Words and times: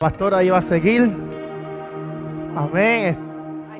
pastora 0.00 0.42
iba 0.42 0.56
a 0.56 0.62
seguir. 0.62 1.14
Amén. 2.56 3.18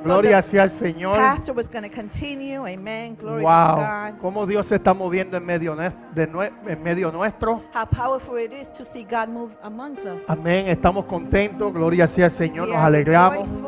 Gloria 0.04 0.42
sea 0.42 0.64
al 0.64 0.70
Señor. 0.70 1.16
pastor 1.16 1.56
was 1.56 1.66
going 1.66 1.82
to 1.82 1.88
continue. 1.88 2.58
Amen. 2.58 3.16
Glory 3.16 3.38
be 3.38 3.42
to 3.42 3.48
Wow. 3.48 3.76
God. 3.76 4.20
Cómo 4.20 4.46
Dios 4.46 4.66
se 4.66 4.74
está 4.74 4.92
moviendo 4.92 5.38
en 5.38 5.46
medio, 5.46 5.74
de 5.74 6.50
en 6.66 6.82
medio 6.82 7.10
nuestro. 7.10 7.62
How 7.74 7.86
powerful 7.86 8.38
it 8.38 8.52
is 8.52 8.70
to 8.70 8.84
see 8.84 9.02
God 9.02 9.30
move 9.30 9.54
amongst 9.62 10.04
us. 10.04 10.28
Amén. 10.28 10.68
Estamos 10.68 11.06
contentos. 11.06 11.72
Gloria 11.72 12.06
sea 12.06 12.26
al 12.26 12.30
Señor. 12.32 12.68
We 12.68 12.74
Nos 12.74 12.84
alegramos. 12.84 13.58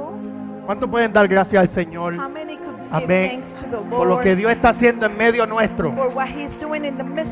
¿Cuántos 0.66 0.90
pueden 0.90 1.10
dar 1.10 1.26
gracias 1.28 1.58
al 1.58 1.68
Señor? 1.68 2.16
How 2.18 2.28
many 2.28 2.58
could 2.58 2.76
give 2.76 3.04
Amén. 3.04 3.42
Por 3.88 4.06
lo 4.06 4.20
que 4.20 4.36
Dios 4.36 4.52
está 4.52 4.68
haciendo 4.68 5.06
en 5.06 5.16
medio 5.16 5.46
nuestro. 5.46 5.90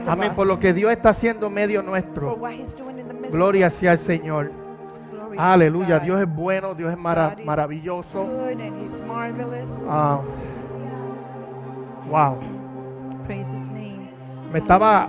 Amén. 0.07 0.35
Por 0.35 0.47
lo 0.47 0.59
que 0.59 0.73
Dios 0.73 0.91
está 0.91 1.11
haciendo 1.11 1.49
en 1.49 1.53
medio 1.53 1.83
nuestro. 1.83 2.39
Gloria 3.31 3.69
sea 3.69 3.91
al 3.91 3.99
Señor. 3.99 4.60
Aleluya. 5.39 5.99
Dios 6.01 6.21
es 6.21 6.29
bueno. 6.35 6.75
Dios 6.75 6.93
es 6.93 6.99
mara- 6.99 7.37
maravilloso. 7.45 8.27
Ah, 9.89 10.21
wow. 12.09 12.39
Praise 13.27 13.51
His 13.53 13.69
name. 13.71 14.11
Me 14.53 14.59
estaba, 14.59 15.09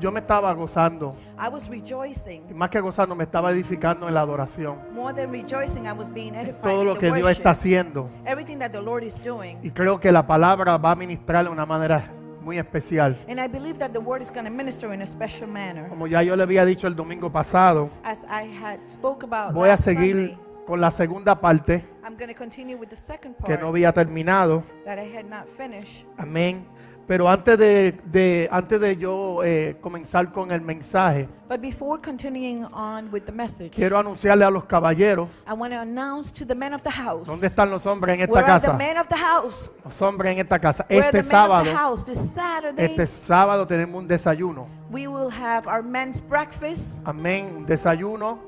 yo 0.00 0.10
me 0.10 0.20
estaba 0.20 0.52
gozando. 0.54 1.14
I 1.38 1.48
was 1.48 1.68
rejoicing. 1.68 2.42
Y 2.50 2.54
más 2.54 2.70
que 2.70 2.80
gozando, 2.80 3.14
me 3.14 3.24
estaba 3.24 3.50
edificando 3.52 4.08
en 4.08 4.14
la 4.14 4.22
adoración. 4.22 4.76
More 4.94 5.14
than 5.14 5.30
rejoicing, 5.30 5.84
I 5.86 5.92
was 5.92 6.12
being 6.12 6.34
edified 6.34 6.62
Todo 6.62 6.84
lo 6.84 6.98
que 6.98 7.12
Dios 7.12 7.30
está 7.30 7.50
haciendo. 7.50 8.08
Everything 8.24 8.58
that 8.58 8.70
the 8.70 8.80
Lord 8.80 9.04
is 9.04 9.22
doing. 9.22 9.58
Y 9.62 9.70
creo 9.70 10.00
que 10.00 10.10
la 10.10 10.26
palabra 10.26 10.78
va 10.78 10.92
a 10.92 10.96
ministrar 10.96 11.44
de 11.44 11.50
una 11.50 11.66
manera 11.66 12.10
muy 12.42 12.58
especial. 12.58 13.16
And 13.28 13.40
I 13.40 13.48
believe 13.48 13.78
that 13.78 13.92
the 13.92 13.98
word 13.98 14.22
is 14.22 14.30
going 14.30 14.44
to 14.44 14.50
minister 14.50 14.92
in 14.92 15.02
a 15.02 15.06
special 15.06 15.48
manner. 15.48 15.88
Como 15.88 16.06
ya 16.06 16.22
yo 16.22 16.36
le 16.36 16.42
había 16.42 16.64
dicho 16.64 16.86
el 16.86 16.94
domingo 16.96 17.30
pasado, 17.30 17.90
As 18.04 18.24
I 18.24 18.46
had 18.62 18.78
spoke 18.90 19.24
about 19.24 19.54
voy 19.54 19.68
a 19.68 19.72
last 19.72 19.84
seguir 19.84 20.16
Sunday, 20.16 20.38
con 20.66 20.80
la 20.80 20.90
segunda 20.90 21.40
parte 21.40 21.84
I'm 22.04 22.16
going 22.16 22.28
to 22.28 22.34
continue 22.34 22.76
with 22.76 22.88
the 22.88 22.96
second 22.96 23.34
que 23.36 23.46
part 23.46 23.60
no 23.60 23.68
había 23.68 23.92
terminado. 23.92 24.62
that 24.84 24.98
I 24.98 25.04
had 25.16 25.24
not 25.26 25.46
finished. 25.48 26.06
Amén. 26.18 26.64
Pero 27.08 27.26
antes 27.26 27.58
de, 27.58 27.92
de- 28.04 28.48
antes 28.52 28.78
de 28.78 28.94
yo 28.98 29.42
eh, 29.42 29.78
comenzar 29.80 30.30
con 30.30 30.52
el 30.52 30.60
mensaje, 30.60 31.26
But 31.48 31.62
before 31.62 31.98
continuing 32.02 32.66
on 32.74 33.10
with 33.10 33.22
the 33.24 33.32
message, 33.32 33.70
quiero 33.70 33.98
anunciarle 33.98 34.44
a 34.44 34.50
los 34.50 34.64
caballeros, 34.64 35.26
I 35.48 35.54
want 35.54 35.72
to 35.72 35.80
announce 35.80 36.30
to 36.34 36.44
the 36.46 36.54
men 36.54 36.74
of 36.74 36.82
the 36.82 36.90
house. 36.90 37.26
¿dónde 37.26 37.46
están 37.46 37.70
los 37.70 37.86
hombres 37.86 38.14
en 38.16 38.20
esta 38.20 38.32
Where 38.34 38.44
are 38.46 38.60
the 38.60 38.66
casa? 38.66 38.76
men 38.76 38.98
of 38.98 39.08
the 39.08 39.16
house? 39.16 39.70
Los 39.82 40.02
hombres 40.02 40.32
en 40.34 40.38
esta 40.40 40.58
casa. 40.58 40.84
Where 40.90 41.00
are 41.00 41.08
Este 41.08 41.22
the 41.22 41.32
men 41.34 41.40
of 41.42 41.48
sábado, 41.50 41.64
the 41.64 41.74
house? 41.74 42.04
This 42.04 42.18
Saturday, 42.34 42.84
este 42.84 43.06
sábado 43.06 43.66
tenemos 43.66 43.98
un 44.02 44.06
desayuno. 44.06 44.66
we 44.90 45.06
will 45.06 45.30
have 45.30 45.66
our 45.66 45.82
men's 45.82 46.20
breakfast. 46.20 47.02
Amén. 47.06 47.46
Un 47.56 47.64
desayuno 47.66 48.38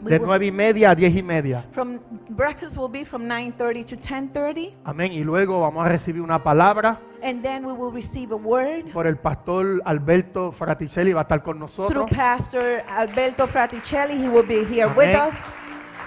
We 0.00 0.10
de 0.10 0.18
will- 0.18 0.26
nueve 0.26 0.46
y 0.46 0.50
media 0.52 0.90
a 0.90 0.94
diez 0.94 1.14
y 1.16 1.22
media. 1.22 1.64
From 1.72 1.98
breakfast 2.30 2.76
will 2.76 2.90
be 2.90 3.04
from 3.04 3.22
9:30 3.26 3.84
to 3.84 3.96
10:30, 3.96 4.74
Amén. 4.84 5.12
Y 5.12 5.24
luego 5.24 5.60
vamos 5.60 5.84
a 5.84 5.88
recibir 5.88 6.22
una 6.22 6.42
palabra 6.42 7.00
and 7.22 7.42
then 7.42 7.64
we 7.64 7.72
will 7.72 7.92
receive 7.92 8.32
a 8.32 8.36
word 8.36 8.84
por 8.92 9.06
el 9.06 9.16
pastor 9.16 9.82
Alberto 9.84 10.52
Fraticelli. 10.52 11.12
Va 11.12 11.20
a 11.20 11.22
estar 11.22 11.42
con 11.42 11.54
through 11.54 11.60
nosotros. 11.60 12.10
Pastor 12.10 12.82
Alberto 12.88 13.46
Fraticelli. 13.48 14.14
He 14.24 14.28
will 14.28 14.46
be 14.46 14.64
here 14.64 14.86
with 14.96 15.14
Amén. 15.14 15.28
us. 15.28 15.34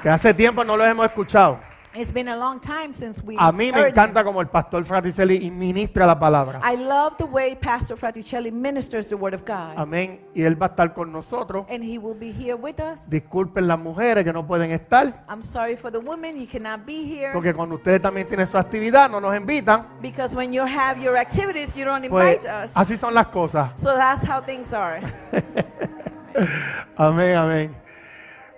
Que 0.02 0.10
hace 0.10 0.34
tiempo 0.34 0.64
no 0.64 0.78
los 0.78 0.88
hemos 0.88 1.06
escuchado. 1.06 1.60
It's 1.94 2.12
been 2.14 2.30
a 2.30 2.38
long 2.38 2.60
time 2.62 2.94
since 2.94 3.22
we 3.22 3.36
A 3.38 3.52
mí 3.52 3.70
me 3.72 3.72
heard 3.82 3.90
encanta 3.90 4.22
him. 4.22 4.26
como 4.26 4.40
el 4.42 4.48
pastor 4.48 4.86
Fraticelli 4.86 5.52
ministra 5.52 6.06
la 6.06 6.18
palabra. 6.18 6.62
I 6.64 6.78
love 6.78 7.18
the 7.18 7.26
way 7.26 7.56
Pastor 7.56 7.98
Fraticelli 7.98 8.50
ministers 8.52 9.08
the 9.10 9.16
word 9.16 9.34
of 9.34 9.42
God. 9.46 9.74
Amén. 9.78 10.22
Y 10.34 10.44
él 10.44 10.56
va 10.62 10.68
a 10.68 10.70
estar 10.70 10.94
con 10.94 11.12
nosotros. 11.12 11.66
and 11.70 11.84
he 11.84 11.98
will 11.98 12.16
be 12.18 12.32
here 12.32 12.56
with 12.56 12.80
us. 12.80 13.10
Disculpen 13.10 13.68
las 13.68 13.78
mujeres 13.78 14.24
que 14.24 14.32
no 14.32 14.48
pueden 14.48 14.72
estar. 14.72 15.26
I'm 15.28 15.44
sorry 15.44 15.76
for 15.76 15.92
the 15.92 16.00
women, 16.00 16.40
you 16.40 16.48
cannot 16.48 16.86
be 16.86 17.04
here. 17.04 17.34
Porque 17.34 17.54
cuando 17.54 17.76
ustedes 17.76 18.02
también 18.02 18.26
tienen 18.28 18.48
su 18.48 18.58
actividad, 18.58 19.10
no 19.10 19.20
nos 19.20 19.36
invitan. 19.36 19.86
Because 20.02 20.34
when 20.36 20.54
you 20.54 20.62
have 20.64 20.98
your 21.02 21.18
activities, 21.18 21.74
you 21.76 21.84
don't 21.84 22.08
Pues 22.08 22.38
invite 22.38 22.48
us. 22.64 22.72
así 22.76 22.98
son 22.98 23.14
las 23.14 23.28
cosas. 23.28 23.72
So 23.76 23.94
that's 23.96 24.24
how 24.24 24.40
things 24.42 24.74
are. 24.74 25.02
Amén, 26.96 27.36
amén. 27.38 27.76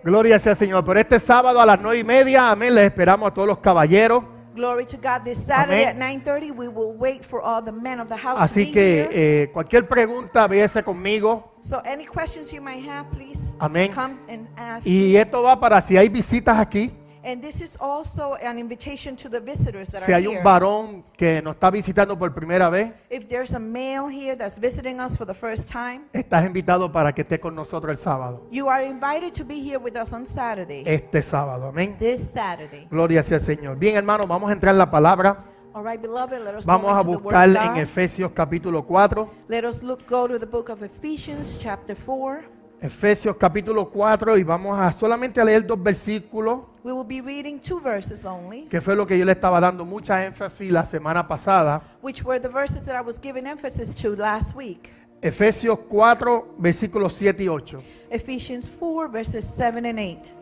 Gloria 0.03 0.37
sea 0.39 0.55
Señor. 0.55 0.83
Pero 0.83 0.99
este 0.99 1.19
sábado 1.19 1.59
a 1.61 1.65
las 1.65 1.79
nueve 1.79 1.99
y 1.99 2.03
media, 2.03 2.51
amén, 2.51 2.75
les 2.75 2.85
esperamos 2.85 3.29
a 3.29 3.33
todos 3.33 3.47
los 3.47 3.57
caballeros. 3.59 4.23
Glory 4.55 4.85
to 4.85 4.97
God. 4.97 5.23
This 5.23 5.39
Saturday 5.39 5.83
Amén. 5.85 6.01
at 6.01 6.23
9:30, 6.25 6.51
we 6.51 6.67
will 6.67 6.95
wait 6.95 7.23
for 7.25 7.41
all 7.41 7.63
the 7.63 7.71
men 7.71 7.99
of 7.99 8.07
the 8.07 8.15
house 8.15 8.39
Así 8.39 8.65
to 8.65 8.67
be 8.67 8.71
que 8.71 9.07
here. 9.09 9.09
eh, 9.43 9.49
cualquier 9.51 9.87
pregunta, 9.87 10.45
véase 10.47 10.83
conmigo. 10.83 11.53
So 11.61 11.81
any 11.83 12.05
questions 12.05 12.51
you 12.53 12.61
might 12.61 12.87
have, 12.87 13.09
please 13.09 13.39
Amén. 13.57 13.91
come 13.91 14.15
and 14.29 14.47
ask. 14.55 14.85
Y 14.85 15.15
esto 15.17 15.41
va 15.41 15.59
para 15.59 15.81
si 15.81 15.97
hay 15.97 16.07
visitas 16.07 16.59
aquí, 16.59 16.91
and 17.23 17.41
this 17.41 17.61
is 17.61 17.77
also 17.79 18.35
an 18.35 18.59
invitation 18.59 19.15
to 19.15 19.29
the 19.29 19.39
visitors 19.39 19.89
that 19.89 20.03
si 20.03 20.11
are 20.11 20.19
hay 20.21 20.27
here. 20.27 20.37
un 20.39 20.43
varón 20.43 21.03
que 21.17 21.41
nos 21.41 21.55
está 21.55 21.71
visitando 21.71 22.17
por 22.17 22.33
primera 22.33 22.69
vez, 22.69 22.91
If 23.09 23.27
there's 23.27 23.53
a 23.53 23.59
male 23.59 24.07
here 24.09 24.35
that's 24.35 24.57
visiting 24.59 24.99
us 24.99 25.15
for 25.17 25.25
the 25.25 25.33
first 25.33 25.69
time, 25.71 26.01
estás 26.13 26.45
invitado 26.45 26.91
para 26.91 27.13
que 27.13 27.21
esté 27.23 27.39
con 27.39 27.55
nosotros 27.55 27.97
el 27.97 28.03
sábado. 28.03 28.47
you 28.51 28.67
are 28.69 28.85
invited 28.85 29.33
to 29.33 29.43
be 29.45 29.55
here 29.59 29.77
with 29.79 29.95
us 29.95 30.11
on 30.13 30.25
Saturday. 30.25 30.83
Este 30.85 31.21
sábado, 31.21 31.67
amén. 31.67 31.95
This 31.97 32.21
Saturday. 32.31 32.87
Gloria 32.89 33.23
sea 33.23 33.37
al 33.37 33.43
Señor. 33.43 33.77
Bien, 33.77 33.95
hermanos, 33.95 34.27
vamos 34.27 34.49
a 34.49 34.53
entrar 34.53 34.73
en 34.73 34.79
la 34.79 34.91
palabra. 34.91 35.45
All 35.75 35.83
right, 35.83 35.99
beloved, 35.99 36.39
let 36.43 36.53
us 36.55 36.65
Vamos 36.65 36.83
go 36.83 36.89
a 36.95 37.01
into 37.01 37.11
the 37.13 37.17
buscar 37.17 37.47
Word 37.49 37.57
of 37.57 37.63
en 37.63 37.73
God. 37.73 37.77
Efesios 37.81 38.31
capítulo 38.31 38.83
4. 38.83 39.31
Let 39.47 39.63
us 39.65 39.81
look, 39.81 40.05
go 40.07 40.27
to 40.27 40.37
the 40.37 40.45
book 40.45 40.69
of 40.69 40.83
Ephesians, 40.83 41.57
chapter 41.59 41.95
4. 41.95 42.43
Efesios 42.83 43.37
capítulo 43.37 43.89
4 43.89 44.37
y 44.37 44.43
vamos 44.43 44.77
a 44.77 44.91
solamente 44.91 45.39
a 45.39 45.45
leer 45.45 45.65
dos 45.65 45.81
versículos, 45.81 46.65
We 46.83 46.91
will 46.91 47.07
be 47.07 47.21
reading 47.21 47.57
two 47.57 47.79
verses 47.79 48.25
only, 48.25 48.63
que 48.67 48.81
fue 48.81 48.93
lo 48.93 49.07
que 49.07 49.17
yo 49.17 49.23
le 49.23 49.31
estaba 49.31 49.61
dando 49.61 49.85
mucha 49.85 50.25
énfasis 50.25 50.69
la 50.69 50.83
semana 50.85 51.25
pasada. 51.25 51.81
which 52.01 52.25
were 52.25 52.41
the 52.41 52.49
verses 52.49 52.83
that 52.83 52.93
I 52.93 53.01
was 53.01 53.17
giving 53.17 53.47
emphasis 53.47 53.95
to 53.95 54.17
last 54.17 54.53
week. 54.53 54.89
Efesios 55.21 55.79
4, 55.87 56.55
versículos 56.57 57.13
7 57.13 57.45
y 57.45 57.47
8. 57.47 57.77
Ephesians 58.09 58.69
4, 58.69 59.07
verses 59.07 59.45
7 59.45 59.85
and 59.85 59.99
8. 59.99 60.33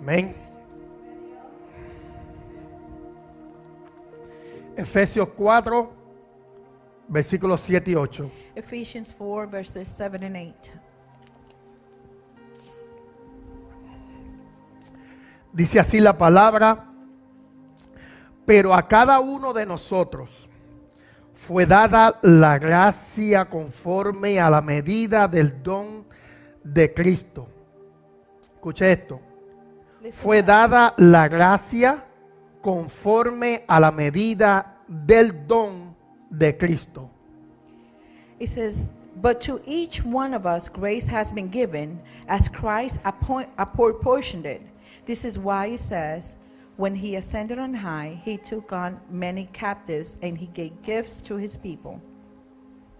Amén. 0.00 0.34
Efesios 4.78 5.28
4, 5.36 5.92
versículos 7.06 7.60
7 7.60 7.90
y 7.90 7.94
8. 7.96 8.30
Ephesians 8.56 9.12
4, 9.12 9.46
verses 9.46 9.86
7 9.88 10.24
and 10.24 10.36
8. 10.36 10.87
Dice 15.58 15.80
así 15.80 15.98
la 15.98 16.16
palabra, 16.16 16.84
pero 18.46 18.72
a 18.72 18.86
cada 18.86 19.18
uno 19.18 19.52
de 19.52 19.66
nosotros 19.66 20.48
fue 21.34 21.66
dada 21.66 22.16
la 22.22 22.60
gracia 22.60 23.44
conforme 23.46 24.38
a 24.38 24.50
la 24.50 24.62
medida 24.62 25.26
del 25.26 25.60
don 25.60 26.06
de 26.62 26.94
Cristo. 26.94 27.48
Escuche 28.54 28.92
esto. 28.92 29.20
Fue 30.12 30.44
dada 30.44 30.94
la 30.96 31.26
gracia 31.26 32.04
conforme 32.62 33.64
a 33.66 33.80
la 33.80 33.90
medida 33.90 34.76
del 34.86 35.44
don 35.48 35.96
de 36.30 36.56
Cristo. 36.56 37.10
It 38.38 38.48
says, 38.48 38.92
But 39.20 39.40
to 39.40 39.60
each 39.66 40.04
one 40.04 40.34
of 40.34 40.46
us 40.46 40.68
grace 40.68 41.08
has 41.08 41.32
been 41.32 41.50
given 41.50 41.98
as 42.28 42.48
Christ 42.48 43.00
apportioned 43.04 44.46
it. 44.46 44.62
This 45.08 45.24
is 45.24 45.38
why 45.38 45.68
it 45.68 45.80
says, 45.80 46.36
When 46.76 46.94
he 46.94 47.16
ascended 47.16 47.58
on 47.58 47.72
high, 47.72 48.20
he 48.26 48.36
took 48.36 48.74
on 48.74 49.00
many 49.08 49.48
captives 49.54 50.18
and 50.20 50.36
he 50.36 50.48
gave 50.48 50.82
gifts 50.82 51.22
to 51.22 51.36
his 51.36 51.56
people. 51.56 51.98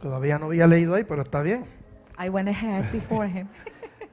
Todavía 0.01 0.39
no 0.41 0.47
había 0.47 0.67
leído 0.67 0.95
ahí, 0.95 1.05
pero 1.05 1.23
está 1.23 1.43
bien. 1.43 1.67
I 2.17 2.31
went 2.31 2.49
ahead 2.49 2.91
before 2.91 3.27
him. 3.27 3.47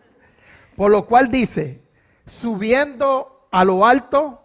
Por 0.76 0.92
lo 0.92 1.06
cual 1.06 1.32
dice, 1.32 1.82
subiendo 2.28 3.48
a 3.50 3.64
lo 3.64 3.86
alto, 3.86 4.42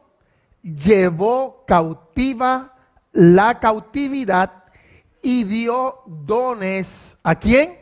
llevó 0.63 1.65
cautiva 1.67 2.73
la 3.13 3.59
cautividad 3.59 4.63
y 5.23 5.43
dio 5.43 6.05
dones 6.07 7.17
a 7.25 7.35
quién? 7.35 7.80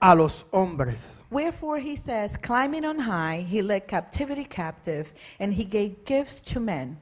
A 0.00 0.14
los 0.14 0.46
hombres. 0.52 1.14
Wherefore 1.30 1.78
he 1.78 1.96
says, 1.96 2.36
Climbing 2.36 2.84
on 2.84 2.98
high, 2.98 3.42
he 3.42 3.62
led 3.62 3.86
captivity 3.86 4.44
captive 4.44 5.12
and 5.40 5.52
he 5.52 5.64
gave 5.64 6.04
gifts 6.04 6.40
to 6.52 6.60
men. 6.60 6.98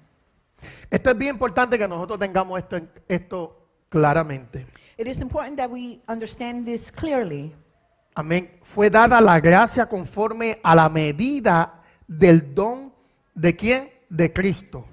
Esto 0.91 1.11
es 1.11 1.19
bien 1.19 1.35
importante 1.35 1.77
que 1.77 1.87
nosotros 1.87 2.19
tengamos 2.19 2.59
esto, 2.59 2.81
esto 3.09 3.57
claramente. 3.89 4.67
It 4.97 5.07
is 5.07 5.21
important 5.21 5.57
that 5.59 5.71
we 5.71 6.01
understand 6.09 6.65
this 6.65 6.91
clearly. 6.91 7.55
Amén. 8.15 8.49
Fue 8.63 8.91
dada 8.91 9.21
la 9.21 9.41
gracia 9.41 9.87
conforme 9.87 10.59
a 10.63 10.75
la 10.75 10.89
medida 10.89 11.83
del 12.07 12.55
don 12.55 12.93
de 13.35 13.55
quién? 13.55 13.91
De 14.09 14.33
Cristo. 14.33 14.85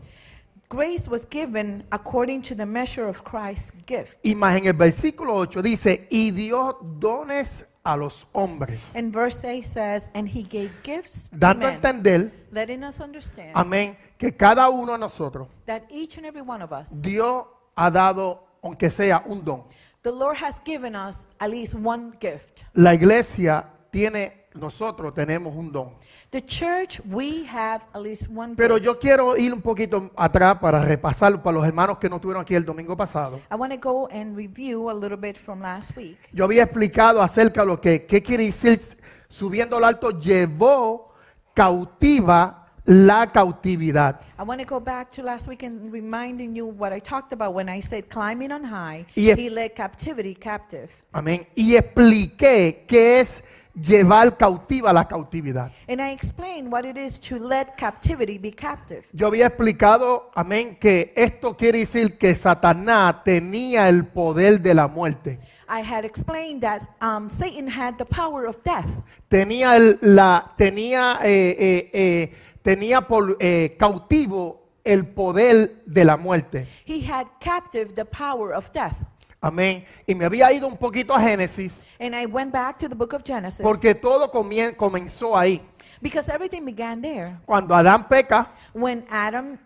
Grace 0.69 1.09
was 1.09 1.27
given 1.29 1.85
according 1.91 2.41
to 2.41 2.55
the 2.55 2.65
measure 2.65 3.07
of 3.07 3.23
Christ's 3.23 3.71
gift. 3.85 4.17
Y 4.23 4.33
más 4.35 4.57
en 4.57 4.65
el 4.67 4.73
versículo 4.73 5.35
8 5.35 5.61
dice, 5.61 6.07
y 6.09 6.31
dio 6.31 6.77
dones 6.81 7.65
a 7.83 7.97
los 7.97 8.27
hombres, 8.33 8.91
And 8.95 9.11
verse 9.13 9.43
8 9.43 9.63
says, 9.63 10.11
And 10.13 10.27
he 10.27 10.43
gave 10.43 10.71
gifts 10.83 11.29
to 11.29 11.37
dando 11.37 11.65
a 11.67 11.71
men, 11.71 11.75
entender, 11.75 12.31
letting 12.51 12.83
us 12.83 13.01
understand 13.01 13.51
amén, 13.55 13.97
que 14.17 14.31
cada 14.35 14.69
uno 14.69 14.93
de 14.93 14.99
nosotros, 14.99 15.47
that 15.65 15.83
each 15.89 16.17
and 16.17 16.25
every 16.25 16.41
one 16.41 16.61
of 16.61 16.71
us, 16.71 17.01
Dios 17.01 17.45
ha 17.75 17.89
dado, 17.89 18.39
aunque 18.61 18.89
sea 18.89 19.23
un 19.25 19.43
don. 19.43 19.63
the 20.03 20.11
Lord 20.11 20.37
has 20.37 20.59
given 20.63 20.95
us 20.95 21.27
at 21.39 21.49
least 21.49 21.75
one 21.75 22.11
gift. 22.19 22.65
La 22.73 22.93
iglesia 22.93 23.65
tiene, 23.91 24.47
nosotros 24.55 25.13
tenemos 25.13 25.55
un 25.55 25.71
don. 25.71 25.89
The 26.31 26.41
church, 26.41 27.01
we 27.09 27.45
have 27.45 27.83
at 27.93 28.01
least 28.01 28.29
one 28.33 28.55
Pero 28.55 28.77
yo 28.77 28.97
quiero 28.97 29.35
ir 29.35 29.51
un 29.53 29.61
poquito 29.61 30.11
atrás 30.15 30.59
para 30.61 30.79
repasarlo 30.79 31.43
para 31.43 31.55
los 31.55 31.67
hermanos 31.67 31.97
que 31.97 32.09
no 32.09 32.15
estuvieron 32.15 32.43
aquí 32.43 32.55
el 32.55 32.63
domingo 32.63 32.95
pasado. 32.95 33.41
I 33.51 33.55
want 33.55 33.73
to 33.73 33.77
go 33.77 34.07
and 34.07 34.37
review 34.37 34.89
a 34.89 34.93
little 34.93 35.17
bit 35.17 35.37
from 35.37 35.59
last 35.59 35.91
week. 35.97 36.17
Yo 36.31 36.45
había 36.45 36.63
explicado 36.63 37.21
acerca 37.21 37.63
de 37.63 37.67
lo 37.67 37.81
que 37.81 38.05
qué 38.05 38.23
quiere 38.23 38.45
decir 38.45 38.79
subiendo 39.27 39.75
al 39.75 39.83
alto 39.83 40.17
llevó 40.21 41.11
cautiva 41.53 42.61
la 42.85 43.29
cautividad. 43.29 44.21
I 44.39 44.43
want 44.43 44.61
to 44.61 44.65
go 44.65 44.79
back 44.79 45.09
to 45.11 45.23
last 45.23 45.49
week 45.49 45.63
and 45.63 45.91
reminding 45.91 46.55
you 46.55 46.65
what 46.65 46.93
I 46.93 47.01
talked 47.01 47.33
about 47.33 47.53
when 47.53 47.67
I 47.67 47.81
said 47.81 48.05
climbing 48.07 48.53
on 48.53 48.63
high, 48.63 49.05
Y 49.17 49.33
he 49.35 49.49
led 49.49 49.75
captivity 49.75 50.35
captive. 50.35 50.89
Amén. 51.11 51.45
Y 51.55 51.75
expliqué 51.75 52.85
qué 52.87 53.19
es 53.19 53.43
llevar 53.73 54.37
cautiva 54.37 54.91
la 54.93 55.07
cautividad. 55.07 55.71
And 55.87 56.01
I 56.01 56.11
explained 56.11 56.71
what 56.71 56.85
it 56.85 56.97
is 56.97 57.19
to 57.21 57.37
let 57.39 57.75
captivity 57.77 58.37
be 58.37 58.51
captive. 58.51 59.03
Yo 59.13 59.27
había 59.27 59.47
explicado, 59.47 60.29
amén, 60.35 60.77
que 60.79 61.13
esto 61.15 61.55
quiere 61.55 61.79
decir 61.79 62.17
que 62.17 62.35
Satanás 62.35 63.23
tenía 63.23 63.87
el 63.87 64.05
poder 64.05 64.59
de 64.61 64.73
la 64.73 64.87
muerte. 64.87 65.39
I 65.69 65.81
had 65.81 66.03
explained 66.03 66.61
that 66.61 66.81
um, 67.01 67.29
Satan 67.29 67.67
had 67.69 67.97
the 67.97 68.05
power 68.05 68.45
of 68.45 68.57
death. 68.63 68.85
Tenía, 69.29 69.75
el- 69.77 69.97
la, 70.01 70.53
tenía, 70.57 71.19
eh, 71.23 71.55
eh, 71.57 71.89
eh, 71.93 72.35
tenía 72.61 73.01
por, 73.07 73.37
eh, 73.39 73.75
cautivo 73.79 74.59
el 74.83 75.05
poder 75.07 75.83
de 75.85 76.03
la 76.03 76.17
muerte. 76.17 76.67
He 76.85 77.01
had 77.09 77.27
captive 77.39 77.93
the 77.95 78.03
power 78.05 78.51
of 78.53 78.71
death. 78.73 78.95
Amén. 79.41 79.83
Y 80.05 80.13
me 80.13 80.25
había 80.25 80.51
ido 80.53 80.67
un 80.67 80.77
poquito 80.77 81.13
a 81.15 81.19
Génesis 81.19 81.83
And 81.99 82.13
I 82.15 82.27
went 82.27 82.51
back 82.53 82.77
to 82.77 82.87
the 82.87 82.93
book 82.95 83.13
of 83.13 83.23
Genesis 83.25 83.61
porque 83.63 83.95
todo 83.95 84.31
comien- 84.31 84.75
comenzó 84.75 85.35
ahí. 85.35 85.59
because 85.99 86.29
everything 86.31 86.63
began 86.63 87.01
there. 87.01 87.37
Cuando 87.45 87.73
Adán 87.75 88.07
peca, 88.07 88.47
When 88.73 89.05
Adam 89.09 89.57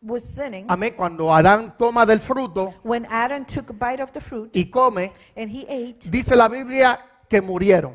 was 0.00 0.22
sinning, 0.24 0.64
amén, 0.68 0.94
cuando 0.96 1.32
Adán 1.34 1.74
toma 1.78 2.06
del 2.06 2.20
fruto 2.20 2.72
when 2.82 3.06
Adam 3.10 3.44
took 3.44 3.70
a 3.70 3.72
bite 3.72 4.02
of 4.02 4.12
the 4.12 4.20
fruit 4.20 4.50
y 4.56 4.70
come, 4.70 5.12
and 5.36 5.50
he 5.50 5.66
ate, 5.68 6.08
dice 6.10 6.34
la 6.36 6.48
Biblia 6.48 6.98
que 7.28 7.42
murieron. 7.42 7.92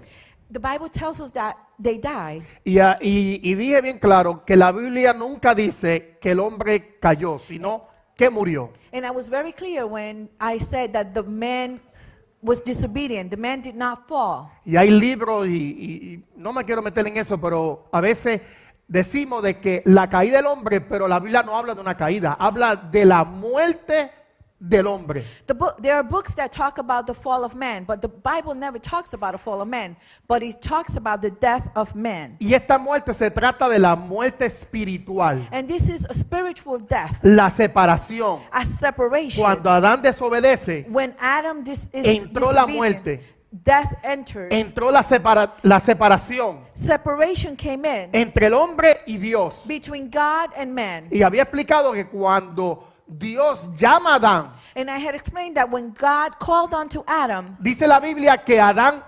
the 0.52 0.60
Bible 0.60 0.90
tells 0.90 1.20
us 1.20 1.32
that 1.32 1.56
they 1.82 1.98
died. 1.98 2.44
Y, 2.64 2.78
ah, 2.80 2.96
y- 3.02 3.40
y 3.42 3.56
dije 3.56 3.82
bien 3.82 3.98
claro 3.98 4.44
que 4.46 4.56
la 4.56 4.72
Biblia 4.72 5.14
nunca 5.14 5.56
dice 5.56 6.18
que 6.22 6.32
el 6.32 6.40
hombre 6.40 7.00
cayó, 7.00 7.40
sino 7.40 7.88
que 8.16 8.30
murió. 8.30 8.72
And 8.94 9.06
I 9.06 9.12
was 9.12 9.30
very 9.30 9.52
clear 9.54 9.86
when 9.86 10.30
I 10.40 10.60
said 10.60 10.92
that 10.94 11.14
the 11.14 11.24
man 11.24 11.82
was 12.42 12.64
disobedient. 12.64 13.32
The 13.32 13.38
man 13.38 13.62
did 13.62 13.76
not 13.76 14.08
fall. 14.08 14.50
Y 14.66 14.76
hay 14.76 14.92
libros, 14.92 15.48
y, 15.48 15.52
y- 15.52 16.14
y 16.14 16.24
no 16.36 16.52
me 16.54 16.64
quiero 16.64 16.82
meter 16.82 17.08
en 17.08 17.18
eso, 17.18 17.40
pero 17.40 17.88
a 17.92 18.02
veces 18.02 18.42
decimos 18.88 19.42
de 19.42 19.60
que 19.60 19.82
la 19.86 20.10
caída 20.10 20.38
del 20.38 20.48
hombre, 20.48 20.82
pero 20.82 21.08
la 21.08 21.20
Biblia 21.20 21.42
no 21.42 21.58
habla 21.58 21.74
de 21.74 21.82
una 21.82 21.96
caída, 21.96 22.36
habla 22.40 22.76
de 22.76 23.06
la 23.06 23.24
muerte 23.24 24.12
del 24.66 24.88
hombre. 24.88 25.24
The 25.46 25.54
book, 25.54 25.82
there 25.82 25.96
are 25.96 26.04
books 26.04 26.34
that 26.36 26.52
talk 26.52 26.78
about 26.78 27.06
the 27.06 27.14
fall 27.14 27.44
of 27.44 27.54
man, 27.54 27.84
but 27.86 28.02
the 28.02 28.08
Bible 28.08 28.56
never 28.56 28.80
talks 28.80 29.14
about 29.14 29.36
a 29.36 29.38
fall 29.38 29.62
of 29.62 29.68
man, 29.68 29.98
but 30.28 30.42
it 30.42 30.62
talks 30.62 30.96
about 30.96 31.22
the 31.22 31.32
death 31.32 31.70
of 31.76 31.94
man. 31.96 32.38
Y 32.40 32.54
esta 32.54 32.78
muerte 32.78 33.14
se 33.14 33.30
trata 33.30 33.68
de 33.68 33.78
la 33.80 33.96
muerte 33.96 34.46
espiritual, 34.46 35.46
And 35.52 35.68
this 35.68 35.90
is 35.90 36.06
a 36.06 36.14
spiritual 36.14 36.80
death, 36.80 37.20
la 37.24 37.50
separación. 37.50 38.40
a 38.52 38.64
separation. 38.66 39.44
Cuando 39.44 39.70
Adán 39.70 40.02
desobedece, 40.02 40.86
when 40.90 41.14
Adam 41.20 41.64
dis- 41.64 41.90
is 41.94 42.06
Entró 42.06 42.54
la 42.54 42.66
muerte. 42.66 43.20
death 43.52 43.94
entered. 44.04 44.52
entró 44.52 44.92
la, 44.92 45.04
separa- 45.04 45.52
la 45.62 45.80
separación 45.80 46.62
Separation 46.74 47.56
came 47.56 47.86
in 47.86 48.10
entre 48.14 48.48
el 48.48 48.54
hombre 48.54 49.02
y 49.06 49.18
Dios. 49.18 49.62
between 49.68 50.10
God 50.10 50.52
and 50.58 50.74
man. 50.74 51.08
Y 51.12 51.22
había 51.22 51.44
explicado 51.44 51.92
que 51.94 52.06
cuando 52.08 52.93
Dios 53.18 53.68
llama 53.78 54.16
a 54.16 54.20
Adán, 54.20 54.50
And 54.76 54.90
I 54.90 54.98
had 54.98 55.14
explained 55.16 55.56
that 55.58 55.70
when 55.70 55.92
God 55.94 56.38
called 56.40 56.74
unto 56.74 57.04
Adam, 57.08 57.56
dice 57.62 57.88
la 57.88 58.00
Biblia 58.00 58.38
que 58.38 58.60
Adán 58.60 59.04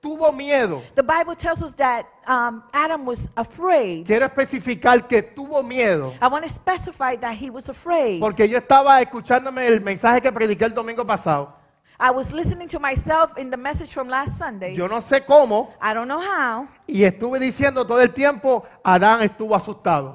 tuvo 0.00 0.32
miedo. 0.32 0.80
the 0.94 1.02
Bible 1.02 1.34
tells 1.36 1.62
us 1.62 1.74
that 1.74 2.06
um, 2.26 2.62
Adam 2.72 3.04
was 3.06 3.30
afraid. 3.36 4.06
Quiero 4.06 4.26
especificar 4.26 5.06
que 5.08 5.22
tuvo 5.22 5.62
miedo. 5.62 6.12
I 6.20 6.28
want 6.28 6.44
to 6.44 6.50
specify 6.50 7.16
that 7.16 7.34
he 7.34 7.50
was 7.50 7.68
afraid. 7.68 8.20
Porque 8.20 8.48
yo 8.48 8.58
estaba 8.58 9.00
escuchándome 9.02 9.66
el 9.66 9.80
mensaje 9.80 10.20
que 10.20 10.30
prediqué 10.32 10.64
el 10.64 10.74
domingo 10.74 11.04
pasado. 11.04 11.52
I 12.00 12.12
was 12.12 12.32
listening 12.32 12.68
to 12.68 12.78
myself 12.78 13.36
in 13.38 13.50
the 13.50 13.56
message 13.56 13.92
from 13.92 14.08
last 14.08 14.38
Sunday. 14.38 14.72
Yo 14.74 14.86
no 14.86 15.00
sé 15.00 15.24
cómo. 15.26 15.70
I 15.82 15.94
don't 15.94 16.06
know 16.06 16.20
how. 16.20 16.68
Y 16.86 17.02
estuve 17.02 17.40
diciendo 17.40 17.84
todo 17.84 18.00
el 18.00 18.12
tiempo, 18.14 18.64
Adán 18.84 19.20
estuvo 19.22 19.56
asustado. 19.56 20.14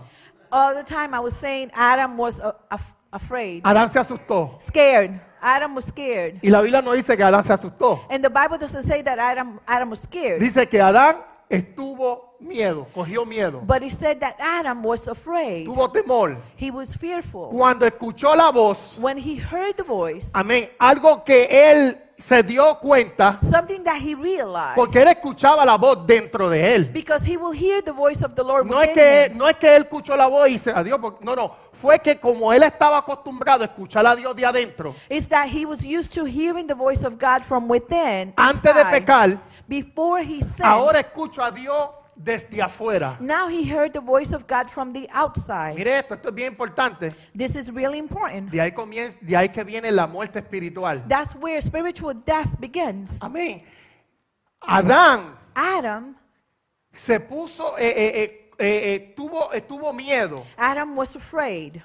All 0.50 0.74
the 0.76 0.84
time 0.84 1.14
I 1.14 1.20
was 1.20 1.34
saying 1.36 1.72
Adam 1.74 2.16
was 2.18 2.40
uh, 2.40 2.54
af- 2.72 2.94
afraid, 3.14 3.62
Adán 3.64 3.88
se 3.90 4.00
asustó. 4.00 4.58
scared. 4.60 5.12
Adam 5.42 5.76
was 5.76 5.86
scared. 5.86 6.40
Y 6.42 6.50
la 6.50 6.62
Biblia 6.62 6.82
no 6.82 6.94
dice 6.94 7.16
que 7.18 7.24
Adán 7.24 7.44
se 7.44 7.54
asustó. 7.54 8.06
And 8.10 8.24
the 8.24 8.30
Bible 8.30 8.58
doesn't 8.58 8.84
say 8.84 9.02
that 9.04 9.20
Adam, 9.20 9.60
Adam 9.68 9.90
was 9.90 10.00
scared. 10.00 10.40
Dice 10.40 10.68
que 10.70 10.82
Adán 10.82 11.18
estuvo 11.50 12.36
miedo, 12.40 12.86
cogió 12.94 13.26
miedo, 13.26 13.62
But 13.66 13.84
it 13.84 13.92
said 13.92 14.20
that 14.20 14.36
Adam 14.40 14.84
was 14.84 15.08
afraid. 15.08 15.66
tuvo 15.66 15.92
temor. 15.92 16.38
He 16.58 16.72
was 16.72 16.96
fearful. 16.98 17.50
Cuando 17.50 17.86
escuchó 17.86 18.36
la 18.36 18.52
voz, 18.52 18.96
When 18.98 19.18
he 19.18 19.36
heard 19.38 19.76
the 19.76 19.84
voice, 19.84 20.32
amén, 20.34 20.70
algo 20.80 21.24
que 21.24 21.48
él 21.72 21.98
se 22.24 22.42
dio 22.42 22.80
cuenta, 22.80 23.38
something 23.42 23.84
that 23.84 23.98
he 23.98 24.16
realized, 24.16 24.76
porque 24.76 25.02
él 25.02 25.10
escuchaba 25.10 25.66
la 25.66 25.76
voz 25.78 26.08
dentro 26.08 26.50
de 26.50 26.74
él. 26.76 26.90
because 26.94 27.26
he 27.30 27.36
will 27.36 27.52
hear 27.52 27.82
the 27.84 27.92
voice 27.92 28.24
of 28.24 28.34
the 28.34 28.42
Lord 28.44 28.66
No 28.66 28.82
es, 28.82 28.92
que, 28.94 29.26
him. 29.30 29.38
no 29.38 29.50
es 29.50 29.58
que 29.58 29.76
él 29.76 29.84
escuchó 29.84 30.16
la 30.16 30.28
voz 30.28 30.48
y 30.48 30.54
dice 30.54 30.72
adiós, 30.74 31.00
porque- 31.02 31.26
no, 31.26 31.36
no, 31.36 31.52
fue 31.74 32.00
que 32.00 32.18
como 32.18 32.54
él 32.54 32.64
estaba 32.64 33.00
acostumbrado 33.00 33.64
a 33.64 33.66
escuchar 33.66 34.08
a 34.08 34.16
Dios 34.16 34.34
de 34.38 34.46
adentro, 34.46 34.96
It's 35.10 35.28
that 35.28 35.48
he 35.50 35.66
was 35.66 35.84
used 35.84 36.14
to 36.14 36.24
hearing 36.26 36.66
the 36.68 36.76
voice 36.76 37.04
of 37.06 37.16
God 37.20 37.42
from 37.44 37.70
within. 37.70 38.34
antes 38.38 38.62
de 38.74 38.86
pecar, 38.86 39.38
Before 39.68 40.22
he 40.22 40.42
sinned, 40.42 40.66
ahora 40.66 41.00
escucho 41.02 41.44
a 41.44 41.52
Dios 41.52 41.90
desde 42.16 42.62
afuera. 42.62 43.18
now 43.20 43.48
he 43.48 43.64
heard 43.64 43.94
the 43.94 44.00
voice 44.00 44.34
of 44.34 44.46
God 44.48 44.70
from 44.70 44.94
the 44.94 45.08
outside. 45.12 45.76
Mire 45.76 46.00
esto, 46.00 46.14
esto 46.16 46.30
es 46.30 46.36
bien 46.36 46.52
importante. 46.52 47.14
This 47.36 47.56
is 47.56 47.72
really 47.72 47.98
important. 47.98 48.52
De 48.52 48.60
ahí, 48.62 48.72
comienza, 48.72 49.18
de 49.22 49.36
ahí 49.36 49.50
que 49.50 49.64
viene 49.64 49.92
la 49.92 50.08
muerte 50.08 50.40
espiritual. 50.40 51.04
That's 51.08 51.36
where 51.36 51.60
spiritual 51.62 52.14
death 52.14 52.48
begins. 52.60 53.22
Amén. 53.22 53.64
Adán 54.62 55.38
Adam, 55.56 56.16
se 56.92 57.20
puso, 57.20 57.78
eh, 57.78 57.88
eh, 57.88 58.24
eh, 58.24 58.50
eh, 58.58 58.94
eh, 58.94 59.14
tuvo, 59.16 59.52
eh, 59.54 59.62
tuvo 59.62 59.92
miedo 59.94 60.44
Adam 60.58 60.96
was 60.96 61.16
afraid 61.16 61.82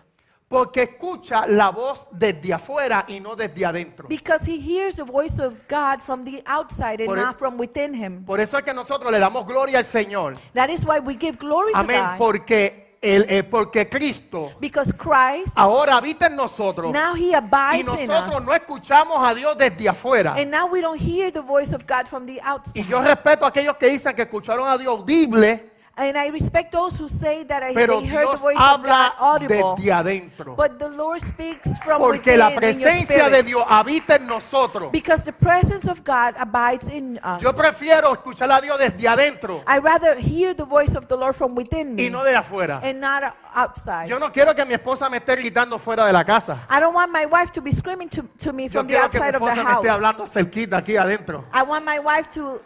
porque 0.49 0.83
escucha 0.85 1.47
la 1.47 1.69
voz 1.71 2.09
desde 2.11 2.55
afuera 2.55 3.05
y 3.07 3.21
no 3.21 3.37
desde 3.37 3.67
adentro. 3.67 4.09
because 4.09 4.47
he 4.51 4.59
hears 4.59 4.97
the 4.97 5.03
voice 5.05 5.39
of 5.39 5.53
God 5.69 6.01
from 6.01 6.25
the 6.25 6.43
outside 6.47 7.01
and 7.01 7.07
Por 7.07 7.19
e- 7.19 7.21
not 7.21 7.39
from 7.39 7.59
within 7.59 7.93
him. 7.95 8.25
Por 8.25 8.41
eso 8.41 8.57
es 8.57 8.65
que 8.65 8.73
nosotros 8.73 9.13
le 9.13 9.19
damos 9.19 9.47
gloria 9.47 9.79
al 9.79 9.85
Señor. 9.85 10.37
That 10.55 10.71
is 10.71 10.85
why 10.87 11.01
we 11.01 11.17
give 11.17 11.37
glory 11.39 11.73
to 11.73 11.79
Amén. 11.79 12.01
God 12.01 12.17
Porque, 12.19 12.97
el, 13.03 13.27
eh, 13.29 13.43
porque 13.45 13.89
Cristo 13.91 14.51
because 14.59 14.93
Christ 14.93 15.53
ahora 15.57 15.99
habita 15.99 16.27
en 16.27 16.37
nosotros. 16.37 16.93
now 16.95 17.15
he 17.15 17.31
Y 17.33 17.35
abides 17.35 17.81
in 18.01 18.09
nosotros 18.09 18.41
us. 18.41 18.47
no 18.47 18.55
escuchamos 18.55 19.23
a 19.23 19.35
Dios 19.35 19.55
desde 19.59 19.87
afuera. 19.87 20.33
And 20.35 20.51
now 20.51 20.67
we 20.67 20.81
don't 20.81 20.99
hear 20.99 21.31
the 21.31 21.43
voice 21.43 21.75
of 21.75 21.87
God 21.87 22.07
from 22.09 22.25
the 22.27 22.37
Y 22.37 22.41
outside. 22.43 22.87
yo 22.89 23.03
respeto 23.03 23.45
a 23.45 23.49
aquellos 23.51 23.77
que 23.77 23.87
dicen 23.91 24.17
que 24.17 24.23
escucharon 24.23 24.67
a 24.67 24.79
Dios 24.79 24.99
audible, 24.99 25.73
And 26.01 26.17
I 26.17 26.29
respect 26.29 26.71
those 26.71 26.97
who 26.97 27.09
say 27.09 27.43
that 27.45 27.61
I, 27.61 27.75
pero 27.75 28.01
they 28.01 28.07
heard 28.07 28.27
the 28.29 28.31
Dios 28.37 28.41
voice 28.41 28.55
of 28.57 28.83
God 28.85 28.87
habla 28.87 29.15
audible. 29.19 29.75
desde 29.77 29.93
adentro. 29.93 30.55
But 30.55 30.79
the 30.79 30.89
Lord 30.89 31.21
speaks 31.21 31.77
from 31.85 31.99
Porque 32.01 32.19
within 32.31 32.39
la 32.39 32.47
in 32.47 32.53
your 32.53 32.61
presencia 32.61 33.25
spirit. 33.27 33.31
de 33.33 33.43
Dios 33.43 33.65
habita 33.69 34.15
en 34.15 34.27
nosotros. 34.29 34.93
Because 34.93 35.25
the 35.25 35.33
presence 35.33 35.89
of 35.89 36.05
God 36.05 36.35
abides 36.39 36.89
in 36.89 37.19
us. 37.25 37.43
Yo 37.43 37.53
prefiero 37.53 38.13
escuchar 38.13 38.49
a 38.53 38.61
Dios 38.61 38.79
desde 38.79 39.09
adentro 39.09 39.63
I 39.67 39.79
rather 39.79 40.15
hear 40.17 40.55
the 40.55 40.65
voice 40.65 40.95
of 40.95 41.09
the 41.09 41.17
Lord 41.17 41.35
from 41.35 41.57
within 41.57 41.97
me 41.97 42.05
y 42.07 42.11
no 42.11 42.23
de 42.23 42.37
afuera. 42.37 42.81
and 42.85 43.01
not 43.01 43.35
outside. 43.55 44.09
Yo 44.09 44.19
no 44.21 44.31
quiero 44.31 44.55
que 44.55 44.65
mi 44.65 44.75
esposa 44.75 45.11
me 45.11 45.17
esté 45.19 45.35
gritando 45.35 45.79
fuera 45.81 46.07
de 46.07 46.13
la 46.13 46.23
casa. 46.23 46.61
I 46.71 46.79
don't 46.79 46.95
want 46.95 47.11
my 47.11 47.27
wife 47.27 47.51
to 47.55 47.61
be 47.61 47.73
screaming 47.73 48.09
to, 48.11 48.23
to 48.39 48.53
me 48.53 48.65
Yo 48.65 48.71
from 48.71 48.87
the 48.87 48.95
quiero 48.95 49.09
que 49.11 49.19
mi 49.19 49.27
outside 49.27 49.35
of 49.35 49.43
the 49.43 49.49
esposa 49.49 49.65
me 49.65 49.71
esté 49.75 49.89
house. 49.89 49.97
hablando 49.97 50.27
cerquita 50.29 50.77
aquí 50.77 50.97
adentro. 50.97 51.45
I 51.53 51.65
want 51.65 51.85
my 51.85 51.99
wife 51.99 52.31
to 52.35 52.61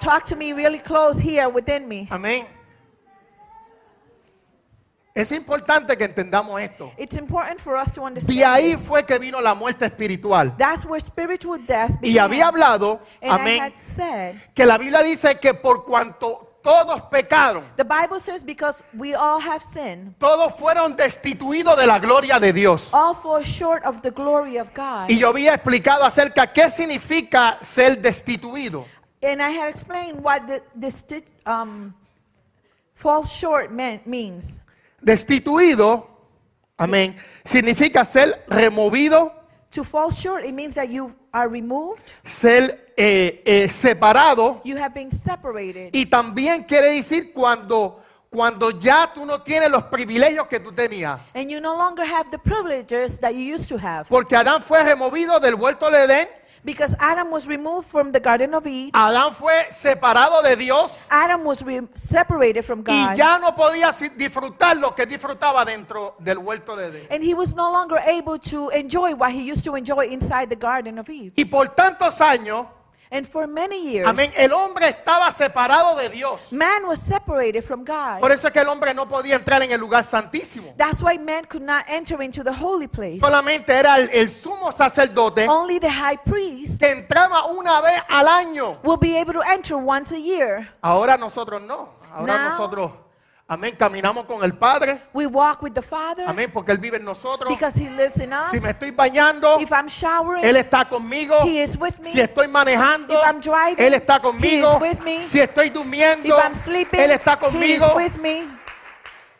talk 0.00 0.24
to 0.24 0.34
me 0.34 0.52
really 0.52 0.80
close 0.80 1.20
here 1.20 1.48
within 1.48 1.86
me. 1.86 2.08
Amén. 2.10 2.44
Es 5.14 5.30
importante 5.30 5.96
que 5.96 6.04
entendamos 6.04 6.58
esto. 6.60 6.90
It's 6.96 7.16
important 7.16 7.60
for 7.60 7.76
us 7.76 7.92
to 7.92 8.02
understand. 8.02 8.38
De 8.38 8.44
ahí 8.44 8.74
this. 8.74 8.80
fue 8.86 9.04
que 9.04 9.18
vino 9.18 9.40
la 9.42 9.54
muerte 9.54 9.84
espiritual. 9.84 10.54
That's 10.56 10.86
where 10.86 11.00
spiritual 11.00 11.58
death 11.66 11.90
Y 12.00 12.16
había 12.16 12.46
hablado, 12.46 12.98
and 13.20 13.30
I 13.30 13.40
amén, 13.40 13.60
had 13.60 13.72
said, 13.82 14.36
que 14.54 14.64
la 14.64 14.78
Biblia 14.78 15.02
dice 15.02 15.38
que 15.38 15.52
por 15.52 15.84
cuanto 15.84 16.48
todos 16.62 17.02
pecaron, 17.10 17.62
the 17.76 17.84
Bible 17.84 18.20
says, 18.20 18.42
because 18.42 18.82
we 18.94 19.14
all 19.14 19.38
have 19.38 19.60
sinned, 19.62 20.14
todos 20.18 20.54
fueron 20.54 20.96
destituidos 20.96 21.76
de 21.76 21.86
la 21.86 21.98
gloria 21.98 22.40
de 22.40 22.52
Dios. 22.54 22.88
all 22.94 23.14
fall 23.14 23.42
short 23.42 23.84
of 23.84 24.00
the 24.00 24.10
glory 24.10 24.58
of 24.58 24.72
God. 24.72 25.10
Y 25.10 25.18
yo 25.18 25.28
había 25.28 25.52
explicado 25.52 26.04
acerca 26.04 26.50
qué 26.50 26.70
significa 26.70 27.58
ser 27.60 28.00
destituido. 28.00 28.86
And 29.22 29.42
I 29.42 29.50
had 29.50 29.68
explained 29.68 30.24
what 30.24 30.46
the, 30.46 30.62
the 30.74 31.22
um, 31.44 31.94
fall 32.94 33.26
short 33.26 33.70
meant, 33.70 34.06
means. 34.06 34.62
Destituido, 35.02 36.08
amén, 36.76 37.16
significa 37.44 38.04
ser 38.04 38.44
removido, 38.48 39.32
To 39.72 39.84
fall 39.84 40.10
short, 40.12 40.44
it 40.44 40.52
means 40.52 40.74
that 40.74 40.90
you 40.90 41.14
are 41.32 41.48
removed, 41.48 42.02
ser 42.22 42.92
eh, 42.94 43.42
eh, 43.46 43.68
separado 43.68 44.60
you 44.64 44.76
have 44.76 44.92
been 44.94 45.10
separated. 45.10 45.88
y 45.94 46.04
también 46.04 46.64
quiere 46.64 46.92
decir 46.92 47.32
cuando, 47.32 48.02
cuando 48.28 48.70
ya 48.70 49.10
tú 49.14 49.24
no 49.24 49.40
tienes 49.42 49.70
los 49.70 49.84
privilegios 49.84 50.46
que 50.46 50.60
tú 50.60 50.72
tenías. 50.72 51.18
And 51.34 51.48
you 51.50 51.58
no 51.58 51.74
longer 51.74 52.04
have 52.04 52.30
the 52.30 52.38
privileges 52.38 53.18
that 53.20 53.32
you 53.32 53.54
used 53.54 53.66
to 53.70 53.78
have. 53.78 54.06
Porque 54.10 54.36
Adán 54.36 54.60
fue 54.62 54.82
removido 54.82 55.40
del 55.40 55.54
huerto 55.54 55.90
de 55.90 56.04
Edén, 56.04 56.28
Because 56.64 56.94
Adam 57.00 57.30
was 57.30 57.48
removed 57.48 57.88
from 57.88 58.12
the 58.12 58.20
Garden 58.20 58.54
of 58.54 58.66
Eden. 58.66 58.92
Adán 58.92 59.32
fue 59.32 59.52
separado 59.68 60.42
de 60.42 60.54
Dios 60.54 61.08
Adam 61.10 61.44
was 61.44 61.64
separated 61.94 62.62
from 62.64 62.84
y 62.86 63.08
God. 63.08 63.16
ya 63.16 63.38
no 63.38 63.52
podía 63.54 63.90
disfrutar 64.16 64.76
lo 64.76 64.94
que 64.94 65.04
disfrutaba 65.04 65.64
dentro 65.64 66.14
del 66.20 66.38
huerto 66.38 66.76
de 66.76 66.86
Edén. 66.86 67.06
And 67.10 67.24
he 67.24 67.34
was 67.34 67.54
no 67.54 67.72
longer 67.72 67.98
able 68.06 68.38
to 68.38 68.70
enjoy 68.70 69.14
what 69.14 69.32
he 69.32 69.42
used 69.42 69.64
to 69.64 69.74
enjoy 69.74 70.06
inside 70.06 70.48
the 70.48 70.56
Garden 70.56 70.98
of 70.98 71.10
Eve. 71.10 71.32
Y 71.36 71.44
por 71.44 71.74
tantos 71.74 72.20
años, 72.20 72.68
And 73.14 73.26
for 73.28 73.46
many 73.46 73.76
years, 73.92 74.08
amén, 74.08 74.32
el 74.36 74.52
hombre 74.54 74.88
estaba 74.88 75.30
separado 75.30 75.94
de 75.98 76.08
Dios. 76.08 76.50
man 76.50 76.86
was 76.86 76.98
separated 76.98 77.62
from 77.62 77.84
God. 77.84 78.20
Por 78.20 78.32
eso 78.32 78.46
es 78.48 78.52
que 78.54 78.60
el 78.60 78.68
hombre 78.68 78.94
no 78.94 79.06
podía 79.06 79.34
entrar 79.36 79.62
en 79.62 79.70
el 79.70 79.78
lugar 79.78 80.02
santísimo. 80.02 80.72
That's 80.78 81.02
why 81.02 81.18
man 81.18 81.44
could 81.44 81.62
not 81.62 81.84
enter 81.88 82.22
into 82.22 82.42
the 82.42 82.52
holy 82.54 82.88
place. 82.88 83.20
Solamente 83.20 83.68
era 83.68 83.96
el, 83.98 84.08
el 84.14 84.30
sumo 84.30 84.72
sacerdote 84.72 85.46
Only 85.46 85.78
the 85.78 85.90
high 85.90 86.16
priest 86.24 86.80
que 86.80 86.90
entraba 86.90 87.44
una 87.46 87.82
vez 87.82 88.00
al 88.08 88.26
año. 88.26 88.78
will 88.82 88.96
be 88.98 89.14
able 89.18 89.34
to 89.34 89.42
enter 89.42 89.76
once 89.76 90.10
a 90.10 90.18
year. 90.18 90.66
Ahora 90.80 91.18
nosotros 91.18 91.60
no. 91.60 91.90
Ahora 92.14 92.34
Now- 92.34 92.48
nosotros, 92.50 92.92
amén, 93.52 93.74
caminamos 93.76 94.24
con 94.26 94.42
el 94.42 94.54
Padre. 94.54 94.98
We 95.12 95.26
walk 95.26 95.62
with 95.62 95.72
the 95.74 95.82
Father 95.82 96.24
Amén, 96.26 96.50
porque 96.52 96.72
Él 96.72 96.78
vive 96.78 96.96
en 96.96 97.04
nosotros. 97.04 97.48
because 97.48 97.74
he 97.78 97.90
lives 97.90 98.18
in 98.18 98.32
us. 98.32 98.50
Si 98.50 98.60
me 98.60 98.70
estoy 98.70 98.90
bañando, 98.90 99.60
If 99.60 99.70
I'm 99.72 99.88
showering, 99.88 100.44
Él 100.44 100.56
está 100.56 100.88
conmigo. 100.88 101.40
He 101.44 101.60
is 101.62 101.76
with 101.76 101.98
me. 102.00 102.10
Si 102.12 102.20
estoy 102.20 102.48
manejando, 102.48 103.14
If 103.14 103.20
I'm 103.26 103.40
driving, 103.40 103.84
Él 103.84 103.94
está 103.94 104.16
He 104.16 104.20
conmigo. 104.20 104.74
is 104.76 104.80
with 104.80 105.04
me. 105.04 105.22
Si 105.22 105.38
estoy 105.40 105.70
durmiendo, 105.70 106.26
if 106.28 106.44
I'm 106.44 106.54
sleeping, 106.54 107.00
Él 107.00 107.10
está 107.10 107.32
he 107.40 107.74
is 107.74 107.82
conmigo. 107.82 107.94
with 107.96 108.16
me. 108.18 108.44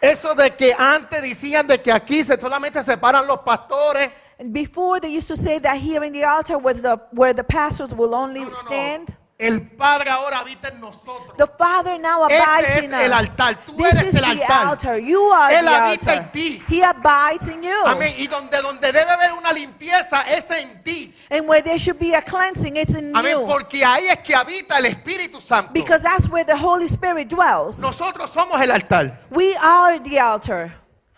Eso 0.00 0.34
de 0.34 0.50
que 0.56 0.74
antes 0.76 1.22
decían 1.22 1.66
de 1.66 1.80
que 1.80 1.92
aquí 1.92 2.24
se 2.24 2.38
solamente 2.40 2.82
separan 2.82 3.26
los 3.26 3.40
pastores. 3.40 4.10
And 4.38 4.52
before 4.52 4.98
they 5.00 5.16
used 5.16 5.28
to 5.28 5.36
say 5.36 5.60
that 5.60 5.76
here 5.76 6.02
in 6.04 6.12
the 6.12 6.24
altar 6.24 6.58
was 6.58 6.82
the 6.82 6.98
where 7.12 7.32
the 7.32 7.44
pastors 7.44 7.94
will 7.94 8.12
only 8.14 8.40
No, 8.40 8.46
no, 8.46 8.52
no. 8.52 9.06
El 9.46 9.62
Padre 9.62 10.10
ahora 10.10 10.38
habita 10.38 10.68
en 10.68 10.80
nosotros. 10.80 11.36
The 11.36 11.46
Father 11.46 11.98
now 12.00 12.26
Este 12.28 12.42
abides 12.42 12.76
es 12.76 12.84
in 12.84 12.94
el 12.94 13.10
us. 13.12 13.18
altar. 13.18 13.56
Tú 13.66 13.76
This 13.76 13.92
eres 13.92 14.06
is 14.08 14.14
el 14.14 14.20
the 14.22 14.42
altar. 14.44 14.66
altar. 14.68 14.98
You 14.98 15.32
are 15.32 15.54
Él 15.54 15.64
the 15.64 15.70
habita 15.70 16.10
altar. 16.12 16.16
en 16.24 16.32
ti. 16.32 16.62
He 16.68 16.82
abides 16.84 17.48
in 17.48 17.62
you. 17.62 17.86
Amén. 17.86 18.14
Y 18.18 18.26
donde, 18.28 18.60
donde 18.62 18.92
debe 18.92 19.10
haber 19.10 19.32
una 19.32 19.52
limpieza 19.52 20.22
es 20.22 20.50
en 20.50 20.82
ti. 20.82 21.14
And 21.30 21.48
where 21.48 21.62
there 21.62 21.78
should 21.78 21.98
be 21.98 22.14
a 22.14 22.20
cleansing, 22.22 22.76
it's 22.76 22.94
in 22.94 23.16
Amén. 23.16 23.38
you. 23.40 23.46
Porque 23.46 23.84
ahí 23.84 24.06
es 24.08 24.18
que 24.20 24.34
habita 24.34 24.78
el 24.78 24.86
Espíritu 24.86 25.40
Santo. 25.40 25.72
Because 25.72 26.02
that's 26.02 26.28
where 26.28 26.44
the 26.44 26.56
Holy 26.56 26.86
Spirit 26.86 27.28
dwells. 27.28 27.78
Nosotros 27.78 28.30
somos 28.30 28.60
el 28.60 28.70
altar. 28.70 29.18
We 29.30 29.56
are 29.56 29.98
the 30.00 30.18
altar. 30.20 30.72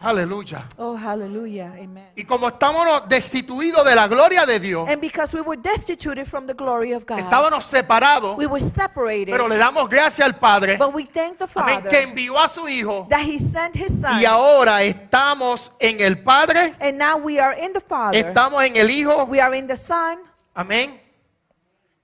Aleluya. 0.04 0.68
Oh, 0.76 0.94
hallelujah. 0.96 1.73
Amen. 1.78 2.06
Y 2.14 2.25
como 2.25 2.49
estamos 2.49 3.08
destituidos 3.08 3.84
de 3.84 3.94
la 3.94 4.06
gloria 4.06 4.44
de 4.44 4.61
Dios, 4.61 4.88
And 4.88 5.00
because 5.00 5.34
we 5.34 5.40
were 5.42 5.56
destituted 5.61 6.26
from 6.26 6.46
the 6.46 6.52
glory 6.54 6.92
of 6.92 7.04
God, 7.06 7.18
estábamos 7.20 7.64
separados, 7.64 8.37
we 8.37 8.46
were 8.46 8.61
separated. 8.62 9.30
pero 9.32 9.49
le 9.49 9.56
damos 9.56 9.88
gracias 9.88 10.26
al 10.26 10.37
Padre, 10.37 10.76
But 10.76 10.92
we 10.94 11.04
thank 11.06 11.38
the 11.38 11.44
amén, 11.54 11.76
Father 11.82 11.88
que 11.90 12.02
envió 12.02 12.38
a 12.38 12.49
su 12.49 12.68
Hijo 12.68 13.06
that 13.08 13.23
He 13.25 13.38
sent 13.38 13.75
His 13.76 14.00
Son. 14.00 14.20
y 14.20 14.25
ahora 14.25 14.82
estamos 14.82 15.73
en 15.78 16.00
el 16.00 16.23
Padre, 16.23 16.75
And 16.80 16.99
now 16.99 17.16
we 17.16 17.40
are 17.40 17.54
in 17.58 17.73
the 17.73 17.80
Father. 17.80 18.18
estamos 18.26 18.62
en 18.62 18.76
el 18.76 18.90
Hijo, 18.90 19.25
We 19.25 19.40
are 19.40 19.56
in 19.56 19.66
the 19.66 19.76
Son. 19.76 20.18
amén, 20.54 21.00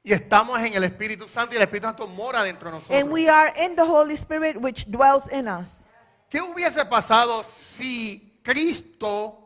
y 0.02 0.12
estamos 0.14 0.59
en 0.62 0.73
el 0.75 0.85
Espíritu 0.85 1.28
Santo 1.28 1.54
y 1.54 1.57
el 1.59 1.62
Espíritu 1.62 1.87
Santo 1.87 2.07
mora 2.07 2.42
dentro 2.42 2.71
de 2.71 2.76
And 2.76 2.83
nosotros. 2.88 3.11
we 3.12 3.28
are 3.28 3.52
in 3.62 3.76
the 3.76 3.85
Holy 3.85 4.14
Spirit 4.14 4.57
which 4.57 4.87
dwells 4.90 5.28
in 5.30 5.47
us. 5.47 5.87
¿Qué 6.30 6.40
hubiese 6.40 6.84
pasado 6.84 7.42
si 7.42 8.38
Cristo 8.44 9.37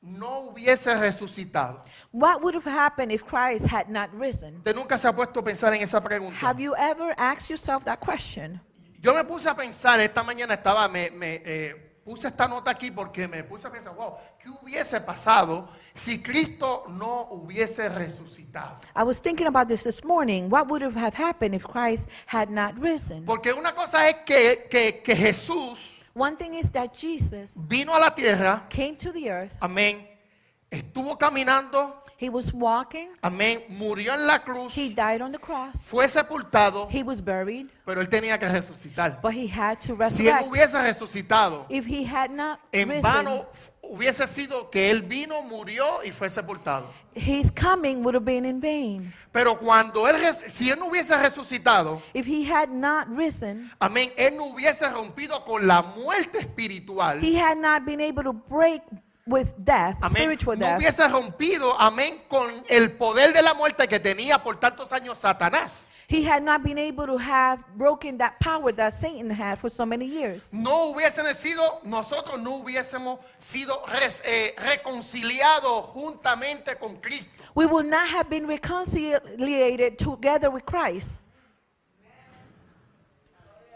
no 0.00 0.40
hubiese 0.40 0.92
resucitado? 0.96 1.80
What 2.10 2.42
would 2.42 2.56
have 2.56 2.66
happened 2.66 3.12
if 3.12 3.22
Christ 3.22 3.66
had 3.66 3.88
not 3.88 4.10
risen? 4.12 4.56
Usted 4.56 4.74
nunca 4.74 4.98
se 4.98 5.06
ha 5.06 5.14
puesto 5.14 5.38
a 5.38 5.44
pensar 5.44 5.72
en 5.72 5.82
esa 5.82 6.02
pregunta. 6.02 6.36
Have 6.40 6.60
you 6.60 6.74
ever 6.76 7.14
asked 7.16 7.48
yourself 7.48 7.84
that 7.84 8.00
question? 8.00 8.60
Yo 9.00 9.14
me 9.14 9.22
puse 9.22 9.48
a 9.48 9.54
pensar, 9.54 10.00
esta 10.00 10.24
mañana 10.24 10.54
estaba, 10.54 10.88
me, 10.88 11.10
me, 11.10 11.42
eh, 11.44 12.00
puse 12.04 12.26
esta 12.26 12.48
nota 12.48 12.72
aquí 12.72 12.90
porque 12.90 13.28
me 13.28 13.44
puse 13.44 13.68
a 13.68 13.70
pensar, 13.70 13.94
wow, 13.94 14.16
¿qué 14.36 14.48
hubiese 14.48 15.00
pasado 15.00 15.68
si 15.94 16.20
Cristo 16.20 16.86
no 16.88 17.28
hubiese 17.30 17.88
resucitado? 17.88 18.80
I 18.96 19.04
was 19.04 19.20
thinking 19.20 19.46
about 19.46 19.68
this 19.68 19.84
this 19.84 20.02
morning. 20.02 20.50
What 20.50 20.66
would 20.68 20.82
have 20.82 20.96
have 20.96 21.14
happened 21.14 21.54
if 21.54 21.64
Christ 21.64 22.10
had 22.26 22.50
not 22.50 22.74
risen? 22.80 23.24
Porque 23.24 23.52
una 23.52 23.72
cosa 23.72 24.08
es 24.08 24.16
que, 24.26 24.66
que, 24.68 25.02
que 25.04 25.14
Jesús 25.14 25.91
One 26.14 26.36
thing 26.36 26.54
is 26.54 26.70
that 26.72 26.92
Jesus 26.92 27.64
vino 27.66 27.92
a 27.96 27.98
la 27.98 28.10
tierra, 28.10 28.66
came 28.68 28.96
to 28.96 29.12
the 29.12 29.30
earth. 29.30 29.56
amén, 29.60 30.06
estuvo 30.70 31.16
caminando, 31.16 32.01
He 32.22 32.28
was 32.30 32.52
walking. 32.54 33.08
amén, 33.20 33.64
murió 33.70 34.14
en 34.14 34.28
la 34.28 34.38
cruz, 34.44 34.72
He 34.76 34.90
died 34.94 35.20
on 35.22 35.32
the 35.32 35.38
cross. 35.40 35.74
fue 35.82 36.06
sepultado, 36.08 36.88
He 36.88 37.02
was 37.02 37.20
buried, 37.20 37.66
pero 37.84 38.00
él 38.00 38.08
tenía 38.08 38.38
que 38.38 38.48
resucitar. 38.48 39.20
but 39.20 39.32
he 39.34 39.48
had 39.48 39.80
to 39.80 39.96
Si 40.08 40.28
él 40.28 40.34
resurrect. 40.38 40.46
hubiese 40.48 40.80
resucitado, 40.82 41.66
If 41.68 41.84
he 41.84 42.04
had 42.04 42.30
not 42.30 42.60
en 42.70 42.90
risen, 42.90 43.02
vano 43.02 43.44
hubiese 43.82 44.24
sido 44.28 44.70
que 44.70 44.88
él 44.90 45.02
vino, 45.02 45.42
murió 45.42 45.84
y 46.04 46.12
fue 46.12 46.30
sepultado. 46.30 46.86
his 47.16 47.50
coming 47.50 48.04
would 48.04 48.14
have 48.14 48.24
been 48.24 48.44
in 48.44 48.60
vain. 48.60 49.12
Pero 49.32 49.58
cuando 49.58 50.06
él, 50.06 50.14
si 50.48 50.70
él 50.70 50.78
no 50.78 50.86
hubiese 50.86 51.16
resucitado, 51.16 52.00
If 52.14 52.26
he 52.28 52.44
had 52.44 52.68
not 52.70 53.08
risen, 53.08 53.68
amén, 53.80 54.12
él 54.16 54.36
no 54.36 54.44
hubiese 54.44 54.88
rompido 54.88 55.44
con 55.44 55.66
la 55.66 55.82
muerte 55.82 56.38
espiritual. 56.38 57.18
he 57.20 57.34
had 57.36 57.56
not 57.58 57.84
been 57.84 58.00
able 58.00 58.22
to 58.22 58.32
break 58.32 58.80
with 59.26 59.48
death, 59.58 59.96
Amén. 60.00 60.10
spiritual 60.22 60.56
No 60.58 60.66
death. 60.66 60.78
hubiese 60.80 61.08
rompido, 61.08 61.78
amén, 61.78 62.22
con 62.28 62.48
el 62.68 62.92
poder 62.92 63.32
de 63.32 63.42
la 63.42 63.54
muerte 63.54 63.86
que 63.88 64.00
tenía 64.00 64.42
por 64.42 64.58
tantos 64.58 64.92
años 64.92 65.18
Satanás. 65.18 65.88
He 66.08 66.24
had 66.28 66.42
not 66.42 66.62
been 66.62 66.78
able 66.78 67.06
to 67.06 67.16
have 67.16 67.62
broken 67.76 68.18
that 68.18 68.38
power 68.40 68.70
that 68.74 68.92
Satan 68.92 69.30
had 69.30 69.56
for 69.58 69.70
so 69.70 69.86
many 69.86 70.04
years. 70.04 70.52
No 70.52 70.92
hubiesen 70.92 71.24
sido, 71.34 71.80
nosotros 71.84 72.38
no 72.42 72.56
hubiésemos 72.62 73.18
sido 73.38 73.80
res- 73.86 74.20
eh, 74.26 74.54
reconciliados 74.58 75.86
juntamente 75.94 76.76
con 76.78 76.96
Cristo. 76.96 77.42
We 77.54 77.64
will 77.66 77.84
not 77.88 78.06
have 78.08 78.28
been 78.28 78.46
reconciliated 78.46 79.96
together 79.96 80.50
with 80.50 80.64
Christ. 80.66 81.20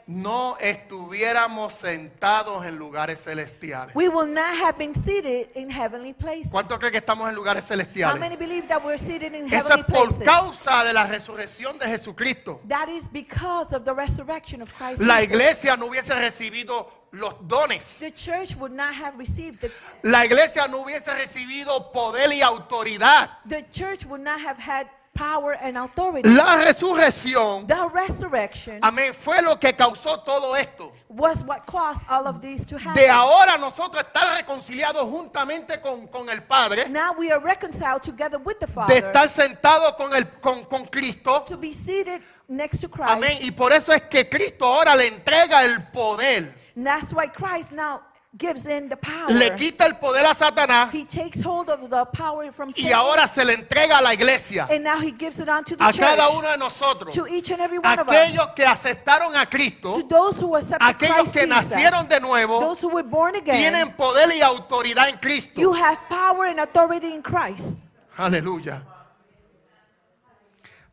No 0.09 0.57
estuviéramos 0.61 1.73
sentados 1.73 2.65
en 2.65 2.77
lugares 2.77 3.25
celestiales. 3.25 3.93
We 3.97 4.09
will 4.09 4.33
not 4.33 4.55
have 4.63 4.79
been 4.79 4.95
seated 4.95 5.49
in 5.57 5.69
heavenly 5.69 6.15
places. 6.15 6.53
¿Cuántos 6.53 6.79
creen 6.79 6.93
que 6.93 6.99
estamos 6.99 7.29
en 7.29 7.35
lugares 7.35 7.65
How 7.65 7.69
celestiales? 7.77 8.21
many 8.21 8.37
believe 8.37 8.69
that 8.69 8.85
we're 8.85 8.99
seated 8.99 9.35
in 9.35 9.53
Eso 9.53 9.69
heavenly 9.71 9.81
es 9.81 9.87
por 9.87 10.09
places? 10.09 10.25
causa 10.25 10.85
de 10.85 10.93
la 10.93 11.07
resurrección 11.09 11.77
de 11.81 11.87
Jesucristo. 11.89 12.61
That 12.69 12.89
is 12.89 13.09
because 13.11 13.75
of 13.75 13.85
the 13.85 13.93
resurrection 13.93 14.63
of 14.63 14.73
Christ. 14.75 15.03
La 15.03 15.23
iglesia 15.23 15.77
no 15.77 15.87
hubiese 15.87 16.15
recibido 16.15 16.87
los 17.11 17.35
dones. 17.49 17.99
The 17.99 18.13
church 18.13 18.55
would 18.61 18.73
not 18.73 18.95
have 18.95 19.19
received 19.19 19.61
the, 19.61 19.73
La 20.03 20.25
iglesia 20.25 20.69
no 20.69 20.85
hubiese 20.85 21.13
recibido 21.15 21.91
poder 21.91 22.33
y 22.33 22.43
autoridad. 22.43 23.31
the 23.49 23.65
church 23.73 24.05
would 24.07 24.21
not 24.23 24.39
have 24.41 24.57
had 24.59 24.87
power 25.17 25.57
and 25.61 25.77
authority. 25.77 26.29
La 26.29 26.57
resurrección, 26.57 27.67
The 27.67 27.89
resurrection 27.93 28.79
amén, 28.83 29.13
fue 29.15 29.41
lo 29.43 29.59
que 29.59 29.75
causó 29.75 30.21
todo 30.21 30.55
esto. 30.57 30.93
was 31.09 31.43
what 31.45 31.65
caused 31.67 32.05
all 32.11 32.27
of 32.27 32.41
these 32.41 32.65
to 32.67 32.77
happen. 32.77 32.95
De 32.95 33.09
ahora 33.09 33.57
nosotros 33.59 34.03
estar 34.05 34.37
reconciliados 34.37 35.09
juntamente 35.09 35.81
con, 35.81 36.07
con 36.09 36.29
el 36.29 36.43
Padre, 36.43 36.89
Now 36.89 37.13
we 37.19 37.31
are 37.33 37.41
reconciled 37.41 38.03
together 38.03 38.39
with 38.39 38.59
the 38.61 38.67
de 38.67 38.73
Father 38.73 38.97
estar 39.05 39.29
sentados 39.29 39.95
con, 39.97 40.15
el, 40.15 40.27
con, 40.41 40.65
con 40.65 40.85
Cristo. 40.87 41.45
to 41.47 41.57
be 41.57 41.73
seated 41.73 42.21
next 42.49 42.81
to 42.81 42.89
Christ. 42.89 43.11
Amén. 43.13 43.37
Y 43.41 43.51
por 43.53 43.73
eso 43.73 43.93
es 43.93 44.03
que 44.03 44.29
Cristo 44.29 44.65
ahora 44.67 44.95
le 44.95 45.07
entrega 45.09 45.65
el 45.65 45.83
poder. 45.93 46.53
And 46.77 46.85
that's 46.87 47.13
why 47.13 47.27
Christ 47.29 47.73
now 47.73 48.03
gives 48.37 48.67
in 48.67 48.89
the 48.89 48.97
power. 48.97 49.31
le 49.31 49.51
quita 49.55 49.87
el 49.87 49.95
poder 49.97 50.25
a 50.27 50.35
Satanás 50.35 50.93
He 50.93 51.05
takes 51.05 51.41
hold 51.43 51.69
of 51.71 51.89
the 51.89 52.05
power 52.13 52.53
from 52.53 52.69
y 52.71 52.83
Satan. 52.83 52.93
ahora 52.95 53.27
se 53.27 53.45
le 53.45 53.55
entrega 53.55 53.99
a 53.99 54.03
la 54.03 54.13
iglesia, 54.13 54.67
and 54.71 54.85
now 54.85 54.99
he 55.01 55.11
gives 55.13 55.39
it 55.41 55.47
the 55.47 55.53
a 55.53 55.63
church. 55.93 55.99
cada 55.99 56.29
uno 56.31 56.49
de 56.51 56.57
nosotros, 56.59 57.15
to 57.15 57.27
each 57.27 57.51
and 57.51 57.61
every 57.61 57.79
one 57.79 57.99
of 57.99 58.09
us. 58.09 58.15
aquellos 58.15 58.55
que 58.55 58.65
aceptaron 58.65 59.35
a 59.37 59.47
Cristo, 59.47 59.95
To 60.01 60.03
those 60.09 60.41
who 60.41 60.55
accepted 60.57 60.83
aquellos 60.87 61.31
Christ 61.31 61.35
que 61.35 61.47
Jesus. 61.47 61.71
nacieron 61.71 62.09
de 62.09 62.21
nuevo, 62.21 62.61
Those 62.61 62.83
who 62.83 62.89
were 62.91 63.03
born 63.09 63.37
again. 63.37 63.57
tienen 63.57 63.93
poder 63.97 64.29
y 64.35 64.41
autoridad 64.43 65.09
en 65.09 65.19
Cristo. 65.19 65.61
You 65.61 65.73
have 65.73 65.99
power 66.09 66.47
and 66.47 66.61
authority 66.61 67.13
in 67.15 67.23
Christ. 67.23 67.87
Aleluya. 68.19 68.83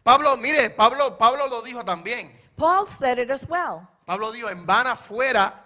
Pablo, 0.04 0.36
mire, 0.38 0.70
Pablo, 0.72 1.18
Pablo 1.18 1.48
lo 1.48 1.62
dijo 1.62 1.84
también. 1.84 2.30
Paul 2.58 2.86
said 2.88 3.18
it 3.20 3.32
as 3.32 3.48
well. 3.48 3.88
Pablo 4.06 4.32
dijo, 4.34 4.50
en 4.50 4.66
vana 4.66 4.96
fuera, 4.96 5.63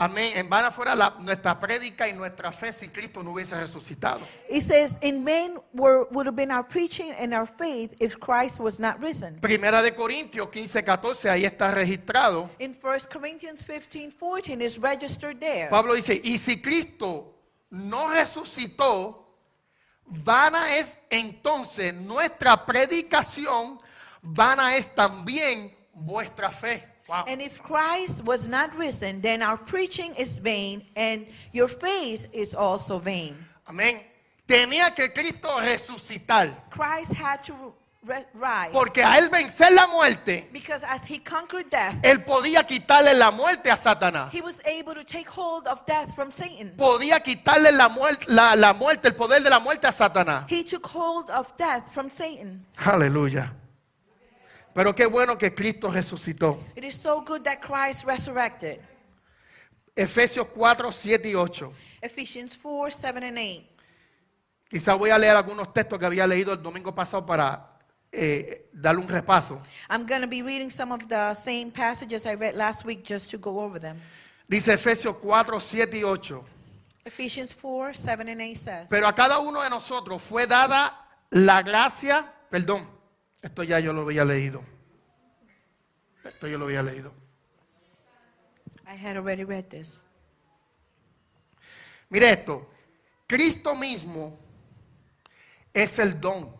amén, 0.00 0.32
en 0.34 0.48
vana 0.48 0.70
fuera 0.70 0.94
la- 0.96 1.14
nuestra 1.20 1.58
prédica 1.58 2.08
y 2.08 2.12
nuestra 2.14 2.50
fe 2.50 2.72
si 2.72 2.88
Cristo 2.88 3.22
no 3.22 3.30
hubiese 3.32 3.54
resucitado. 3.54 4.20
He 4.48 4.60
says, 4.60 4.98
In 5.02 5.24
vain 5.24 5.58
were, 5.74 6.06
would 6.10 6.26
have 6.26 6.34
been 6.34 6.50
our 6.50 6.64
preaching 6.66 7.12
and 7.18 7.32
our 7.34 7.46
faith 7.46 7.94
if 8.00 8.18
Christ 8.18 8.58
was 8.58 8.80
not 8.80 9.00
risen. 9.00 9.38
Primera 9.40 9.82
de 9.82 9.94
Corintios 9.94 10.48
15, 10.48 10.82
14, 10.82 11.28
ahí 11.30 11.44
está 11.44 11.70
registrado. 11.70 12.48
In 12.58 12.74
1 12.82 12.98
Corinthians 13.12 13.62
15 13.62 14.12
14 14.18 14.60
is 14.62 14.78
registered 14.78 15.38
there. 15.38 15.68
Pablo 15.68 15.94
dice, 15.94 16.20
y 16.24 16.38
si 16.38 16.60
Cristo 16.60 17.36
no 17.70 18.08
resucitó, 18.08 19.36
vana 20.06 20.76
es 20.76 20.96
entonces 21.10 21.94
nuestra 21.94 22.64
predicación, 22.66 23.78
vana 24.22 24.76
es 24.76 24.94
también 24.94 25.76
vuestra 25.92 26.50
fe. 26.50 26.89
Wow. 27.10 27.24
And 27.26 27.42
if 27.42 27.60
Christ 27.60 28.24
was 28.24 28.46
not 28.46 28.70
risen, 28.78 29.20
then 29.20 29.42
our 29.42 29.56
preaching 29.56 30.14
is 30.16 30.38
vain 30.38 30.80
and 30.94 31.26
your 31.52 31.66
faith 31.66 32.28
is 32.32 32.54
also 32.54 33.00
vain. 33.00 33.34
Amén. 33.66 34.00
Tenía 34.46 34.94
que 34.94 35.12
Cristo 35.12 35.48
resucitar, 35.60 36.50
Christ 36.70 37.12
had 37.12 37.42
to 37.42 37.74
rise 38.34 38.72
porque 38.72 39.02
a 39.02 39.18
él 39.18 39.28
vencer 39.28 39.72
la 39.72 39.86
muerte, 39.88 40.48
because 40.52 40.84
as 40.84 41.04
he 41.04 41.18
conquered 41.18 41.68
death, 41.68 41.94
él 42.02 42.24
podía 42.24 42.64
quitarle 42.64 43.14
la 43.14 43.30
muerte 43.30 43.70
a 43.70 43.76
Satanás. 43.76 44.32
he 44.32 44.40
was 44.40 44.62
able 44.64 44.94
to 44.94 45.04
take 45.04 45.28
hold 45.28 45.66
of 45.66 45.84
death 45.86 46.14
from 46.14 46.30
Satan. 46.30 46.72
Podía 46.76 47.20
quitarle 47.20 47.72
la 47.72 47.88
muerte, 47.88 48.24
la, 48.28 48.54
la 48.54 48.72
muerte, 48.72 49.08
el 49.08 49.14
poder 49.14 49.42
de 49.42 49.50
la 49.50 49.58
muerte 49.60 49.86
a 49.86 49.92
Satanás. 49.92 50.44
He 50.48 50.64
took 50.64 50.86
hold 50.86 51.28
of 51.30 51.56
death 51.56 51.92
from 51.92 52.08
Satan. 52.08 52.64
Aleluya. 52.78 53.52
Pero 54.74 54.94
qué 54.94 55.06
bueno 55.06 55.36
que 55.36 55.52
Cristo 55.54 55.90
resucitó. 55.90 56.58
It 56.76 56.84
is 56.84 56.94
so 56.94 57.22
good 57.24 57.42
that 57.42 57.60
Christ 57.60 58.04
resurrected. 58.04 58.80
Efesios 59.96 60.46
4, 60.48 60.92
7 60.92 61.28
y 61.28 61.34
8. 61.34 61.72
Ephesians 62.02 62.56
4 62.56 62.90
7 62.90 63.24
and 63.24 63.38
8. 63.38 63.70
Quizá 64.70 64.94
voy 64.94 65.10
a 65.10 65.18
leer 65.18 65.34
algunos 65.36 65.72
textos 65.74 65.98
que 65.98 66.06
había 66.06 66.26
leído 66.26 66.52
el 66.52 66.62
domingo 66.62 66.94
pasado 66.94 67.26
para 67.26 67.76
eh, 68.12 68.68
darle 68.72 69.00
un 69.02 69.08
repaso. 69.08 69.60
I'm 69.88 70.06
going 70.06 70.22
to 70.22 70.28
be 70.28 70.42
reading 70.42 70.70
some 70.70 70.92
of 70.92 71.08
the 71.08 71.34
same 71.34 71.72
passages 71.72 72.24
I 72.24 72.34
read 72.34 72.54
last 72.54 72.84
week 72.84 73.04
just 73.04 73.30
to 73.32 73.38
go 73.38 73.60
over 73.60 73.80
them. 73.80 74.00
Dice 74.48 74.72
Efesios 74.72 75.16
4, 75.16 75.60
7 75.60 75.98
y 75.98 76.04
8. 76.04 76.44
Ephesians 77.04 77.54
4 77.54 77.94
7 77.94 78.28
and 78.28 78.40
8 78.40 78.56
says, 78.56 78.86
Pero 78.88 79.08
a 79.08 79.14
cada 79.14 79.38
uno 79.40 79.62
de 79.62 79.70
nosotros 79.70 80.22
fue 80.22 80.46
dada 80.46 80.92
la 81.30 81.62
gracia, 81.62 82.24
perdón, 82.48 82.88
esto 83.42 83.62
ya 83.62 83.80
yo 83.80 83.92
lo 83.92 84.02
había 84.02 84.24
leído. 84.24 84.62
Esto 86.24 86.46
yo 86.46 86.58
lo 86.58 86.66
había 86.66 86.82
leído. 86.82 87.12
I 88.86 88.94
had 88.96 89.16
already 89.16 89.44
read 89.44 89.68
this. 89.68 90.02
Mire 92.10 92.30
esto, 92.32 92.68
Cristo 93.26 93.74
mismo 93.76 94.36
es 95.72 95.98
el 95.98 96.20
don. 96.20 96.52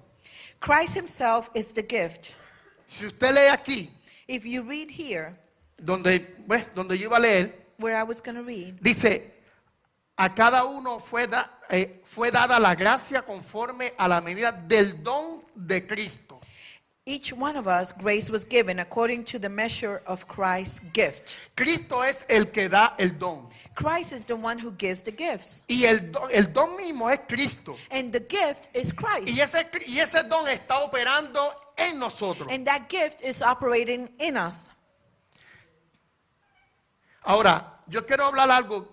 Christ 0.60 0.94
himself 0.96 1.50
is 1.54 1.72
the 1.72 1.82
gift. 1.82 2.34
Si 2.86 3.06
usted 3.06 3.32
lee 3.34 3.48
aquí, 3.48 3.90
If 4.28 4.44
you 4.44 4.62
read 4.62 4.88
here, 4.90 5.34
donde, 5.76 6.20
pues, 6.46 6.72
donde 6.72 6.96
yo 6.96 7.06
iba 7.06 7.16
a 7.16 7.20
leer, 7.20 7.52
where 7.78 7.96
I 7.96 8.04
was 8.04 8.22
read, 8.24 8.74
dice, 8.80 9.34
a 10.16 10.32
cada 10.32 10.64
uno 10.64 11.00
fue, 11.00 11.26
da- 11.26 11.50
eh, 11.68 12.00
fue 12.04 12.30
dada 12.30 12.60
la 12.60 12.76
gracia 12.76 13.22
conforme 13.22 13.92
a 13.98 14.06
la 14.06 14.20
medida 14.20 14.52
del 14.52 15.02
don 15.02 15.42
de 15.56 15.84
Cristo. 15.84 16.39
Each 17.10 17.32
one 17.32 17.56
of 17.56 17.66
us, 17.66 17.92
grace 17.92 18.30
was 18.30 18.44
given 18.44 18.78
according 18.78 19.24
to 19.24 19.38
the 19.38 19.48
measure 19.48 20.00
of 20.06 20.28
Christ's 20.28 20.78
gift. 20.92 21.36
Cristo 21.56 22.02
es 22.02 22.24
el 22.28 22.46
que 22.46 22.68
da 22.68 22.94
el 22.98 23.10
don. 23.18 23.46
Christ 23.74 24.12
is 24.12 24.24
the 24.24 24.36
one 24.36 24.58
who 24.58 24.70
gives 24.72 25.02
the 25.02 25.10
gifts. 25.10 25.64
Y 25.68 25.84
el 25.86 25.98
don, 26.12 26.30
el 26.32 26.44
don 26.52 26.76
mismo 26.76 27.10
es 27.12 27.18
Cristo. 27.28 27.76
And 27.90 28.12
the 28.12 28.20
gift 28.20 28.68
is 28.74 28.92
Christ. 28.92 29.36
Y 29.36 29.40
ese, 29.40 29.64
y 29.88 29.98
ese 29.98 30.22
don 30.28 30.46
está 30.46 30.78
operando 30.78 31.40
en 31.76 31.98
nosotros. 31.98 32.48
And 32.50 32.64
that 32.66 32.88
gift 32.88 33.22
is 33.22 33.42
operating 33.42 34.08
in 34.20 34.36
us. 34.36 34.70
Ahora, 37.24 37.64
yo 37.88 38.02
quiero 38.06 38.24
hablar 38.24 38.50
algo, 38.50 38.86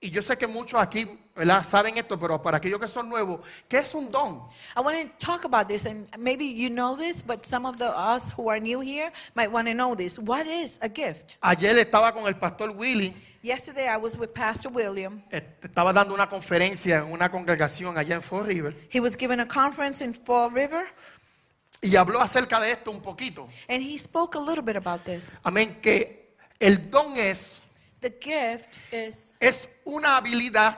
y 0.00 0.10
yo 0.10 0.20
sé 0.22 0.36
que 0.36 0.46
muchos 0.46 0.80
aquí 0.80 1.06
¿verdad? 1.36 1.62
saben 1.62 1.96
esto, 1.98 2.18
pero 2.18 2.40
para 2.42 2.56
aquellos 2.56 2.80
que 2.80 2.88
son 2.88 3.08
nuevos, 3.08 3.40
¿qué 3.68 3.78
es 3.78 3.94
un 3.94 4.10
don? 4.10 4.42
I 4.76 4.80
want 4.80 4.96
to 4.98 5.08
talk 5.24 5.44
about 5.44 5.68
this, 5.68 5.86
and 5.86 6.08
maybe 6.18 6.44
you 6.46 6.68
know 6.70 6.96
this, 6.96 7.22
but 7.22 7.44
some 7.44 7.66
of 7.66 7.76
the 7.76 7.88
us 7.88 8.32
who 8.36 8.48
are 8.50 8.58
new 8.58 8.80
here 8.80 9.12
might 9.34 9.50
want 9.52 9.68
to 9.68 9.74
know 9.74 9.94
this. 9.94 10.18
What 10.18 10.46
is 10.46 10.78
a 10.82 10.88
gift? 10.88 11.36
Ayer 11.42 11.76
estaba 11.78 12.12
con 12.12 12.26
el 12.26 12.34
pastor 12.36 12.70
Willy, 12.70 13.14
Yesterday 13.42 13.86
I 13.88 13.96
was 13.96 14.16
with 14.18 14.32
Pastor 14.34 14.70
William. 14.72 15.22
estaba 15.30 15.92
dando 15.92 16.14
una 16.14 16.28
conferencia 16.28 16.96
en 16.98 17.12
una 17.12 17.30
congregación 17.30 17.96
allá 17.96 18.16
en 18.16 18.22
Fall 18.22 18.44
River, 18.46 18.74
He 18.90 18.98
was 18.98 19.14
giving 19.16 19.38
a 19.40 19.46
conference 19.46 20.02
in 20.02 20.14
Fall 20.14 20.50
River, 20.50 20.84
y 21.82 21.94
habló 21.94 22.20
acerca 22.20 22.58
de 22.58 22.72
esto 22.72 22.90
un 22.90 23.00
poquito. 23.00 23.46
and 23.68 23.82
he 23.82 23.96
spoke 23.98 24.34
a 24.36 24.40
little 24.40 24.62
bit 24.64 24.74
about 24.76 25.04
this. 25.04 25.36
Amén, 25.44 25.76
que 25.80 26.34
el 26.58 26.90
don 26.90 27.16
es, 27.16 27.60
The 28.00 28.10
gift 28.20 28.76
is 28.92 29.36
es 29.40 29.68
una 29.84 30.16
habilidad 30.16 30.76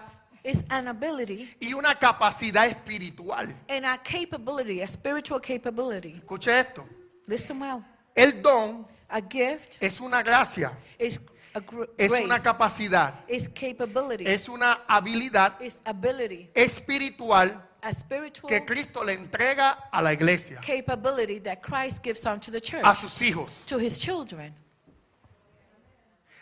is 0.49 0.65
an 0.71 0.89
ability 0.89 1.49
y 1.61 1.75
una 1.75 1.95
capacidad 1.99 2.67
espiritual. 2.67 3.55
and 3.69 3.85
a 3.85 3.99
capability, 3.99 4.81
a 4.81 4.87
spiritual 4.87 5.41
capability. 5.41 6.15
Escuche 6.25 6.49
esto, 6.59 6.85
Listen 7.27 7.61
well. 7.61 7.85
el 8.15 8.41
don 8.43 8.87
A 9.11 9.21
gift 9.21 9.77
es 9.83 10.01
una 10.01 10.23
gracia, 10.23 10.73
is 10.99 11.21
a 11.55 11.61
gr- 11.61 11.89
es 11.99 12.11
una 12.11 12.27
grace, 12.37 12.43
capacidad, 12.45 13.15
is 13.29 13.49
capability, 13.49 14.25
es 14.27 14.49
una 14.49 14.81
habilidad 14.89 15.61
is 15.61 15.81
ability, 15.87 16.51
espiritual 16.55 17.65
a 17.83 17.93
spiritual 17.93 18.49
que 18.51 18.65
Cristo 18.67 19.03
le 19.05 19.13
entrega 19.15 19.89
a 19.93 20.03
la 20.03 20.13
iglesia, 20.13 20.61
capability 20.61 21.39
that 21.41 21.61
Christ 21.63 22.03
gives 22.03 22.27
unto 22.27 22.51
the 22.51 22.61
church, 22.61 22.83
a 22.85 22.95
sus 22.95 23.21
hijos. 23.23 23.65
to 23.67 23.79
his 23.79 23.97
children. 23.99 24.55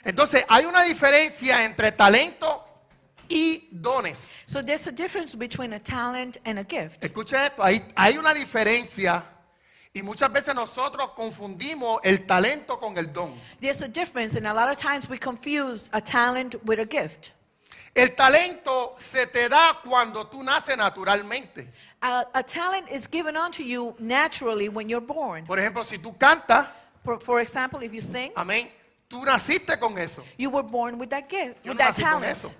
Entonces, 0.05 0.45
hay 0.49 0.64
una 0.66 0.83
diferencia 0.85 1.64
entre 1.64 1.90
talento 1.92 2.64
y 3.29 3.69
dones. 3.73 4.31
So 4.47 4.62
there's 4.62 4.87
a 4.87 4.93
difference 4.93 5.35
between 5.37 5.73
a 5.73 5.79
talent 5.79 6.39
and 6.45 6.59
a 6.59 6.65
gift. 6.65 7.03
Escuche 7.03 7.35
esto, 7.35 7.62
hay, 7.62 7.81
hay 7.97 8.17
una 8.19 8.33
diferencia 8.35 9.23
y 9.93 10.03
muchas 10.03 10.31
veces 10.33 10.55
nosotros 10.55 11.11
confundimos 11.17 11.99
el 12.05 12.27
talento 12.27 12.79
con 12.79 12.97
el 12.99 13.12
don. 13.12 13.33
There's 13.61 13.83
a 13.83 13.89
difference, 13.89 14.37
and 14.37 14.47
a 14.47 14.53
lot 14.53 14.69
of 14.71 14.77
times 14.77 15.09
we 15.09 15.19
confuse 15.19 15.89
a 15.93 16.01
talent 16.01 16.55
with 16.65 16.79
a 16.79 16.85
gift. 16.87 17.33
El 17.95 18.09
talento 18.15 18.95
se 18.99 19.25
te 19.27 19.49
da 19.49 19.79
cuando 19.83 20.25
tú 20.27 20.43
naces 20.43 20.77
naturalmente. 20.77 21.67
A, 22.03 22.25
a 22.35 22.43
talent 22.43 22.91
is 22.91 23.07
given 23.07 23.39
unto 23.39 23.62
you 23.62 23.95
naturally 23.99 24.69
when 24.69 24.87
you're 24.91 25.01
born. 25.01 25.47
Por 25.47 25.57
ejemplo, 25.59 25.83
si 25.83 25.97
tú 25.99 26.15
cantas, 26.19 26.67
For, 27.03 27.19
for 27.21 27.41
example, 27.41 27.81
if 27.83 27.95
you 27.95 28.01
sing, 28.03 28.33
amén, 28.37 28.69
tú 29.09 29.25
naciste 29.25 29.79
con 29.81 29.97
eso. 29.97 30.23
you 30.37 30.51
were 30.51 30.62
born 30.65 30.99
with 30.99 31.09
that 31.09 31.27
gift, 31.29 31.57
Yo 31.65 31.71
with 31.73 31.79
no 31.79 31.85
that 31.85 31.95
nací 31.95 32.03
con 32.03 32.21
talent. 32.21 32.37
eso. 32.37 32.51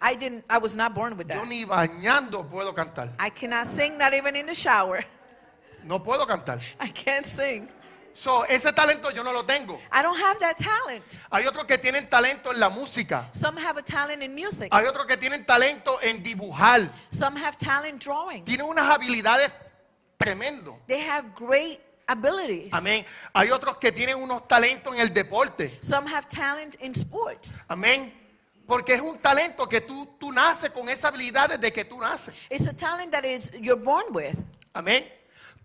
I 0.00 0.14
didn't. 0.14 0.44
I 0.48 0.58
was 0.58 0.76
not 0.76 0.94
born 0.94 1.16
with 1.16 1.28
Yo 1.28 1.36
that. 1.36 1.48
ni 1.48 1.64
bañando 1.64 2.48
puedo 2.48 2.74
cantar. 2.74 3.10
I 3.18 3.30
cannot 3.30 3.66
sing, 3.66 3.96
not 3.96 4.12
even 4.12 4.36
in 4.36 4.46
the 4.46 4.54
shower. 4.54 5.04
No 5.84 5.98
puedo 6.00 6.26
cantar. 6.26 6.60
I 6.80 6.88
can't 6.88 7.24
sing. 7.24 7.68
So, 8.14 8.44
ese 8.44 8.72
talento 8.72 9.10
yo 9.14 9.22
no 9.22 9.30
lo 9.30 9.42
tengo. 9.44 9.78
I 9.92 10.00
don't 10.02 10.16
have 10.18 10.38
that 10.40 10.56
talent. 10.56 11.20
Hay 11.30 11.44
otros 11.46 11.66
que 11.66 11.76
tienen 11.76 12.08
talento 12.08 12.50
en 12.50 12.58
la 12.58 12.70
música. 12.70 13.28
Some 13.32 13.58
have 13.58 13.76
a 13.76 13.82
talent 13.82 14.22
in 14.22 14.34
music. 14.34 14.68
Hay 14.72 14.86
otros 14.86 15.06
que 15.06 15.18
tienen 15.18 15.44
talento 15.44 15.98
en 16.02 16.22
dibujar. 16.22 16.90
Some 17.10 17.36
have 17.38 17.56
talent 17.58 18.02
drawing. 18.02 18.42
Tienen 18.44 18.66
unas 18.66 18.86
habilidades 18.88 19.52
tremendas. 20.16 20.74
They 20.86 21.00
have 21.00 21.34
great 21.34 21.78
abilities. 22.08 22.72
Amén. 22.72 23.04
Hay 23.34 23.50
otros 23.50 23.76
que 23.76 23.92
tienen 23.92 24.16
unos 24.16 24.48
talentos 24.48 24.94
en 24.94 25.00
el 25.00 25.12
deporte. 25.12 25.70
Some 25.82 26.08
have 26.08 26.26
talent 26.26 26.76
in 26.80 26.94
sports. 26.94 27.60
Amén. 27.68 28.12
Porque 28.66 28.94
es 28.94 29.00
un 29.00 29.18
talento 29.18 29.68
que 29.68 29.80
tú, 29.80 30.16
tú 30.18 30.32
naces 30.32 30.70
con 30.70 30.88
esa 30.88 31.08
habilidad 31.08 31.48
desde 31.48 31.72
que 31.72 31.84
tú 31.84 32.00
naces. 32.00 32.34
It's 32.50 32.66
a 32.66 32.74
talent 32.74 33.12
that 33.12 33.24
is 33.24 33.52
you're 33.60 33.80
born 33.80 34.06
with. 34.10 34.34
Amén. 34.72 35.06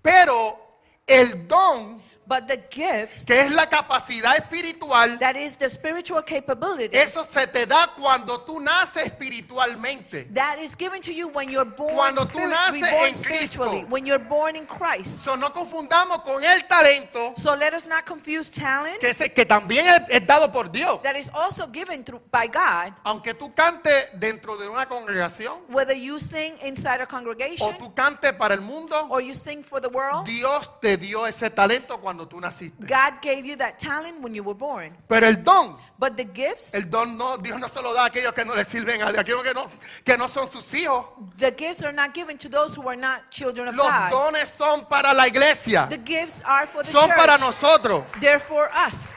Pero 0.01 0.59
el 1.07 1.47
don 1.47 2.01
But 2.31 2.47
the 2.47 2.63
gifts, 2.71 3.25
que 3.25 3.41
es 3.41 3.51
la 3.51 3.67
capacidad 3.67 4.37
espiritual, 4.37 5.19
that 5.19 5.35
is 5.35 5.57
the 5.57 5.69
spiritual 5.69 6.23
capability, 6.23 6.95
eso 6.95 7.25
se 7.25 7.45
te 7.47 7.65
da 7.65 7.87
cuando 7.93 8.39
tú 8.45 8.61
naces 8.61 9.07
espiritualmente. 9.07 10.33
that 10.33 10.57
is 10.57 10.73
given 10.77 11.01
to 11.01 11.11
you 11.11 11.27
when 11.27 11.49
you're 11.49 11.65
born, 11.65 11.93
Cuando 11.93 12.25
tú 12.25 12.39
naces 12.47 12.83
en 12.83 13.15
spiritually, 13.15 13.79
Cristo. 13.81 13.87
when 13.89 14.05
you're 14.05 14.17
born 14.29 14.55
in 14.55 14.65
Christ. 14.65 15.23
So, 15.25 15.35
no 15.35 15.51
confundamos 15.51 16.21
con 16.23 16.41
el 16.41 16.61
talento 16.67 17.33
So 17.35 17.53
let 17.53 17.73
us 17.73 17.85
not 17.85 18.05
confuse 18.05 18.49
talent 18.49 18.99
que, 19.01 19.13
se- 19.13 19.33
que 19.33 19.45
también 19.45 19.85
es, 19.87 19.99
es 20.07 20.25
dado 20.25 20.53
por 20.53 20.71
Dios. 20.71 21.01
that 21.03 21.17
is 21.17 21.29
also 21.33 21.67
given 21.67 22.05
through, 22.05 22.21
by 22.31 22.47
God, 22.47 22.93
Aunque 23.03 23.33
tú 23.33 23.53
cantes 23.53 24.07
dentro 24.13 24.55
de 24.55 24.69
una 24.69 24.85
congregación 24.87 25.53
whether 25.67 25.93
you 25.97 26.17
sing 26.17 26.53
inside 26.63 27.01
a 27.01 27.03
o 27.03 27.07
congregation 27.09 27.77
tú 27.77 27.93
cantes 27.93 28.31
para 28.33 28.53
el 28.53 28.61
mundo, 28.61 28.95
or 29.09 29.19
you 29.21 29.33
sing 29.33 29.61
for 29.65 29.81
the 29.81 29.89
world. 29.89 30.25
Dios 30.25 30.79
te 30.79 30.95
dio 30.95 31.27
ese 31.27 31.49
talento 31.49 31.99
cuando 31.99 32.20
tú 32.27 32.39
naciste. 32.39 32.79
God 32.87 33.21
gave 33.21 33.45
you 33.45 33.55
that 33.57 33.77
talent 33.79 34.21
when 34.21 34.33
you 34.33 34.43
were 34.43 34.57
born. 34.57 34.95
Pero 35.07 35.27
el 35.27 35.35
don, 35.43 35.75
But 35.99 36.17
the 36.17 36.23
gifts, 36.25 36.73
el 36.73 36.89
don 36.89 37.17
no, 37.17 37.37
Dios 37.37 37.59
no 37.59 37.67
se 37.67 37.81
lo 37.81 37.93
da 37.93 38.03
a 38.03 38.09
aquellos 38.09 38.33
que 38.33 38.43
no 38.43 38.55
le 38.55 38.63
sirven 38.65 39.01
a 39.01 39.09
aquellos 39.09 39.43
que 39.43 39.53
no, 39.53 39.69
que 40.03 40.17
no 40.17 40.27
son 40.27 40.47
sus 40.47 40.73
hijos. 40.73 41.05
the 41.37 41.51
gifts 41.51 41.83
are 41.83 41.91
not 41.93 42.13
given 42.13 42.37
to 42.37 42.49
those 42.49 42.75
who 42.75 42.87
are 42.87 42.95
not 42.95 43.29
children 43.29 43.67
of 43.67 43.75
Los 43.75 43.87
God. 43.91 44.09
dones 44.11 44.47
son 44.49 44.85
para 44.85 45.13
la 45.13 45.27
iglesia, 45.27 45.87
The 45.89 45.97
gifts 45.97 46.41
are 46.45 46.65
for 46.67 46.83
the 46.83 46.89
son 46.91 47.09
para 47.09 47.37
church. 47.37 47.41
nosotros. 47.41 48.03
They're 48.19 48.39
for 48.39 48.69
us. 48.73 49.15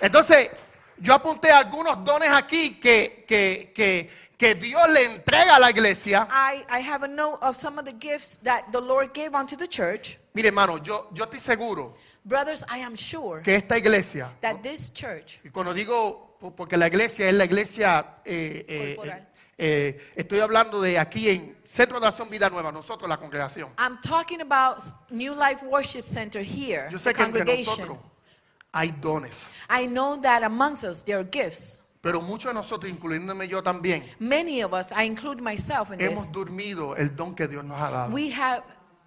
Entonces, 0.00 0.50
yo 0.98 1.14
apunté 1.14 1.50
algunos 1.50 2.04
dones 2.04 2.30
aquí 2.30 2.80
que, 2.80 3.24
que, 3.26 3.72
que, 3.74 4.10
que 4.36 4.54
Dios 4.56 4.88
le 4.90 5.04
entrega 5.04 5.56
a 5.56 5.60
la 5.60 5.70
iglesia. 5.70 6.26
I, 6.30 6.64
I 6.68 6.80
have 6.80 7.04
a 7.04 7.08
note 7.08 7.38
of 7.42 7.54
some 7.56 7.78
of 7.78 7.84
the 7.84 7.92
gifts 7.92 8.38
that 8.38 8.72
the 8.72 8.80
Lord 8.80 9.12
gave 9.14 9.34
unto 9.34 9.56
the 9.56 9.68
church. 9.68 10.18
Mire, 10.34 10.46
hermano, 10.48 10.78
yo, 10.78 11.06
yo 11.12 11.24
estoy 11.24 11.38
seguro 11.40 11.92
Brothers, 12.24 12.64
I 12.70 12.78
am 12.82 12.96
sure 12.96 13.42
que 13.42 13.54
esta 13.56 13.76
iglesia, 13.76 14.28
that 14.40 14.62
this 14.62 14.92
church, 14.92 15.40
y 15.44 15.50
cuando 15.50 15.74
digo, 15.74 16.36
po- 16.38 16.54
porque 16.54 16.76
la 16.76 16.86
iglesia 16.86 17.28
es 17.28 17.34
la 17.34 17.44
iglesia, 17.44 18.18
eh, 18.24 18.64
eh, 18.68 18.94
Corporal. 18.96 19.28
eh, 19.58 20.00
estoy 20.14 20.38
hablando 20.40 20.80
de 20.80 20.98
aquí 20.98 21.28
en 21.28 21.56
Centro 21.64 21.98
de 21.98 22.06
Oración 22.06 22.30
Vida 22.30 22.48
Nueva, 22.48 22.70
nosotros 22.70 23.08
la 23.08 23.16
congregación. 23.18 23.70
I'm 23.78 24.00
talking 24.00 24.40
about 24.40 24.78
New 25.10 25.34
Life 25.34 25.64
Worship 25.66 26.04
Center 26.04 26.42
here, 26.44 26.88
Yo 26.92 26.98
the 26.98 27.10
sé 27.10 27.12
que 27.14 27.24
entre 27.24 27.44
nosotros 27.44 27.98
hay 28.72 28.92
dones, 29.00 29.46
I 29.68 29.86
know 29.88 30.20
that 30.20 30.44
amongst 30.44 30.84
us 30.84 31.02
there 31.02 31.18
are 31.18 31.28
gifts. 31.28 31.88
pero 32.00 32.20
muchos 32.20 32.50
de 32.50 32.54
nosotros, 32.54 32.90
incluyéndome 32.90 33.46
yo 33.48 33.62
también, 33.62 34.02
Many 34.18 34.62
of 34.62 34.72
us, 34.72 34.90
I 34.92 35.04
include 35.06 35.40
myself 35.42 35.90
in 35.92 36.00
hemos 36.00 36.24
this, 36.26 36.32
dormido 36.32 36.96
el 36.96 37.14
don 37.14 37.34
que 37.34 37.46
Dios 37.48 37.64
nos 37.64 37.80
ha 37.80 37.90
dado. 37.90 38.12
we 38.12 38.30
have 38.32 38.62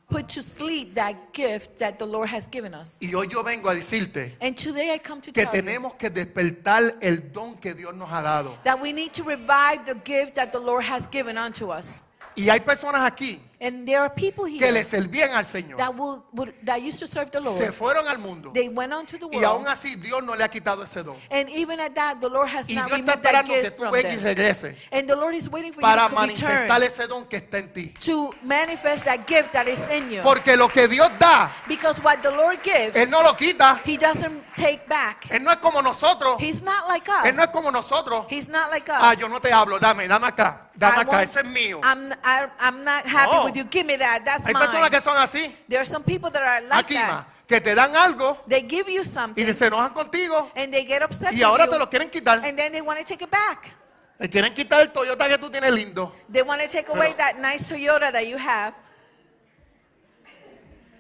put 0.10 0.28
to 0.30 0.42
sleep 0.42 0.94
that 0.96 1.16
gift 1.34 1.80
that 1.80 1.98
the 1.98 2.06
Lord 2.06 2.30
has 2.30 2.48
given 2.48 2.74
us. 2.74 2.98
Y 3.02 3.14
hoy 3.14 3.28
yo 3.28 3.44
vengo 3.44 3.70
a 3.70 3.76
decirte 3.76 4.36
And 4.42 4.56
today 4.56 4.94
I 4.94 5.00
come 5.00 5.22
to 5.22 5.32
que 5.32 5.44
tell 5.44 5.56
you 5.56 5.62
tenemos 5.62 5.96
que 5.98 6.10
despertar 6.10 6.96
el 7.02 7.32
don 7.32 7.56
que 7.58 7.74
Dios 7.74 7.94
nos 7.96 8.10
ha 8.10 8.22
dado. 8.22 8.56
that 8.64 8.80
we 8.82 8.92
need 8.94 9.14
to 9.14 9.24
revive 9.24 9.86
the 9.86 9.96
gift 10.06 10.36
that 10.36 10.52
the 10.52 10.60
Lord 10.60 10.84
has 10.84 11.08
given 11.08 11.38
unto 11.38 11.72
us. 11.72 12.06
Y 12.36 12.50
hay 12.50 12.60
personas 12.60 13.02
aquí 13.02 13.40
And 13.60 13.88
there 13.88 14.00
are 14.00 14.10
people 14.14 14.46
que 14.46 14.58
here 14.60 14.72
le 14.72 14.84
servían 14.84 15.32
al 15.34 15.46
Señor, 15.46 15.78
that 15.78 15.94
will, 15.96 16.24
would, 16.34 16.54
that 16.64 16.82
used 16.82 17.00
to 17.00 17.08
serve 17.08 17.32
the 17.32 17.40
se 17.50 17.66
Lord. 17.66 17.74
fueron 17.74 18.08
al 18.08 18.18
mundo 18.18 18.52
They 18.54 18.68
went 18.70 18.92
on 18.94 19.06
to 19.06 19.18
the 19.18 19.28
y 19.28 19.44
aún 19.44 19.64
world. 19.64 19.68
así 19.70 19.96
Dios 19.96 20.22
no 20.24 20.36
le 20.36 20.44
ha 20.44 20.50
quitado 20.50 20.84
ese 20.84 21.04
don. 21.04 21.16
And 21.32 21.50
even 21.50 21.80
at 21.80 21.96
that, 21.96 22.20
the 22.20 22.28
Lord 22.30 22.50
has 22.50 22.70
Y 22.70 22.76
not 22.76 22.88
Dios 22.88 23.00
está 23.00 23.14
removed 23.14 23.24
that 23.24 23.46
esperando 23.46 23.54
que 23.54 23.62
gift 23.64 23.78
tú 23.78 23.82
from 23.84 23.94
vengas 23.94 24.14
y 24.14 24.16
them. 24.18 24.26
regreses 24.26 24.76
And 24.92 25.08
the 25.08 25.16
Lord 25.16 25.36
is 25.36 25.50
waiting 25.50 25.72
for 25.74 25.82
para 25.82 26.04
you 26.04 26.10
to 26.10 26.16
manifestar 26.16 26.84
ese 26.84 27.08
don 27.08 27.26
que 27.26 27.38
está 27.38 27.58
en 27.60 27.70
ti. 27.74 27.94
to 28.02 28.34
manifest 28.44 29.06
that 29.06 29.26
gift 29.26 29.54
that 29.54 29.68
is 29.68 29.88
in 29.90 30.12
you. 30.12 30.22
Porque 30.22 30.58
lo 30.58 30.68
que 30.68 30.88
Dios 30.88 31.12
da, 31.20 31.50
Because 31.68 32.02
what 32.04 32.22
the 32.22 32.32
Lord 32.32 32.60
gives, 32.62 32.96
Él 32.96 33.10
no 33.10 33.22
lo 33.24 33.34
quita. 33.36 33.80
He 33.86 33.98
doesn't 33.98 34.44
take 34.56 34.86
back. 34.88 35.28
Él 35.32 35.44
no 35.44 35.52
es 35.52 35.58
como 35.58 35.82
nosotros. 35.82 36.38
He's 36.42 36.62
not 36.62 36.88
like 36.90 37.10
Él 37.24 37.36
no 37.36 37.44
es 37.44 37.50
us. 37.50 37.54
como 37.54 37.72
nosotros. 37.72 38.26
He's 38.30 38.50
not 38.50 38.70
like 38.70 38.90
us. 38.90 38.98
Ah, 39.00 39.14
yo 39.14 39.28
no 39.30 39.40
te 39.40 39.52
hablo, 39.52 39.80
dame, 39.80 40.08
dame 40.08 40.28
acá, 40.28 40.70
dame 40.76 40.98
I 40.98 41.02
acá, 41.02 41.12
won't- 41.12 41.24
ese 41.24 41.40
es 41.40 41.46
mío. 41.46 41.80
I'm, 41.84 42.12
I, 42.24 42.48
I'm 42.60 42.84
not 42.84 43.06
happy 43.06 43.32
No. 43.32 43.45
With 43.46 43.56
you. 43.56 43.64
Give 43.70 43.86
me 43.86 43.96
that. 43.98 44.22
That's 44.26 44.46
Hay 44.46 44.54
personas 44.54 44.90
que 44.90 45.02
son 45.02 45.18
así, 45.18 45.54
There 45.68 45.80
are 45.80 45.86
some 45.86 46.04
people 46.04 46.30
that 46.32 46.42
are 46.42 46.62
like 46.62 46.86
aquí 46.86 46.96
that. 46.96 47.26
que 47.48 47.62
te 47.62 47.76
dan 47.76 47.96
algo 47.96 48.38
They 48.48 48.62
give 48.68 48.90
you 48.92 49.02
y 49.02 49.06
something 49.06 49.54
se 49.54 49.68
enojan 49.68 49.94
contigo 49.94 50.52
and 50.56 50.72
they 50.74 50.86
get 50.86 51.02
upset 51.04 51.34
y 51.34 51.44
ahora 51.44 51.66
you, 51.66 51.72
te 51.72 51.80
lo 51.80 51.90
quieren 51.90 52.10
quitar. 52.10 52.44
and 52.44 52.58
then 52.58 52.72
they 52.72 52.82
want 52.82 53.00
to 53.00 53.06
take 53.06 53.24
it 53.24 53.30
back. 53.32 53.72
Te 54.18 54.30
quieren 54.30 54.54
quitar 54.54 54.82
el 54.82 54.92
Toyota 54.92 55.28
que 55.28 55.38
tú 55.38 55.50
tienes 55.50 55.72
lindo. 55.74 56.14
They 56.32 56.42
want 56.42 56.62
to 56.62 56.68
take 56.68 56.88
away 56.90 57.14
Pero- 57.14 57.18
that 57.18 57.36
nice 57.38 57.70
Toyota 57.70 58.12
that 58.12 58.26
you 58.26 58.38
have. 58.38 58.74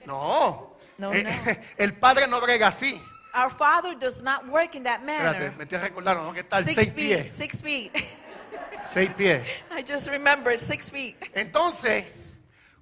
No. 0.05 0.75
No, 0.97 1.11
Eh, 1.11 1.23
no. 1.23 1.29
El 1.77 1.93
padre 1.95 2.27
no 2.27 2.39
brega 2.39 2.67
así. 2.67 2.99
Our 3.33 3.49
Father 3.49 3.95
does 3.95 4.21
not 4.23 4.47
work 4.47 4.75
in 4.75 4.83
that 4.83 5.01
Espérate, 5.01 5.39
manner. 5.39 5.51
me 5.57 5.63
estoy 5.65 5.79
recordando, 5.79 6.23
¿no? 6.23 6.33
Que 6.33 6.39
está 6.41 6.61
Six 6.63 6.75
seis 6.75 6.93
feet, 6.93 7.17
pies. 7.23 7.31
six 7.33 7.61
feet. 7.61 7.91
Seis 8.85 9.09
pies. 9.17 9.41
I 9.71 9.81
just 9.81 10.07
remembered 10.09 10.57
six 10.57 10.89
feet. 10.89 11.17
Entonces, 11.33 12.05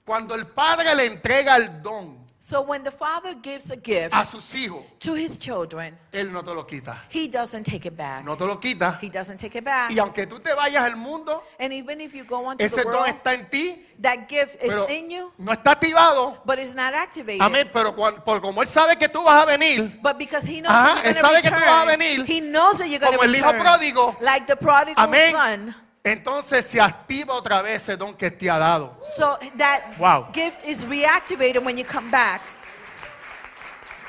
cuando 0.05 0.35
el 0.35 0.45
padre 0.47 0.95
le 0.95 1.05
entrega 1.05 1.55
el 1.57 1.81
don 1.81 2.23
So 2.43 2.61
when 2.61 2.83
the 2.83 2.91
Father 2.91 3.35
gives 3.41 3.71
a 3.71 3.77
gift 3.77 4.13
a 4.13 4.25
sus 4.25 4.53
hijos, 4.53 4.83
to 4.99 5.13
his 5.15 5.37
children, 5.37 5.97
él 6.11 6.29
no 6.29 6.41
te 6.43 6.53
lo 6.53 6.65
quita. 6.67 6.93
he 7.09 7.29
doesn't 7.29 7.63
take 7.63 7.85
it 7.85 7.95
back. 7.95 8.25
No 8.25 8.35
te 8.35 8.45
lo 8.45 8.59
quita. 8.59 8.99
He 9.01 9.07
doesn't 9.09 9.37
take 9.39 9.57
it 9.57 9.63
back. 9.63 9.89
Y 9.91 9.97
aunque 9.97 10.27
tú 10.27 10.41
te 10.41 10.53
vayas 10.53 10.83
al 10.83 10.97
mundo, 10.97 11.41
And 11.57 11.71
even 11.71 12.01
if 12.01 12.13
you 12.13 12.25
go 12.25 12.43
on 12.45 12.57
to 12.57 12.65
ese 12.65 12.75
the 12.75 12.83
don 12.83 13.07
está 13.07 13.33
en 13.33 13.49
ti, 13.49 13.81
that 14.01 14.27
gift 14.27 14.61
is 14.61 14.73
pero 14.73 14.85
in 14.89 15.09
you, 15.09 15.31
no 15.37 15.53
está 15.53 15.71
activado. 15.71 16.37
but 16.45 16.59
it's 16.59 16.75
not 16.75 16.93
activated. 16.93 17.41
Amén. 17.41 17.69
Pero 17.71 17.95
por 17.95 18.41
como 18.41 18.61
él 18.61 18.67
sabe 18.67 18.97
que 18.97 19.07
tú 19.07 19.23
vas 19.23 19.41
a 19.41 19.45
venir, 19.45 19.97
But 20.01 20.17
because 20.17 20.45
he 20.45 20.59
knows 20.59 20.73
Ajá, 20.75 20.95
that 20.95 21.05
él 21.05 21.13
you're 21.13 21.21
sabe 21.21 21.33
going 21.35 21.43
que 21.43 21.49
tú 21.49 21.59
vas 21.65 21.81
a 21.83 21.85
venir 21.85 22.25
he 22.27 22.41
knows 22.41 22.77
that 22.79 22.87
you're 22.89 22.99
going 22.99 23.13
to 23.13 23.19
como 23.19 23.23
el 23.23 23.35
hijo 23.37 23.51
pródigo. 23.53 24.17
Like 24.19 24.47
the 24.47 24.57
prodigal 24.57 24.95
amén. 24.97 25.31
son. 25.31 25.75
Entonces 26.05 26.67
se 26.67 26.81
activa 26.81 27.33
otra 27.33 27.61
vez 27.61 27.81
ese 27.83 27.95
don 27.95 28.13
que 28.13 28.29
te 28.29 28.49
ha 28.49 28.57
dado. 28.59 28.97
So 29.15 29.37
that 29.57 29.97
Wow. 29.97 30.27
gift 30.33 30.61
is 30.65 30.85
reactivated 30.85 31.63
when 31.63 31.77
you 31.77 31.85
come 31.85 32.11
back. 32.11 32.41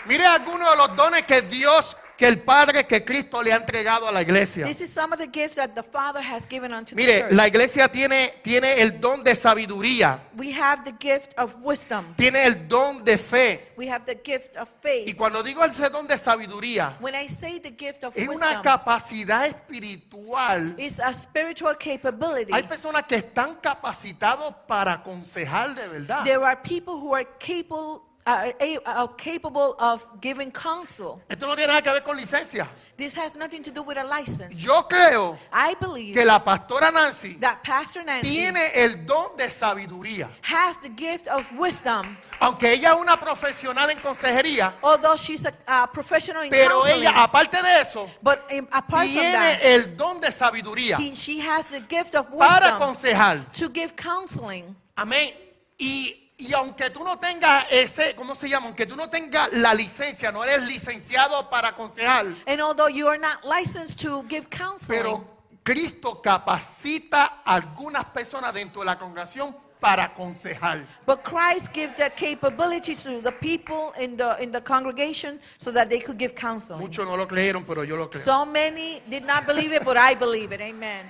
Mire 0.07 0.27
algunos 0.27 0.69
de 0.71 0.77
los 0.77 0.97
dones 0.97 1.25
que 1.25 1.41
Dios, 1.41 1.97
que 2.17 2.27
el 2.29 2.41
Padre, 2.43 2.87
que 2.87 3.05
Cristo 3.05 3.43
le 3.43 3.53
ha 3.53 3.57
entregado 3.57 4.07
a 4.07 4.13
la 4.13 4.23
iglesia. 4.23 4.67
This 4.67 4.81
is 4.83 4.91
some 4.93 5.13
of 5.13 5.19
the 5.19 5.27
gifts 5.27 5.57
that 5.57 5.71
the 5.75 5.83
Father 5.83 6.23
has 6.23 6.47
given 6.49 6.73
unto 6.73 6.95
the 6.95 7.03
Mire, 7.03 7.21
church. 7.23 7.33
la 7.33 7.47
iglesia 7.49 7.89
tiene, 7.89 8.35
tiene 8.43 8.81
el 8.81 9.01
don 9.01 9.25
de 9.25 9.35
sabiduría, 9.35 10.21
we 10.37 10.53
have 10.53 10.85
the 10.85 10.95
gift 11.01 11.33
of 11.39 11.55
wisdom. 11.65 12.15
tiene 12.17 12.45
el 12.47 12.69
don 12.69 13.05
de 13.05 13.19
fe. 13.19 13.61
We 13.77 13.89
have 13.91 14.05
the 14.07 14.15
gift 14.23 14.57
of 14.57 14.69
Y 14.85 14.89
faith. 15.07 15.17
cuando 15.17 15.43
digo 15.43 15.65
ese 15.65 15.89
don 15.91 16.07
de 16.07 16.17
sabiduría, 16.17 16.97
When 17.01 17.15
I 17.17 17.27
say 17.29 17.59
the 17.59 17.73
gift 17.77 18.05
of 18.05 18.17
es 18.17 18.29
una 18.29 18.47
wisdom, 18.47 18.63
capacidad 18.63 19.47
espiritual. 19.47 20.75
it's 20.79 20.99
a 21.01 21.13
spiritual 21.15 21.75
capability. 21.77 22.53
Hay 22.53 22.63
personas 22.65 23.05
que 23.07 23.17
están 23.17 23.57
capacitados 23.57 24.55
para 24.69 24.93
aconsejar 24.95 25.75
de 25.75 25.89
verdad. 25.89 26.25
There 26.25 26.45
are 26.45 26.57
people 26.63 26.95
who 26.95 27.15
are 27.15 27.27
capable, 27.39 28.03
are, 28.27 29.09
capable 29.17 29.75
of 29.79 30.03
giving 30.21 30.51
counsel. 30.51 31.21
Esto 31.29 31.47
no 31.47 31.55
tiene 31.55 31.69
nada 31.69 31.83
que 31.83 31.91
ver 31.93 32.03
con 32.03 32.17
licencia. 32.17 32.67
This 32.97 33.17
has 33.19 33.37
nothing 33.37 33.63
to 33.63 33.71
do 33.71 33.83
with 33.83 33.99
a 33.99 34.05
license. 34.05 34.63
Yo 34.63 34.83
creo 34.89 35.37
I 35.53 35.75
believe 35.81 36.15
que 36.15 36.25
la 36.25 36.43
pastora 36.43 36.91
Nancy 36.91 37.35
that 37.41 37.63
Pastor 37.63 38.05
Nancy 38.05 38.29
tiene 38.29 38.71
el 38.75 39.05
don 39.05 39.37
de 39.37 39.49
sabiduría. 39.51 40.29
has 40.43 40.79
the 40.81 40.89
gift 40.91 41.29
of 41.29 41.45
wisdom, 41.59 42.17
Aunque 42.41 42.73
ella 42.73 42.93
es 42.93 42.97
una 43.01 43.17
profesional 43.19 43.91
en 43.91 43.99
consejería, 43.99 44.73
although 44.83 45.17
she's 45.17 45.45
a, 45.45 45.53
a 45.67 45.87
professional 45.93 46.45
in 46.45 46.51
pero 46.51 46.81
counseling. 46.81 47.03
ella, 47.03 47.23
aparte 47.23 47.63
de 47.63 47.81
eso, 47.81 48.09
but 48.23 48.39
um, 48.53 48.67
apart 48.73 49.07
from 49.07 49.09
tiene 49.09 49.33
that, 49.33 49.59
el 49.63 49.97
don 49.97 50.21
de 50.21 50.33
sabiduría 50.33 50.99
he, 50.99 51.15
she 51.15 51.41
has 51.41 51.71
the 51.71 51.81
gift 51.89 52.15
of 52.15 52.27
para 52.39 52.73
wisdom 52.73 52.83
aconsejar. 52.83 53.53
to 53.53 53.69
give 53.69 53.95
counseling. 53.97 54.75
Amén. 54.97 55.33
Y, 55.79 56.24
y 56.49 56.53
aunque 56.53 56.91
tú 56.91 57.03
no 57.05 57.19
tengas 57.19 57.67
ese, 57.71 58.15
¿cómo 58.15 58.35
se 58.35 58.49
llama? 58.49 58.67
Aunque 58.67 58.87
tú 58.87 58.97
no 58.97 59.09
tengas 59.09 59.53
la 59.53 59.73
licencia, 59.75 60.31
no 60.33 60.45
eres 60.45 60.67
licenciado 60.67 61.49
para 61.51 61.69
aconsejar, 61.69 62.27
And 62.47 62.61
although 62.61 62.89
you 62.89 63.09
are 63.09 63.19
not 63.19 63.45
licensed 63.45 64.01
to 64.03 64.25
give 64.29 64.47
counseling, 64.51 65.01
pero 65.01 65.25
Cristo 65.63 66.21
capacita 66.21 67.43
a 67.45 67.55
algunas 67.55 68.05
personas 68.07 68.53
dentro 68.53 68.81
de 68.83 68.87
la 68.87 68.99
congregación 68.99 69.55
para 69.81 70.05
aconsejar. 70.05 70.85
but 71.07 71.23
Christ 71.23 71.73
gave 71.73 71.95
that 71.97 72.17
capability 72.17 72.95
to 72.95 73.21
the 73.21 73.33
people 73.33 73.93
in 74.01 74.17
the 74.17 74.37
in 74.43 74.51
the 74.51 74.61
congregation 74.61 75.39
so 75.59 75.71
that 75.71 75.89
they 75.89 76.01
could 76.01 76.19
give 76.19 76.35
counseling. 76.35 76.81
Muchos 76.81 77.07
no 77.07 77.17
lo 77.17 77.27
creyeron, 77.27 77.65
pero 77.67 77.85
yo 77.85 77.97
lo 77.97 78.09
creo. 78.09 78.23
So 78.23 78.45
many 78.47 79.03
did 79.09 79.25
not 79.25 79.47
believe 79.47 79.73
it, 79.73 79.85
but 79.85 79.97
I 79.97 80.15
believe 80.15 80.53
it. 80.53 80.61
Amen. 80.61 81.05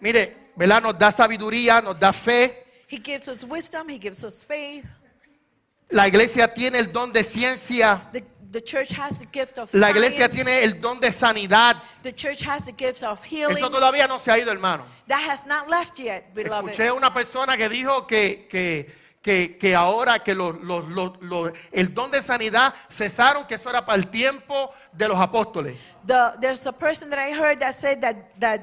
Mire, 0.00 0.34
¿verdad? 0.56 0.82
Nos 0.82 0.98
da 0.98 1.10
sabiduría, 1.10 1.80
nos 1.82 1.98
da 1.98 2.12
fe. 2.12 2.64
He 2.90 2.98
gives 2.98 3.28
us 3.28 3.44
wisdom. 3.44 3.88
He 3.88 3.98
gives 3.98 4.24
us 4.24 4.44
faith. 4.44 4.84
La 5.90 6.06
iglesia 6.06 6.48
tiene 6.52 6.78
el 6.78 6.92
don 6.92 7.12
de 7.12 7.22
ciencia. 7.22 8.00
The, 8.12 8.22
the 8.50 8.60
church 8.62 8.92
has 8.92 9.18
the 9.18 9.26
gift 9.26 9.58
of 9.58 9.72
La 9.74 9.90
iglesia 9.90 10.26
science. 10.28 10.34
tiene 10.34 10.62
el 10.64 10.80
don 10.80 11.00
de 11.00 11.10
sanidad. 11.10 11.76
The 12.02 12.12
church 12.12 12.42
has 12.44 12.66
the 12.66 12.72
gift 12.72 13.02
of 13.02 13.22
healing. 13.24 13.56
Eso 13.56 13.70
todavía 13.70 14.06
no 14.06 14.18
se 14.18 14.30
ha 14.30 14.38
ido, 14.38 14.50
hermano. 14.52 14.84
That 15.06 15.20
has 15.28 15.46
not 15.46 15.68
left 15.68 15.98
yet, 15.98 16.32
beloved. 16.34 16.70
Escuché 16.72 16.90
una 16.92 17.12
persona 17.12 17.56
que 17.56 17.68
dijo 17.70 18.06
que, 18.06 18.46
que, 18.50 18.90
que, 19.22 19.56
que 19.58 19.74
ahora 19.74 20.18
que 20.22 20.34
los- 20.34 20.56
los- 20.62 20.84
los- 21.22 21.52
el 21.72 21.92
don 21.94 22.10
de 22.10 22.20
sanidad 22.22 22.74
cesaron, 22.90 23.46
que 23.46 23.54
eso 23.56 23.70
era 23.70 23.84
para 23.84 23.96
el 23.98 24.08
tiempo 24.08 24.70
de 24.92 25.08
los 25.08 25.18
apóstoles. 25.18 25.76
The, 26.06 26.32
there's 26.40 26.66
a 26.66 26.72
person 26.72 27.08
that 27.10 27.18
I 27.18 27.32
heard 27.32 27.60
that 27.60 27.74
said 27.74 28.00
that, 28.02 28.16
that 28.40 28.60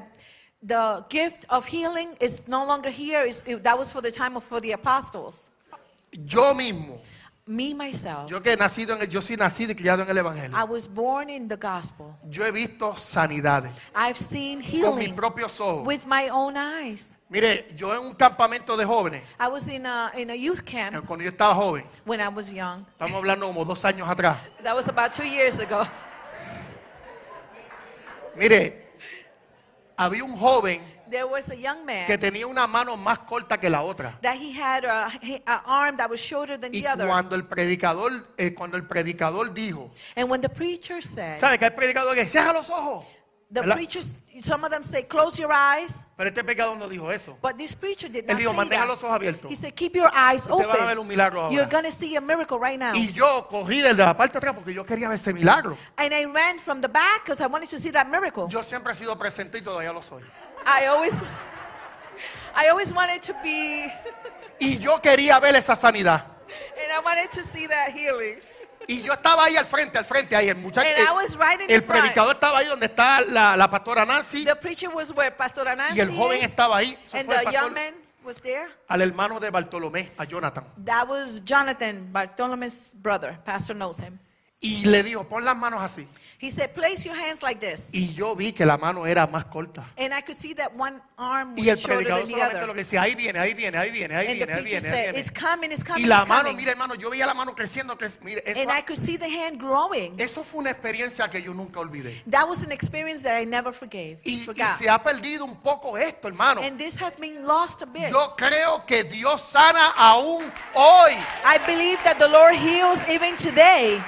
the 0.66 1.04
gift 1.08 1.44
of 1.48 1.66
healing 1.66 2.08
is 2.20 2.48
no 2.48 2.64
longer 2.66 2.90
here. 2.90 3.24
It's- 3.24 3.42
it- 3.46 3.62
that 3.62 3.78
was 3.78 3.92
for 3.92 4.00
the 4.02 4.10
time 4.10 4.36
of 4.36 4.42
for 4.44 4.60
the 4.60 4.72
apostles. 4.72 5.50
Yo 6.12 6.54
mismo, 6.54 6.98
Me, 7.48 7.72
myself, 7.74 8.28
yo 8.28 8.40
que 8.40 8.50
he 8.50 8.56
nacido 8.56 8.96
en 8.96 9.02
el, 9.02 9.06
yo 9.08 9.20
soy 9.20 9.36
nacido 9.36 9.70
y 9.70 9.76
criado 9.76 10.02
en 10.02 10.08
el 10.10 10.16
Evangelio. 10.18 10.56
I 10.56 10.64
was 10.64 10.88
born 10.88 11.30
in 11.30 11.46
the 11.46 11.56
gospel. 11.56 12.16
Yo 12.28 12.44
he 12.44 12.50
visto 12.50 12.96
sanidades 12.96 13.70
I've 13.94 14.16
seen 14.18 14.60
con 14.60 14.96
mis 14.96 15.04
healing 15.06 15.14
propios 15.14 15.60
ojos. 15.60 15.86
with 15.86 16.04
my 16.06 16.28
own 16.30 16.56
eyes. 16.56 17.14
Mire, 17.30 17.66
yo 17.76 17.92
en 17.92 18.00
un 18.00 18.14
campamento 18.14 18.76
de 18.76 18.84
jóvenes, 18.84 19.22
I 19.38 19.46
was 19.46 19.68
in 19.68 19.86
a, 19.86 20.10
in 20.16 20.30
a 20.30 20.34
youth 20.34 20.64
camp 20.64 21.06
cuando 21.06 21.24
yo 21.24 21.30
estaba 21.30 21.54
joven, 21.54 21.84
when 22.04 22.20
I 22.20 22.26
was 22.28 22.50
young. 22.52 22.84
estamos 22.98 23.14
hablando 23.16 23.46
como 23.46 23.64
dos 23.64 23.84
años 23.84 24.08
atrás. 24.08 24.38
That 24.64 24.74
was 24.74 24.88
about 24.88 25.12
two 25.12 25.22
years 25.24 25.60
ago. 25.60 25.84
Mire, 28.34 28.74
había 29.96 30.24
un 30.24 30.36
joven 30.36 30.80
There 31.08 31.24
was 31.24 31.48
a 31.50 31.54
young 31.54 31.86
que 31.86 32.08
man 32.08 32.18
tenía 32.18 32.48
una 32.48 32.66
mano 32.66 32.96
más 32.96 33.20
corta 33.20 33.60
que 33.60 33.70
la 33.70 33.82
otra. 33.82 34.18
that 34.22 34.34
he 34.36 34.50
had 34.52 34.84
a, 34.84 35.06
a 35.46 35.62
arm 35.64 35.96
that 35.98 36.10
was 36.10 36.18
shorter 36.20 36.58
than 36.58 36.74
Y 36.74 36.82
the 36.82 36.88
other. 36.88 37.06
cuando 37.06 37.36
el 37.36 37.44
predicador, 37.44 38.26
eh, 38.36 38.52
cuando 38.54 38.76
el 38.76 38.84
predicador 38.88 39.54
dijo, 39.54 39.88
And 40.16 40.28
when 40.28 40.40
the 40.40 40.48
preacher 40.48 41.00
said, 41.00 41.38
¿sabe 41.38 41.58
que 41.60 41.66
hay 41.66 41.70
predicadores 41.70 42.24
que 42.24 42.28
cierra 42.28 42.52
los 42.52 42.68
ojos? 42.70 43.06
The 43.48 43.60
¿verdad? 43.60 43.76
preachers, 43.76 44.20
some 44.40 44.64
of 44.64 44.70
them 44.70 44.82
say, 44.82 45.02
close 45.04 45.38
your 45.38 45.52
eyes. 45.52 46.06
Pero 46.16 46.28
este 46.30 46.42
no 46.42 46.88
dijo 46.88 47.12
eso. 47.12 47.38
But 47.40 47.56
this 47.56 47.74
preacher 47.74 48.08
did 48.08 48.24
Él 48.24 48.28
not 48.34 48.38
dijo, 48.38 48.50
say 48.50 48.56
mantenga 48.56 48.80
that. 48.82 48.88
los 48.88 49.04
ojos 49.04 49.14
abiertos. 49.20 49.50
He 49.50 49.54
said, 49.54 49.74
keep 49.74 49.94
your 49.94 50.10
eyes 50.12 50.48
Usted 50.48 50.66
va 50.66 50.74
a 50.74 50.86
ver 50.86 50.98
un 50.98 51.06
open. 51.06 51.08
milagro 51.08 51.42
ahora. 51.42 51.54
You're 51.54 51.68
going 51.68 51.84
to 51.84 51.92
see 51.92 52.16
a 52.16 52.20
miracle 52.20 52.58
right 52.58 52.78
now. 52.78 52.92
Y 52.94 53.12
yo 53.12 53.46
desde 53.68 53.94
la 53.94 54.16
parte 54.16 54.32
de 54.32 54.38
atrás 54.38 54.54
porque 54.54 54.74
yo 54.74 54.84
quería 54.84 55.08
ver 55.08 55.16
ese 55.16 55.32
milagro. 55.32 55.76
And 55.96 56.12
I 56.12 56.24
ran 56.24 56.58
from 56.58 56.80
the 56.80 56.88
back 56.88 57.24
because 57.24 57.40
I 57.40 57.46
wanted 57.46 57.68
to 57.70 57.78
see 57.78 57.90
that 57.92 58.08
miracle. 58.08 58.48
Yo 58.48 58.62
siempre 58.62 58.92
he 58.92 58.96
sido 58.96 59.16
presente 59.16 59.58
y 59.58 59.62
todavía 59.62 59.92
lo 59.92 60.02
soy. 60.02 60.22
I 60.66 60.86
always, 60.86 61.20
I 62.56 62.68
always 62.68 62.92
wanted 62.92 63.22
to 63.22 63.34
be, 63.44 63.86
Y 64.58 64.78
yo 64.78 65.00
quería 65.00 65.38
ver 65.40 65.54
esa 65.54 65.76
sanidad. 65.76 66.24
and 66.82 66.92
I 66.92 67.00
wanted 67.04 67.30
to 67.30 67.42
see 67.44 67.66
that 67.68 67.92
healing. 67.92 68.36
Y 68.88 69.02
yo 69.02 69.12
estaba 69.12 69.44
ahí 69.44 69.56
al 69.56 69.66
frente, 69.66 69.98
al 69.98 70.04
frente, 70.04 70.36
ahí 70.36 70.48
el 70.48 70.56
muchacho. 70.56 70.88
And 70.88 71.08
I 71.08 71.12
was 71.12 71.36
right 71.36 71.60
in 71.60 71.70
el 71.70 71.82
predicador 71.82 72.34
estaba 72.34 72.58
ahí 72.58 72.66
donde 72.66 72.86
está 72.86 73.20
la, 73.20 73.56
la 73.56 73.68
pastora 73.68 74.04
Nancy. 74.04 74.44
The 74.44 74.56
preacher 74.56 74.88
was 74.94 75.12
where 75.12 75.30
Pastor 75.30 75.66
Anansi 75.66 75.96
Y 75.96 76.00
el 76.00 76.10
joven 76.10 76.38
is, 76.38 76.50
estaba 76.50 76.78
ahí. 76.78 76.96
And 77.12 77.28
el 77.28 77.44
the 77.44 77.52
young 77.52 77.74
man 77.74 77.94
was 78.24 78.40
there. 78.40 78.68
Al 78.88 79.02
hermano 79.02 79.40
de 79.40 79.50
Bartolomé, 79.50 80.10
a 80.18 80.24
Jonathan. 80.24 80.64
That 80.84 81.08
was 81.08 81.40
Jonathan, 81.44 82.12
Bartholomeo's 82.12 82.94
brother. 82.94 83.36
Pastor 83.44 83.74
knows 83.74 83.98
him. 83.98 84.18
Y 84.66 84.84
le 84.86 85.02
dijo, 85.02 85.24
pon 85.28 85.44
las 85.44 85.56
manos 85.56 85.80
así. 85.82 86.06
He 86.38 86.50
said, 86.50 86.74
place 86.74 87.02
your 87.06 87.16
hands 87.16 87.42
like 87.42 87.60
this. 87.60 87.88
Y 87.94 88.12
yo 88.12 88.36
vi 88.36 88.52
que 88.52 88.66
la 88.66 88.76
mano 88.76 89.06
era 89.06 89.26
más 89.26 89.46
corta. 89.46 89.86
And 89.96 90.12
I 90.12 90.20
could 90.20 90.36
see 90.36 90.52
that 90.56 90.70
one 90.76 91.00
arm 91.16 91.54
was 91.54 91.64
Y 91.64 91.70
el 91.70 91.78
predicador 91.78 92.28
solamente 92.28 92.66
lo 92.66 92.74
que 92.74 92.80
decía, 92.80 93.00
ahí 93.00 93.14
viene, 93.14 93.38
ahí 93.38 93.54
viene, 93.54 93.78
ahí 93.78 93.90
viene, 93.90 94.14
ahí 94.14 94.26
And 94.26 94.36
viene, 94.36 94.52
ahí 94.52 94.64
viene, 94.64 94.76
ahí 94.76 94.80
said, 94.82 95.02
viene. 95.12 95.18
it's 95.18 95.30
coming, 95.30 95.72
it's 95.72 95.82
coming, 95.82 96.04
Y 96.04 96.06
la 96.06 96.20
it's 96.20 96.28
mano, 96.28 96.42
coming. 96.42 96.56
mira 96.58 96.72
hermano, 96.72 96.94
yo 96.94 97.08
veía 97.08 97.24
la 97.26 97.32
mano 97.32 97.54
creciendo, 97.54 97.96
creciendo. 97.96 98.26
Mire, 98.26 98.42
eso, 98.44 98.60
And 98.60 98.70
I 98.70 98.82
could 98.82 98.98
see 98.98 99.16
the 99.16 99.30
hand 99.30 99.58
growing. 99.58 100.14
eso 100.20 100.44
fue 100.44 100.60
una 100.60 100.70
experiencia 100.72 101.26
que 101.30 101.40
yo 101.40 101.54
nunca 101.54 101.80
olvidé. 101.80 102.22
That 102.30 102.46
was 102.46 102.62
an 102.62 102.70
experience 102.70 103.22
that 103.22 103.40
I 103.40 103.46
never 103.46 103.72
forgave, 103.72 104.18
Y, 104.24 104.46
se 104.78 104.90
ha 104.90 105.02
perdido 105.02 105.46
un 105.46 105.56
poco 105.62 105.96
esto, 105.96 106.28
hermano. 106.28 106.60
And 106.60 106.76
this 106.78 107.00
has 107.00 107.16
been 107.16 107.46
lost 107.46 107.80
a 107.80 107.86
bit. 107.86 108.10
Yo 108.10 108.34
creo 108.36 108.84
que 108.84 109.04
Dios 109.04 109.40
sana 109.40 109.92
aún 109.96 110.44
hoy. 110.74 111.12
I 111.46 111.56
believe 111.66 111.98
that 112.04 112.18
the 112.18 112.28
Lord 112.28 112.54
heals 112.56 113.00
even 113.08 113.34
today. 113.36 113.98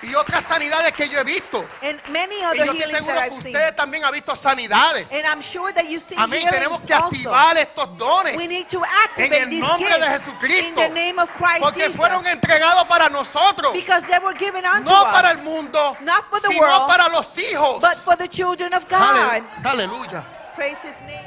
Y 0.00 0.14
otras 0.14 0.44
sanidades 0.44 0.92
que 0.92 1.08
yo 1.08 1.18
he 1.18 1.24
visto. 1.24 1.58
And 1.82 1.98
many 2.10 2.36
Y 2.40 2.44
other 2.44 2.66
yo 2.66 2.72
estoy 2.72 2.90
seguro 2.92 3.20
que 3.20 3.30
usted 3.30 3.74
también 3.74 4.04
ha 4.04 4.12
visto 4.12 4.36
sanidades. 4.36 5.10
And 5.12 5.24
I'm 5.26 5.42
sure 5.42 5.72
that 5.72 5.84
you've 5.88 6.04
seen 6.06 6.18
Amén. 6.20 6.46
Tenemos 6.48 6.86
que 6.86 6.94
also. 6.94 7.06
activar 7.08 7.56
estos 7.58 7.96
dones. 7.98 8.36
We 8.36 8.46
need 8.46 8.68
to 8.68 8.80
En 9.16 9.32
el 9.32 9.58
nombre 9.58 9.98
de 9.98 10.06
Jesucristo. 10.06 10.68
in 10.68 10.74
the 10.76 10.88
name 10.90 11.18
of 11.18 11.28
Christ 11.36 11.60
Porque 11.60 11.80
Jesus. 11.82 11.96
fueron 11.96 12.24
entregados 12.26 12.84
para 12.86 13.08
nosotros. 13.08 13.72
Because 13.72 14.06
they 14.06 14.18
were 14.20 14.38
given 14.38 14.64
unto 14.64 14.88
No 14.92 15.02
us, 15.04 15.12
para 15.12 15.32
el 15.32 15.38
mundo, 15.38 15.96
Not 16.00 16.30
for 16.30 16.40
the 16.40 16.48
sino 16.48 16.60
world, 16.60 16.86
para 16.88 17.08
los 17.08 17.36
hijos. 17.36 17.80
but 17.80 17.96
for 17.98 18.14
the 18.16 18.28
children 18.28 18.72
of 18.74 18.88
God. 18.88 19.00
Ale- 19.02 19.42
Aleluya. 19.64 20.24
Praise 20.54 20.78
His 20.84 21.00
name. 21.00 21.26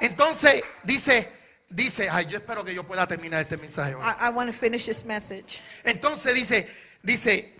Entonces 0.00 0.62
dice, 0.82 1.32
dice, 1.68 2.08
ay, 2.10 2.26
yo 2.26 2.36
espero 2.38 2.62
que 2.64 2.74
yo 2.74 2.84
pueda 2.84 3.06
terminar 3.06 3.40
este 3.40 3.56
mensaje 3.56 3.94
hoy. 3.94 4.02
I, 4.04 4.26
I 4.26 4.28
want 4.30 4.50
to 4.50 4.56
finish 4.56 4.84
this 4.86 5.04
message. 5.04 5.60
Entonces 5.84 6.34
dice, 6.34 6.68
dice, 7.02 7.52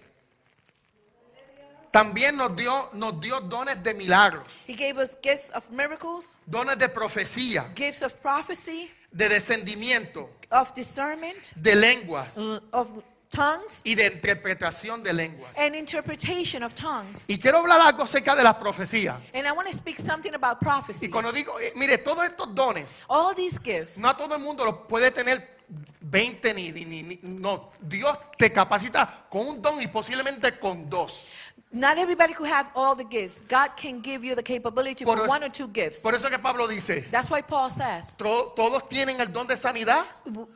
también 1.92 2.37
nos 2.37 2.55
dio, 2.57 2.90
nos 2.92 3.20
dio 3.20 3.40
dones 3.40 3.83
de 3.83 3.94
milagros, 3.94 4.46
He 4.66 4.75
gave 4.75 4.99
us 4.99 5.16
gifts 5.22 5.51
of 5.55 5.70
miracles, 5.70 6.37
dones 6.46 6.79
de 6.79 6.88
profecía, 6.88 7.64
gifts 7.75 8.03
of 8.03 8.12
prophecy, 8.20 8.90
de 9.11 9.29
descendimiento, 9.29 10.29
of 10.51 10.75
discernment, 10.75 11.53
de 11.55 11.75
lenguas 11.75 12.37
uh, 12.37 12.61
of 12.72 12.90
tongues, 13.31 13.81
y 13.85 13.94
de 13.94 14.07
interpretación 14.09 15.03
de 15.03 15.12
lenguas. 15.14 15.57
and 15.59 15.75
interpretation 15.75 16.62
of 16.62 16.75
tongues. 16.75 17.31
Y 17.31 17.38
quiero 17.38 17.59
hablar 17.59 17.81
algo 17.81 18.03
acerca 18.03 18.37
de 18.37 18.42
las 18.42 18.57
profecías. 18.57 19.16
And 19.33 19.46
I 19.46 19.53
want 19.53 19.66
to 19.68 19.75
speak 19.75 19.99
something 19.99 20.35
about 20.35 20.61
prophecy. 20.61 21.07
Y 21.07 21.09
cuando 21.11 21.33
digo, 21.33 21.59
eh, 21.61 21.72
mire, 21.77 21.96
todos 21.99 22.25
estos 22.27 22.55
dones, 22.55 23.01
All 23.09 23.35
these 23.35 23.59
gifts, 23.59 23.99
no 23.99 24.09
a 24.11 24.16
todo 24.16 24.35
el 24.37 24.42
mundo 24.42 24.64
los 24.66 24.87
puede 24.87 25.11
tener 25.11 25.56
20 26.01 26.55
ni, 26.55 26.73
ni, 26.73 26.85
ni- 27.03 27.19
no. 27.23 27.71
Dios 27.81 28.17
te 28.39 28.51
capacita 28.53 29.27
con 29.31 29.47
un 29.47 29.63
don 29.63 29.81
y 29.83 29.87
posiblemente 29.89 30.59
con 30.59 30.89
dos. 30.89 31.27
not 31.73 31.99
everybody 31.99 32.33
could 32.33 32.49
have 32.49 32.71
all 32.75 32.95
the 32.97 33.05
gifts. 33.05 33.41
God 33.49 33.71
can 33.77 34.01
give 34.01 34.25
you 34.25 34.35
the 34.35 34.43
capability 34.43 35.05
Por 35.05 35.17
for 35.19 35.25
eso- 35.25 35.31
one 35.33 35.45
or 35.45 35.51
two 35.51 35.67
gifts. 35.69 36.01
Por 36.01 36.15
eso 36.15 36.31
que 36.31 36.39
Pablo 36.39 36.67
dice, 36.69 37.03
That's 37.11 37.29
why 37.31 37.43
Paul 37.43 37.71
says, 37.71 38.17
"Tro- 38.17 38.53
todos 38.55 38.89
tienen 38.89 39.21
el 39.21 39.33
don 39.33 39.47
de 39.47 39.57
sanidad, 39.57 40.05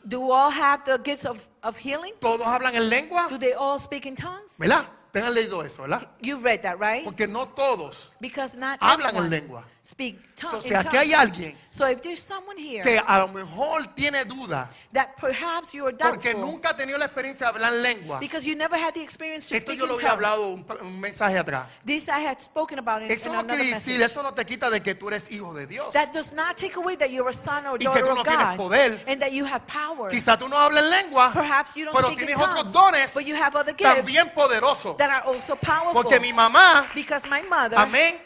do 0.04 0.32
all 0.32 0.50
have 0.50 0.84
the 0.84 0.98
gifts 1.04 1.26
of, 1.26 1.38
of 1.62 1.76
healing? 1.76 2.14
todos 2.20 2.46
hablan 2.46 2.74
en 2.74 2.88
lengua, 2.88 3.26
Do 3.28 3.38
they 3.38 3.52
all 3.54 3.78
speak 3.78 4.06
in 4.06 4.14
tongues? 4.14 4.58
¿verdad? 4.58 4.86
Tengan 5.12 5.34
leído 5.34 5.62
eso, 5.64 5.82
¿verdad? 5.82 6.06
You've 6.20 6.42
read 6.44 6.60
that, 6.62 6.76
right? 6.78 7.04
Porque 7.04 7.26
no 7.26 7.48
todos 7.48 8.12
Because 8.20 8.56
not 8.58 8.78
hablan 8.80 9.16
en 9.16 9.30
lengua. 9.30 9.64
speak 9.82 10.18
O 10.44 10.48
tongue, 10.50 10.62
sea, 10.62 10.80
in 10.82 10.88
que 10.88 10.98
hay 10.98 11.12
alguien 11.14 11.56
So 11.68 11.86
if 11.88 12.00
there's 12.00 12.20
someone 12.20 12.56
here 12.56 12.82
que 12.82 12.98
a 12.98 13.18
lo 13.18 13.28
mejor 13.28 13.86
tiene 13.94 14.24
duda 14.24 14.68
that 14.92 15.08
perhaps 15.20 15.72
you 15.72 15.86
are 15.86 15.96
porque 15.96 16.32
nunca 16.34 16.70
ha 16.70 16.76
tenido 16.76 16.96
la 16.98 17.06
experiencia 17.06 17.46
de 17.46 17.52
hablar 17.54 17.72
lengua. 17.72 18.18
because 18.20 18.46
you 18.46 18.54
never 18.56 18.78
had 18.78 18.92
the 18.94 19.02
experience 19.02 19.48
to 19.48 19.56
Esto 19.56 19.72
speak 19.72 19.80
yo 19.80 19.86
lo 19.86 19.94
in 19.98 20.06
había 20.06 20.10
tongues. 20.10 20.28
hablado 20.30 20.48
un, 20.50 20.66
un 20.86 21.00
mensaje 21.00 21.36
atrás. 21.38 21.66
This 21.84 22.08
I 22.08 22.20
had 22.26 22.38
spoken 22.40 22.78
about 22.78 23.02
in, 23.02 23.10
Eso 23.10 23.26
in 23.28 23.32
no 23.34 23.40
another 23.40 23.56
quiere 23.60 23.74
decir, 23.74 23.98
message. 23.98 24.12
eso 24.12 24.22
no 24.22 24.32
te 24.34 24.44
quita 24.46 24.70
de 24.70 24.80
que 24.80 24.94
tú 24.94 25.08
eres 25.08 25.30
hijo 25.30 25.52
de 25.54 25.66
Dios. 25.66 25.92
That 25.92 26.12
does 26.12 26.32
not 26.34 26.56
take 26.56 26.76
away 26.76 26.96
that 26.96 27.08
you're 27.10 27.28
a 27.28 27.32
son 27.32 27.66
or 27.66 27.76
Y 27.82 27.86
que 27.86 28.00
tú 28.00 28.14
no 28.14 28.20
of 28.20 28.26
tienes 28.28 28.46
God 28.50 28.56
poder. 28.56 29.04
and 29.08 29.20
that 29.20 29.32
you 29.32 29.44
have 29.44 29.66
power. 29.66 30.08
Quizá 30.10 30.38
tú 30.38 30.48
no 30.48 30.56
hablas 30.56 30.84
en 30.84 30.90
lengua, 30.90 31.32
Perhaps 31.32 31.74
you 31.76 31.84
don't 31.84 31.94
pero 31.96 32.08
speak 32.08 32.20
in 32.20 32.26
tienes 32.28 32.38
tongues, 32.38 32.60
otros 32.60 32.72
dones 32.72 33.14
but 33.14 33.24
you 33.26 33.34
have 33.34 33.56
other 33.56 33.74
gifts 33.76 33.94
también 33.96 34.30
poderosos. 34.34 34.96
That 35.00 35.10
are 35.10 35.34
also 35.34 35.56
powerful. 35.56 36.02
Porque 36.02 36.20
mi 36.20 36.32
mamá, 36.32 36.86
because 36.94 37.28
my 37.28 37.42
mother, 37.48 37.78
amén, 37.78 38.16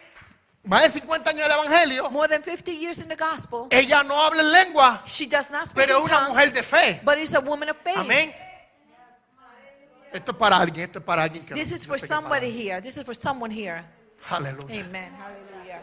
más 0.64 0.82
de 0.82 1.00
50 1.00 1.30
años 1.30 1.48
del 1.48 1.52
Evangelio, 1.52 2.10
more 2.10 2.28
than 2.28 2.42
50 2.42 2.72
years 2.72 2.98
in 2.98 3.08
the 3.08 3.16
gospel, 3.16 3.68
ella 3.70 4.02
no 4.02 4.20
habla 4.20 4.42
en 4.42 4.50
lengua, 4.50 5.02
she 5.06 5.26
does 5.26 5.50
not 5.50 5.66
speak 5.66 5.86
pero 5.86 6.00
es 6.00 6.06
una 6.06 6.28
mujer 6.28 6.52
de 6.52 6.62
fe. 6.62 7.00
but 7.04 7.16
is 7.16 7.32
a 7.34 7.40
woman 7.40 7.70
of 7.70 7.76
faith. 7.84 7.96
Amén. 7.96 8.32
Esto 10.12 10.32
es 10.32 10.38
para 10.38 10.56
alguien, 10.56 10.84
esto 10.84 10.98
es 10.98 11.04
para 11.04 11.22
alguien 11.22 11.44
que 11.44 11.54
This 11.54 11.72
is 11.72 11.86
for 11.86 11.96
que 11.96 12.04
es 12.04 12.08
para 12.08 12.20
somebody 12.20 12.50
here. 12.50 12.80
This 12.80 12.96
is 12.96 13.04
for 13.04 13.14
someone 13.14 13.50
here. 13.50 13.84
Hallelujah. 14.28 14.84
Amen. 14.84 15.12
Hallelujah. 15.14 15.80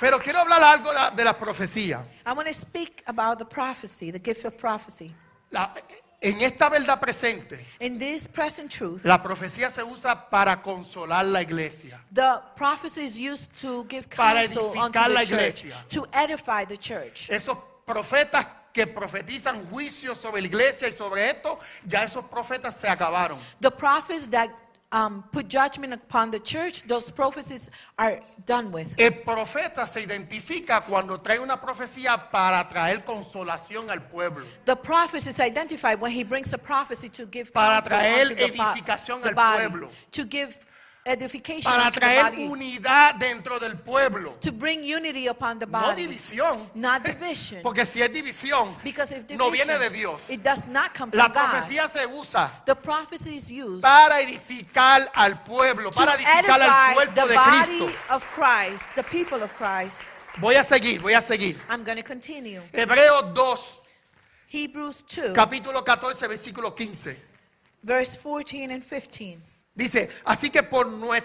Pero 0.00 0.18
quiero 0.18 0.40
hablar 0.40 0.62
algo 0.62 0.90
de 0.90 0.94
la, 0.94 1.10
de 1.10 1.24
la 1.24 1.36
profecía. 1.36 2.04
I 2.26 2.32
want 2.32 2.46
to 2.46 2.54
speak 2.54 3.02
about 3.06 3.38
the 3.38 3.44
prophecy, 3.44 4.10
the 4.10 4.18
gift 4.18 4.44
of 4.44 4.58
prophecy. 4.58 5.14
La- 5.54 5.72
en 6.20 6.40
esta 6.40 6.68
verdad 6.70 6.98
presente, 6.98 7.62
In 7.80 7.98
this 7.98 8.28
present 8.28 8.70
truth, 8.72 9.04
la 9.04 9.22
profecía 9.22 9.70
se 9.70 9.82
usa 9.82 10.28
para 10.30 10.60
consolar 10.62 11.24
la 11.26 11.42
iglesia. 11.42 12.00
the 12.12 12.40
prophecy 12.56 13.02
is 13.02 13.18
used 13.18 13.50
to 13.60 13.84
give 13.88 14.06
Para 14.16 14.42
edificar 14.42 15.10
la 15.10 15.20
the 15.20 15.26
church, 15.26 15.64
iglesia. 15.64 15.84
to 15.88 16.06
edify 16.14 16.64
the 16.66 16.76
church. 16.78 17.28
Esos 17.30 17.58
profetas 17.86 18.46
que 18.72 18.86
profetizan 18.86 19.64
juicios 19.70 20.18
sobre 20.18 20.40
la 20.40 20.48
iglesia 20.48 20.88
y 20.88 20.92
sobre 20.92 21.28
esto, 21.30 21.58
ya 21.86 22.02
esos 22.02 22.24
profetas 22.24 22.74
se 22.74 22.88
acabaron. 22.88 23.38
The 23.60 23.70
prophets 23.70 24.26
that 24.30 24.48
um, 24.94 25.24
put 25.32 25.48
judgment 25.48 25.92
upon 25.92 26.30
the 26.30 26.38
church, 26.38 26.84
those 26.84 27.10
prophecies 27.10 27.68
are 27.98 28.20
done 28.46 28.70
with. 28.70 28.94
El 28.96 29.10
profeta 29.24 29.84
se 29.86 30.02
identifica 30.02 30.80
cuando 30.82 31.18
trae 31.18 31.40
una 31.40 31.60
profecía 31.60 32.30
para 32.30 32.62
traer 32.68 33.04
consolación 33.04 33.90
al 33.90 34.00
pueblo. 34.02 34.44
The 34.66 34.76
prophet 34.76 35.26
is 35.26 35.40
identified 35.40 36.00
when 36.00 36.12
he 36.12 36.22
brings 36.22 36.52
a 36.54 36.58
prophecy 36.58 37.08
to 37.08 37.26
give 37.26 37.52
Para 37.52 37.82
traer 37.82 38.28
unto 38.30 38.34
the, 38.36 38.52
bo- 38.56 38.62
edificación 38.64 39.24
al 39.26 39.34
body, 39.34 39.68
pueblo. 39.68 39.88
to 40.12 40.24
give 40.24 40.56
edification 41.06 41.70
para 41.70 41.90
the 41.90 42.00
traer 42.00 42.30
body, 42.30 42.46
unidad 42.48 43.16
dentro 43.16 43.58
del 43.58 43.76
pueblo. 43.76 44.36
to 44.40 44.50
bring 44.52 44.82
unity 44.82 45.26
upon 45.28 45.58
the 45.58 45.66
No 45.66 45.72
body, 45.80 46.06
división. 46.06 46.66
not 46.74 47.02
division. 47.04 47.60
Porque 47.62 47.84
si 47.84 48.00
es 48.00 48.08
división, 48.10 48.74
Because 48.82 49.12
if 49.12 49.28
no 49.36 49.50
viene 49.50 49.78
de 49.78 49.90
Dios. 49.90 50.30
it 50.30 50.42
does 50.42 50.66
not 50.68 50.94
come 50.94 51.10
La 51.12 51.24
from 51.28 51.32
God. 51.34 51.50
profecía 51.50 51.88
se 51.88 52.06
usa 52.06 52.50
The 52.64 52.74
prophecy 52.74 53.36
is 53.36 53.50
used 53.50 53.82
para 53.82 54.20
edificar 54.22 55.10
al 55.14 55.42
pueblo, 55.44 55.90
to 55.90 55.96
para 55.96 56.14
edificar 56.14 56.50
al 56.50 56.62
edify 56.62 56.94
cuerpo 56.94 57.14
the 57.14 57.28
de 57.28 57.34
body 57.34 57.66
Cristo. 57.78 58.14
of 58.14 58.24
Christ, 58.34 58.94
the 58.96 59.02
people 59.04 59.42
of 59.42 59.52
Christ. 59.58 60.02
Voy 60.38 60.54
a 60.56 60.64
seguir, 60.64 61.00
voy 61.00 61.12
a 61.14 61.20
seguir. 61.20 61.56
I'm 61.68 61.84
going 61.84 61.96
to 61.98 62.02
continue. 62.02 62.60
Hebreos 62.72 63.34
2, 63.34 63.76
Hebrews 64.48 65.02
2, 65.02 65.32
capítulo 65.34 65.84
14, 65.84 66.26
versículo 66.28 66.74
15. 66.74 67.16
verse 67.82 68.16
14 68.16 68.70
and 68.70 68.82
15. 68.82 69.38
Dice, 69.74 70.10
así 70.24 70.50
que 70.50 70.62
por 70.62 70.86
nues- 70.86 71.24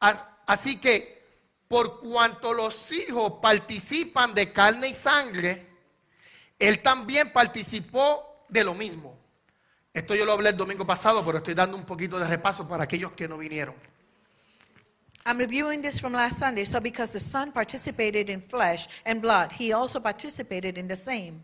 a- 0.00 0.38
así 0.46 0.76
que 0.78 1.16
por 1.68 2.00
cuanto 2.00 2.52
los 2.52 2.92
hijos 2.92 3.34
participan 3.40 4.34
de 4.34 4.52
carne 4.52 4.88
y 4.88 4.94
sangre, 4.94 5.66
él 6.58 6.82
también 6.82 7.32
participó 7.32 8.44
de 8.48 8.64
lo 8.64 8.74
mismo. 8.74 9.16
Esto 9.92 10.14
yo 10.14 10.24
lo 10.24 10.32
hablé 10.32 10.50
el 10.50 10.56
domingo 10.56 10.86
pasado, 10.86 11.24
pero 11.24 11.38
estoy 11.38 11.54
dando 11.54 11.76
un 11.76 11.84
poquito 11.84 12.18
de 12.18 12.26
repaso 12.26 12.68
para 12.68 12.84
aquellos 12.84 13.12
que 13.12 13.26
no 13.26 13.38
vinieron. 13.38 13.74
I'm 15.24 15.38
reviewing 15.38 15.82
this 15.82 16.00
from 16.00 16.12
last 16.12 16.38
Sunday. 16.38 16.64
So, 16.64 16.80
because 16.80 17.12
the 17.12 17.18
Son 17.18 17.50
participated 17.50 18.30
in 18.30 18.40
flesh 18.40 18.88
and 19.04 19.20
blood, 19.20 19.50
he 19.58 19.72
also 19.72 20.00
participated 20.00 20.78
in 20.78 20.86
the 20.86 20.94
same. 20.94 21.42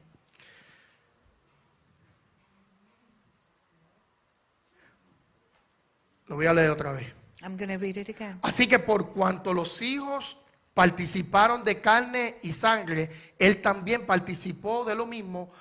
Lo 6.32 6.36
voy 6.36 6.46
a 6.46 6.54
leer 6.54 6.70
otra 6.70 6.92
vez. 6.92 7.12
I'm 7.42 7.58
going 7.58 7.68
to 7.68 7.76
read 7.76 7.98
it 7.98 8.08
again. 8.08 8.38
Así 8.40 8.66
que 8.66 8.78
por 8.78 9.12
cuanto 9.12 9.52
los 9.52 9.82
hijos 9.82 10.38
participaron 10.72 11.62
de 11.62 11.78
carne 11.78 12.36
y 12.40 12.54
sangre, 12.54 13.10
él 13.38 13.60
también 13.60 14.06
participó 14.06 14.82
de 14.86 14.94
lo 14.94 15.04
mismo 15.04 15.52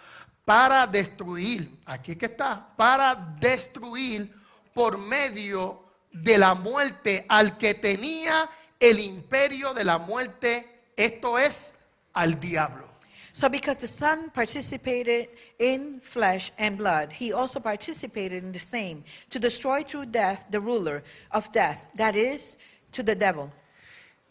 para 0.45 0.87
destruir, 0.87 1.69
aquí 1.85 2.15
que 2.15 2.27
está, 2.27 2.69
para 2.77 3.15
destruir 3.15 4.33
por 4.73 4.97
medio 4.97 5.83
de 6.13 6.37
la 6.37 6.53
muerte 6.53 7.25
al 7.27 7.57
que 7.57 7.73
tenía 7.73 8.49
el 8.79 9.01
imperio 9.01 9.73
de 9.73 9.83
la 9.83 9.97
muerte, 9.97 10.93
esto 10.95 11.37
es 11.37 11.73
al 12.13 12.39
diablo. 12.39 12.90
So, 13.33 13.49
because 13.49 13.77
the 13.77 13.87
Son 13.87 14.29
participated 14.29 15.29
in 15.57 15.99
flesh 16.01 16.51
and 16.57 16.77
blood, 16.77 17.13
he 17.13 17.31
also 17.31 17.59
participated 17.59 18.43
in 18.43 18.51
the 18.51 18.59
same 18.59 19.03
to 19.29 19.39
destroy 19.39 19.83
through 19.83 20.07
death 20.07 20.47
the 20.49 20.59
ruler 20.59 21.03
of 21.31 21.51
death, 21.51 21.85
that 21.95 22.15
is, 22.15 22.57
to 22.91 23.03
the 23.03 23.15
devil. 23.15 23.51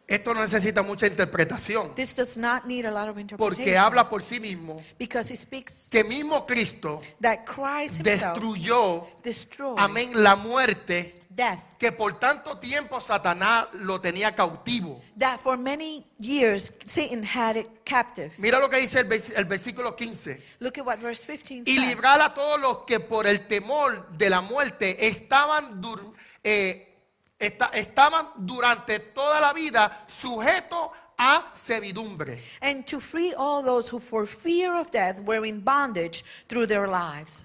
Esto 0.06 0.34
no 0.34 0.40
necesita 0.40 0.82
mucha 0.82 1.06
interpretación, 1.06 1.94
This 1.94 2.14
does 2.16 2.36
not 2.36 2.66
need 2.66 2.84
a 2.84 2.90
lot 2.90 3.08
of 3.08 3.14
porque 3.14 3.20
interpretation 3.20 3.76
habla 3.76 4.08
por 4.08 4.22
sí 4.22 4.40
mismo 4.40 4.82
because 4.98 5.32
he 5.32 5.36
speaks 5.36 5.88
que 5.88 6.02
mismo 6.02 6.44
Cristo 6.44 7.00
that 7.20 7.44
Christ 7.44 7.98
himself 7.98 8.34
destruyó, 8.34 9.06
destroyed 9.22 9.78
amén, 9.78 10.10
la 10.14 10.34
muerte 10.34 11.19
death. 11.40 11.59
que 11.79 11.90
por 11.92 12.18
tanto 12.18 12.59
tiempo 12.59 13.00
Satanás 13.00 13.68
lo 13.74 13.98
tenía 14.00 14.35
cautivo. 14.35 15.00
That 15.18 15.38
for 15.40 15.57
many 15.57 16.05
years 16.18 16.72
Satan 16.85 17.22
had 17.24 17.57
it 17.57 17.66
captive. 17.85 18.33
Mira 18.38 18.59
lo 18.59 18.68
que 18.68 18.76
dice 18.79 19.00
el, 19.00 19.09
vers- 19.09 19.33
el 19.37 19.44
versículo 19.46 19.94
15. 19.96 20.38
Look 20.61 20.79
at 20.79 20.85
what 20.87 20.98
verse 20.98 21.24
15 21.26 21.62
Y 21.70 21.76
says. 21.76 21.87
librar 21.88 22.20
a 22.20 22.35
todos 22.35 22.61
los 22.61 22.79
que 22.87 23.00
por 23.00 23.26
el 23.26 23.46
temor 23.46 24.09
de 24.18 24.29
la 24.29 24.40
muerte 24.42 25.07
estaban, 25.07 25.81
eh, 26.44 26.87
esta- 27.38 27.70
estaban 27.72 28.29
durante 28.37 28.98
toda 29.00 29.40
la 29.40 29.53
vida 29.55 30.05
sujetos 30.07 30.90
a 31.16 31.50
servidumbre. 31.55 32.38
And 32.62 32.85
to 32.87 32.98
free 33.00 33.33
all 33.37 33.62
those 33.62 33.88
who 33.90 34.00
for 34.00 34.26
fear 34.26 34.74
of 34.79 34.90
death 34.90 35.18
were 35.24 35.46
in 35.46 35.61
bondage 35.62 36.24
through 36.48 36.66
their 36.66 36.87
lives. 36.87 37.44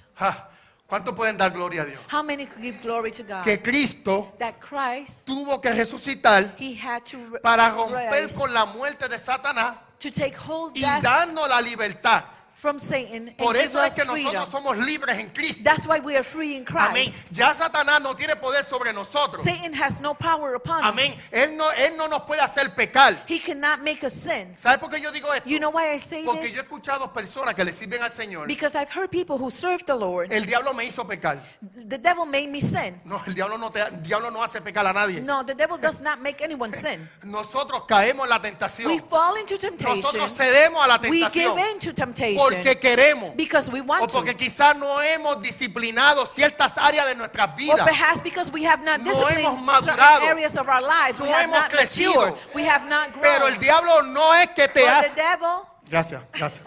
¿Cuánto 0.88 1.16
pueden 1.16 1.36
dar 1.38 1.52
gloria 1.52 1.82
a 1.82 1.86
Dios? 1.86 2.00
How 2.12 2.22
many 2.24 2.46
could 2.46 2.62
give 2.62 2.80
glory 2.82 3.12
to 3.12 3.24
God? 3.24 3.44
Que 3.44 3.60
Cristo 3.62 4.34
that 4.38 4.56
Christ, 4.60 5.26
tuvo 5.26 5.60
que 5.60 5.72
resucitar 5.72 6.46
he 6.60 6.76
had 6.80 7.02
to 7.04 7.18
r- 7.32 7.40
para 7.42 7.70
romper 7.72 8.24
rise 8.26 8.38
con 8.38 8.54
la 8.54 8.66
muerte 8.66 9.08
de 9.08 9.18
Satanás 9.18 9.78
to 10.00 10.12
take 10.12 10.36
hold 10.38 10.76
y 10.78 10.82
death 10.82 11.02
darnos 11.02 11.50
la 11.50 11.60
libertad. 11.62 12.24
From 12.56 12.80
Satan 12.80 13.28
and 13.28 13.38
Por 13.38 13.54
give 13.54 13.66
eso 13.66 13.84
es 13.84 13.94
que 13.94 14.06
freedom. 14.06 14.34
nosotros 14.34 14.50
somos 14.50 14.78
libres 14.78 15.20
en 15.20 15.30
Cristo. 15.30 15.62
That's 15.64 15.86
why 15.86 16.00
we 16.00 16.16
are 16.16 16.24
free 16.24 16.56
in 16.56 16.66
Amén. 16.70 17.04
Christ. 17.06 17.28
Ya 17.32 17.54
Satanás 17.54 18.02
no 18.02 18.16
tiene 18.16 18.36
poder 18.38 18.64
sobre 18.64 18.94
nosotros. 18.94 19.44
Satan 19.44 19.74
has 19.74 20.00
no 20.02 20.14
power 20.16 20.56
upon 20.56 20.84
Amén. 20.84 21.12
us. 21.12 21.22
Él 21.32 21.56
no, 21.58 21.70
él 21.74 21.96
no 21.98 22.08
nos 22.08 22.22
puede 22.24 22.42
hacer 22.42 22.74
pecar. 22.74 23.16
He 23.28 23.40
cannot 23.40 23.82
make 23.84 24.04
us 24.06 24.14
sin. 24.14 24.58
¿Sabe 24.58 24.78
por 24.80 24.90
qué 24.90 25.02
yo 25.02 25.12
digo 25.12 25.32
esto? 25.34 25.48
You 25.50 25.60
know 25.60 25.70
why 25.70 25.94
I 25.94 26.00
say 26.00 26.24
Porque 26.24 26.44
yo 26.44 26.48
he 26.48 26.52
this? 26.54 26.60
escuchado 26.62 27.12
personas 27.14 27.54
que 27.56 27.64
le 27.66 27.74
sirven 27.74 28.02
al 28.02 28.10
Señor. 28.12 28.48
Because 28.48 28.76
I've 28.76 28.90
heard 28.90 29.12
people 29.12 29.38
who 29.38 29.52
serve 29.52 29.84
the 29.86 29.96
Lord. 29.96 30.32
El 30.32 30.46
diablo 30.46 30.74
me 30.74 30.86
hizo 30.86 31.06
pecar. 31.06 31.38
The 31.76 31.98
devil 31.98 32.26
made 32.26 32.48
me 32.48 32.62
sin. 32.62 33.00
No, 33.04 33.22
el 33.28 33.34
diablo 33.36 33.58
no, 33.58 33.70
te, 33.70 33.82
el 33.82 34.02
diablo 34.02 34.32
no 34.32 34.42
hace 34.42 34.62
pecar 34.62 34.88
a 34.88 34.94
nadie. 34.94 35.22
No, 35.22 35.44
the 35.46 35.54
devil 35.56 35.78
does 35.78 36.00
not 36.02 36.20
make 36.22 36.42
anyone 36.42 36.74
sin. 36.76 37.08
Nosotros 37.24 37.84
caemos 37.86 38.24
en 38.26 38.30
la 38.30 38.38
We 38.38 38.50
tentación. 38.50 39.10
fall 39.10 39.38
into 39.40 39.58
temptation. 39.58 39.98
Nosotros 40.02 40.32
cedemos 40.38 40.84
a 40.84 40.88
la 40.88 41.00
We 41.04 41.18
give 41.30 41.30
tentación 41.30 41.60
in 41.74 41.80
to 41.80 41.94
temptation 41.94 42.45
porque 42.50 42.80
queremos. 42.80 43.36
because 43.36 43.70
we 43.72 43.82
O 43.82 43.84
want 43.84 44.08
to. 44.10 44.18
porque 44.18 44.36
quizás 44.36 44.76
no 44.76 45.02
hemos 45.02 45.42
disciplinado 45.42 46.26
ciertas 46.26 46.78
áreas 46.78 47.06
de 47.08 47.16
nuestras 47.16 47.50
Or 47.50 47.56
vidas. 47.56 47.84
perhaps 47.84 48.22
because 48.22 48.52
we 48.52 48.66
have 48.66 48.84
not 48.84 49.00
No 49.02 49.28
hemos 49.30 49.62
madurado. 49.62 50.22
areas 50.26 50.56
of 50.58 50.68
our 50.68 50.82
lives. 50.82 51.20
We 51.20 51.28
No 51.30 51.34
have 51.36 51.44
hemos 51.46 51.60
not 51.62 51.72
crecido. 51.72 52.14
matured. 52.16 52.36
We 52.56 52.64
have 52.68 52.86
not 52.88 53.10
Pero 53.22 53.48
el 53.48 53.58
grown. 53.58 53.60
diablo 53.60 54.02
no 54.04 54.34
es 54.36 54.50
que 54.50 54.68
te 54.68 54.82
But 54.82 54.90
the 54.90 54.90
hace. 54.90 55.16
devil, 55.16 55.62
Gracias, 55.90 56.22
gracias. 56.34 56.62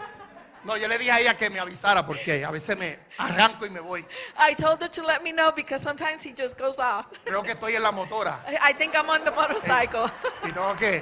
No, 0.63 0.75
yo 0.75 0.89
le 0.89 0.97
dije 0.97 1.11
a 1.11 1.19
ella 1.21 1.37
que 1.37 1.49
me 1.49 1.57
avisara 1.59 2.05
porque 2.05 2.43
a 2.43 2.51
veces 2.51 2.77
me 2.77 2.99
arranco 3.17 3.65
y 3.65 3.69
me 3.69 3.79
voy. 3.79 4.05
I 4.37 4.53
told 4.55 4.81
her 4.83 4.89
to 4.89 5.03
let 5.03 5.21
me 5.23 5.31
know 5.31 5.51
because 5.53 5.81
sometimes 5.81 6.21
he 6.21 6.33
just 6.33 6.57
goes 6.59 6.79
off. 6.79 7.05
Creo 7.23 7.41
que 7.43 7.53
estoy 7.53 7.75
en 7.77 7.83
la 7.83 7.91
motora 7.93 8.39
I 8.61 8.73
think 8.73 8.93
I'm 8.95 9.09
on 9.09 9.23
the 9.23 9.31
motorcycle. 9.31 10.05
y 10.43 10.51
tengo 10.51 10.75
que. 10.75 11.01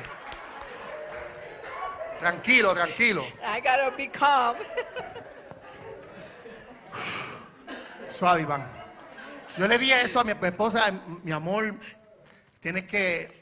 Tranquilo, 2.20 2.74
tranquilo. 2.74 3.24
I 3.44 3.62
gotta 3.62 3.96
be 3.96 4.08
calm. 4.08 4.56
Suave, 8.10 8.42
Iván. 8.42 8.66
Yo 9.58 9.68
le 9.68 9.78
dije 9.78 10.02
eso 10.02 10.20
a 10.20 10.24
mi 10.24 10.32
esposa, 10.32 10.92
mi 11.24 11.32
amor, 11.32 11.74
tienes 12.60 12.84
que, 12.86 13.37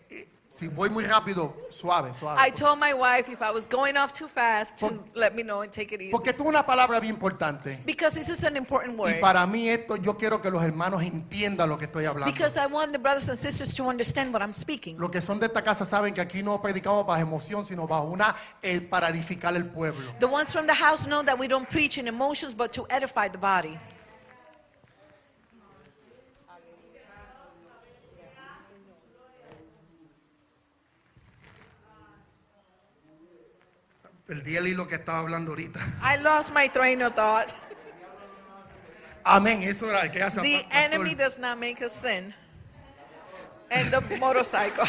si 0.57 0.67
voy 0.69 0.89
muy 0.89 1.03
rápido, 1.03 1.53
suave, 1.69 2.13
suave. 2.13 2.39
I 2.39 2.49
told 2.49 2.79
my 2.79 2.93
wife 2.93 3.29
if 3.29 3.41
I 3.41 3.51
was 3.51 3.67
going 3.67 3.97
off 3.97 4.13
too 4.13 4.27
fast 4.27 4.77
to 4.79 4.87
Por- 4.87 4.99
let 5.13 5.33
me 5.35 5.43
know 5.43 5.61
and 5.61 5.71
take 5.71 5.93
it 5.93 6.01
easy. 6.01 6.11
Porque 6.11 6.29
esto 6.29 6.43
es 6.43 6.49
una 6.49 6.65
palabra 6.65 6.99
bien 7.01 7.13
importante. 7.13 7.79
Because 7.85 8.15
this 8.17 8.29
is 8.29 8.43
an 8.45 8.55
important 8.55 8.97
Y 8.97 9.01
word. 9.01 9.19
para 9.19 9.45
mí 9.45 9.67
esto, 9.67 9.97
yo 9.97 10.15
quiero 10.15 10.39
que 10.41 10.49
los 10.49 10.63
hermanos 10.63 11.03
entiendan 11.03 11.67
lo 11.67 11.77
que 11.77 11.85
estoy 11.85 12.05
hablando. 12.05 12.31
Because 12.31 12.57
I 12.57 12.67
want 12.67 12.93
the 12.93 12.99
brothers 12.99 13.27
and 13.27 13.37
sisters 13.37 13.73
to 13.75 13.83
understand 13.89 14.31
what 14.33 14.41
I'm 14.41 14.53
speaking. 14.53 14.97
Los 14.97 15.11
que 15.11 15.19
son 15.19 15.39
de 15.39 15.47
esta 15.47 15.61
casa 15.61 15.83
saben 15.83 16.13
que 16.13 16.21
aquí 16.21 16.41
no 16.41 16.61
predicamos 16.61 17.05
bajo 17.05 17.19
emoción, 17.21 17.65
sino 17.65 17.85
bajo 17.85 18.05
una, 18.05 18.33
eh, 18.61 18.79
para 18.79 19.09
edificar 19.09 19.55
el 19.57 19.65
pueblo. 19.65 20.01
The 20.19 20.27
ones 20.27 20.53
from 20.53 20.67
the 20.67 20.73
house 20.75 21.05
know 21.05 21.21
that 21.23 21.37
we 21.37 21.47
don't 21.49 21.67
preach 21.69 21.97
in 21.97 22.07
emotions 22.07 22.55
but 22.55 22.71
to 22.73 22.85
edify 22.89 23.27
the 23.29 23.37
body. 23.37 23.77
Perdí 34.27 34.57
el 34.57 34.67
hilo 34.67 34.87
que 34.87 34.95
estaba 34.95 35.19
hablando 35.19 35.51
ahorita. 35.51 35.79
I 36.01 36.17
lost 36.21 36.53
my 36.53 36.67
train 36.67 37.01
of 37.03 37.13
thought. 37.13 37.53
Amén, 39.23 39.63
eso 39.63 39.89
era 39.89 40.01
el 40.01 40.11
que 40.11 40.21
hace 40.21 40.41
The 40.41 40.65
enemy 40.71 41.15
does 41.15 41.39
not 41.39 41.57
make 41.57 41.83
us 41.83 41.91
sin. 41.91 42.33
And 43.71 43.91
the 43.91 44.17
motorcycle. 44.19 44.85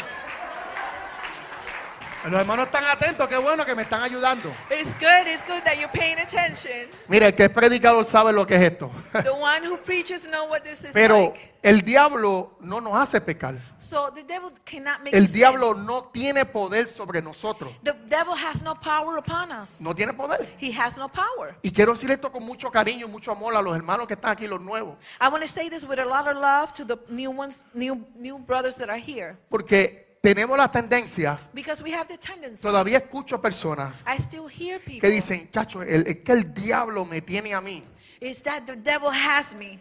Los 2.29 2.41
hermanos 2.41 2.65
están 2.65 2.83
atentos, 2.85 3.27
qué 3.27 3.37
bueno 3.37 3.63
que 3.65 3.73
me 3.73 3.83
están 3.83 4.01
ayudando. 4.03 4.51
It's 4.69 4.93
good, 4.99 5.27
it's 5.27 5.43
good 5.47 5.61
that 5.63 5.75
you're 5.77 5.91
paying 5.93 6.19
attention. 6.19 6.87
Mira, 7.07 7.27
el 7.27 7.35
que 7.35 7.45
es 7.45 7.49
predicador 7.49 8.03
sabe 8.03 8.33
lo 8.33 8.45
que 8.45 8.55
es 8.55 8.61
esto. 8.63 8.91
The 9.13 9.29
one 9.31 9.65
who 9.65 9.77
preaches 9.77 10.27
know 10.27 10.45
what 10.49 10.61
this 10.63 10.83
is 10.83 10.93
Pero 10.93 11.15
like. 11.27 11.53
el 11.63 11.81
diablo 11.83 12.57
no 12.59 12.81
nos 12.81 12.95
hace 12.95 13.21
pecar. 13.21 13.55
So 13.79 14.11
the 14.13 14.23
devil 14.23 14.51
cannot 14.65 15.03
make 15.03 15.15
El 15.15 15.27
sin. 15.29 15.37
diablo 15.39 15.73
no 15.73 16.05
tiene 16.11 16.43
poder 16.45 16.87
sobre 16.87 17.21
nosotros. 17.21 17.71
The 17.83 17.93
devil 18.07 18.33
has 18.35 18.61
no 18.61 18.75
power 18.75 19.17
upon 19.17 19.51
us. 19.53 19.79
No 19.79 19.93
tiene 19.95 20.11
poder. 20.13 20.45
He 20.59 20.71
has 20.73 20.97
no 20.97 21.07
power. 21.07 21.55
Y 21.61 21.71
quiero 21.71 21.93
decir 21.93 22.11
esto 22.11 22.29
con 22.29 22.43
mucho 22.45 22.69
cariño 22.69 23.07
mucho 23.07 23.31
amor 23.31 23.55
a 23.55 23.61
los 23.61 23.73
hermanos 23.73 24.05
que 24.05 24.15
están 24.15 24.31
aquí, 24.31 24.47
los 24.47 24.59
nuevos. 24.61 24.97
I 25.21 25.29
want 25.29 25.43
to 25.43 25.47
say 25.47 25.69
this 25.69 25.85
with 25.85 25.99
a 25.99 26.05
lot 26.05 26.27
of 26.27 26.35
love 26.35 26.73
to 26.73 26.83
the 26.83 26.97
new 27.09 27.31
ones, 27.31 27.63
new 27.73 28.05
new 28.15 28.37
brothers 28.39 28.75
that 28.75 28.89
are 28.89 28.99
here, 28.99 29.37
Porque 29.49 30.06
tenemos 30.33 30.57
la 30.57 30.69
tendencia, 30.69 31.39
because 31.53 31.81
we 31.83 31.91
have 31.93 32.07
the 32.07 32.17
tendency. 32.17 32.61
todavía 32.61 32.97
escucho 32.97 33.41
personas 33.41 33.93
I 34.05 34.17
still 34.17 34.47
hear 34.47 34.79
people. 34.79 34.99
que 35.01 35.09
dicen, 35.09 35.49
chacho, 35.51 35.81
el- 35.81 36.05
es 36.07 36.17
que 36.23 36.31
el 36.33 36.53
diablo 36.53 37.05
me 37.05 37.21
tiene 37.21 37.53
a 37.53 37.61
mí. 37.61 37.83
Is 38.19 38.41
that 38.43 38.63
the 38.65 38.75
devil 38.75 39.09
has 39.11 39.53
me? 39.55 39.79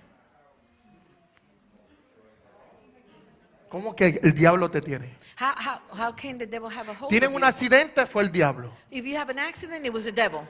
¿Cómo 3.69 3.95
que 3.97 4.21
el 4.23 4.35
diablo 4.35 4.71
te 4.71 4.81
tiene? 4.81 5.13
How, 5.39 5.53
how, 5.57 5.81
how 5.99 6.13
can 6.13 6.39
the 6.39 6.47
devil 6.47 6.69
have 6.71 6.89
a 6.89 6.95
hold 6.95 7.11
Tienen 7.11 7.35
un 7.35 7.43
accidente, 7.45 8.07
fue 8.07 8.23
el 8.23 8.31
diablo. 8.31 8.71
If 8.91 9.05
you 9.05 9.17
have 9.19 9.29
an 9.31 9.39
accident, 9.39 9.85
it 9.85 9.93
was 9.93 10.05
the 10.05 10.13
devil. 10.13 10.47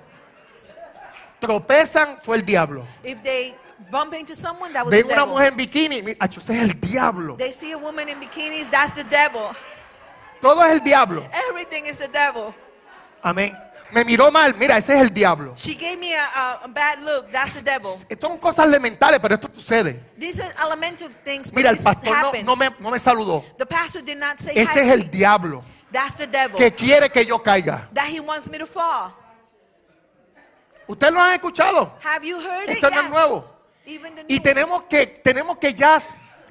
Tropezan, 1.41 2.19
fue 2.23 2.37
el 2.37 2.43
diablo. 2.45 2.85
If 3.03 3.23
they 3.23 3.55
bump 3.91 4.15
into 4.15 4.35
someone, 4.35 4.73
that 4.75 4.85
was 4.85 4.93
Ven 4.93 5.07
the 5.07 5.13
una 5.15 5.23
devil. 5.23 5.35
mujer 5.35 5.49
en 5.53 5.57
bikini, 5.57 5.97
ese 6.21 6.39
es 6.39 6.51
el 6.51 6.79
diablo. 6.81 7.37
They 7.37 7.53
see 7.53 7.73
a 7.73 7.79
woman 7.79 8.09
in 8.09 8.21
bikinis, 8.21 8.71
that's 8.71 8.93
the 8.95 9.05
devil. 9.05 9.51
Todo 10.47 10.65
es 10.65 10.73
el 10.73 10.81
diablo. 10.81 11.29
Everything 11.51 11.87
is 11.87 11.99
the 11.99 12.07
devil. 12.07 12.55
Amén. 13.21 13.53
Me 13.91 14.05
miró 14.05 14.31
mal, 14.31 14.55
mira, 14.55 14.77
ese 14.79 14.95
es 14.95 15.01
el 15.01 15.13
diablo. 15.13 15.53
She 15.57 15.75
gave 15.75 15.97
me 15.97 16.15
a, 16.15 16.69
bad 16.69 17.01
look, 17.01 17.31
that's 17.33 17.55
the 17.55 17.63
devil. 17.63 17.91
Esto 18.09 18.29
son 18.29 18.39
cosas 18.39 18.67
elementales, 18.67 19.19
pero 19.21 19.35
esto 19.35 19.49
sucede. 19.53 20.01
These 20.19 20.43
are 20.43 20.55
elemental 20.65 21.09
things, 21.25 21.53
Mira, 21.53 21.71
el 21.71 21.79
pastor 21.79 22.17
no, 22.21 22.43
no 22.45 22.57
me, 22.57 22.71
no 22.79 22.91
me 22.91 22.99
saludó. 23.01 23.45
The 23.59 23.67
pastor 23.67 24.03
did 24.05 24.19
not 24.19 24.39
say 24.39 24.53
Ese 24.55 24.83
es 24.83 24.89
el 24.89 25.11
diablo 25.11 25.65
That's 25.91 26.15
the 26.15 26.29
devil. 26.29 26.57
que 26.57 26.73
quiere 26.73 27.11
que 27.11 27.27
yo 27.27 27.43
caiga. 27.43 27.89
That 27.93 28.07
he 28.07 28.21
wants 28.21 28.49
me 28.49 28.59
to 28.59 28.67
fall. 28.67 29.13
¿Ustedes 30.87 31.13
lo 31.13 31.21
han 31.21 31.35
escuchado? 31.35 31.93
Have 32.05 32.25
you 32.25 32.39
heard 32.39 32.69
it? 32.69 32.77
Esto 32.77 32.89
no 32.91 33.01
es 33.01 33.11
nuevo. 33.11 33.45
Even 33.85 34.15
the 34.15 34.25
Y 34.29 34.39
tenemos 34.39 34.85
que, 34.85 35.07
tenemos 35.07 35.59
que 35.59 35.75
ya 35.75 35.99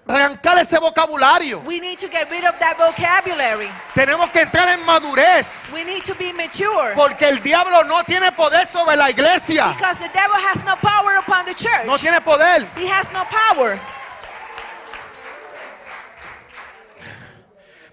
arrancar 0.08 0.58
ese 0.60 0.78
vocabulario. 0.80 1.62
We 1.66 1.80
need 1.80 2.00
to 2.00 2.08
get 2.08 2.30
rid 2.30 2.44
of 2.46 2.58
that 2.60 2.78
vocabulary. 2.78 3.70
Tenemos 3.94 4.30
que 4.32 4.42
entrar 4.42 4.68
en 4.70 4.86
madurez. 4.86 5.66
We 5.74 5.84
need 5.84 6.04
to 6.04 6.16
be 6.16 6.32
mature. 6.34 6.94
Porque 6.96 7.28
el 7.28 7.42
diablo 7.42 7.84
no 7.84 8.04
tiene 8.04 8.32
poder 8.32 8.66
sobre 8.68 8.96
la 8.96 9.10
iglesia. 9.10 9.74
Because 9.76 9.98
the 10.00 10.10
devil 10.14 10.36
has 10.36 10.64
no 10.64 10.76
power 10.76 11.18
upon 11.18 11.46
the 11.46 11.54
church. 11.54 11.86
No 11.86 11.98
tiene 11.98 12.22
poder. 12.22 12.66
He 12.78 12.88
has 12.88 13.12
no 13.12 13.24
power. 13.26 13.80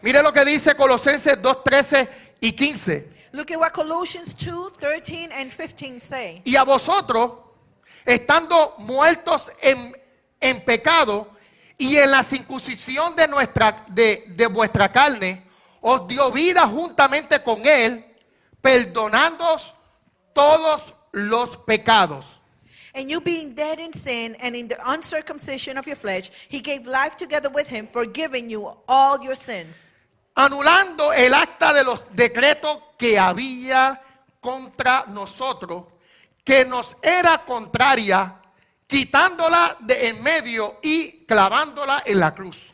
Mire 0.02 0.22
lo 0.22 0.32
que 0.32 0.44
dice 0.44 0.74
Colosenses 0.74 1.40
2, 1.40 1.62
13 1.64 2.08
y 2.40 2.52
15. 2.52 3.08
Look 3.32 3.50
at 3.52 3.58
what 3.58 3.72
Colossians 3.72 4.34
2 4.34 4.72
13 4.78 5.30
and 5.32 5.50
15 5.50 6.00
say. 6.00 6.42
Y 6.44 6.56
a 6.56 6.64
vosotros, 6.64 7.32
estando 8.04 8.74
muertos 8.78 9.52
en, 9.62 9.94
en 10.40 10.60
pecado 10.60 11.31
y 11.82 11.98
en 11.98 12.12
la 12.12 12.22
circuncisión 12.22 13.16
de, 13.16 13.26
nuestra, 13.26 13.84
de, 13.88 14.24
de 14.28 14.46
vuestra 14.46 14.92
carne, 14.92 15.42
os 15.80 16.06
dio 16.06 16.30
vida 16.30 16.66
juntamente 16.66 17.42
con 17.42 17.66
él, 17.66 18.04
perdonándoos 18.60 19.74
todos 20.32 20.94
los 21.10 21.56
pecados. 21.58 22.38
And 22.94 23.08
you 23.08 23.20
being 23.20 23.54
dead 23.54 23.80
in 23.80 23.92
sin 23.92 24.36
and 24.40 24.54
in 24.54 24.68
the 24.68 24.76
uncircumcision 24.86 25.76
of 25.76 25.86
your 25.86 25.96
flesh, 25.96 26.30
he 26.48 26.60
gave 26.60 26.86
life 26.86 27.16
together 27.16 27.50
with 27.50 27.66
him, 27.68 27.88
forgiving 27.90 28.48
you 28.48 28.70
all 28.86 29.20
your 29.20 29.34
sins. 29.34 29.92
anulando 30.34 31.12
el 31.12 31.34
acta 31.34 31.72
de 31.72 31.84
los 31.84 32.14
decretos 32.14 32.78
que 32.96 33.18
había 33.18 34.00
contra 34.40 35.04
nosotros, 35.08 35.84
que 36.44 36.64
nos 36.64 36.96
era 37.02 37.44
contraria, 37.44 38.40
quitándola 38.92 39.76
de 39.80 40.08
en 40.08 40.22
medio 40.22 40.78
y 40.82 41.24
clavándola 41.26 42.02
en 42.04 42.20
la 42.20 42.34
cruz. 42.34 42.72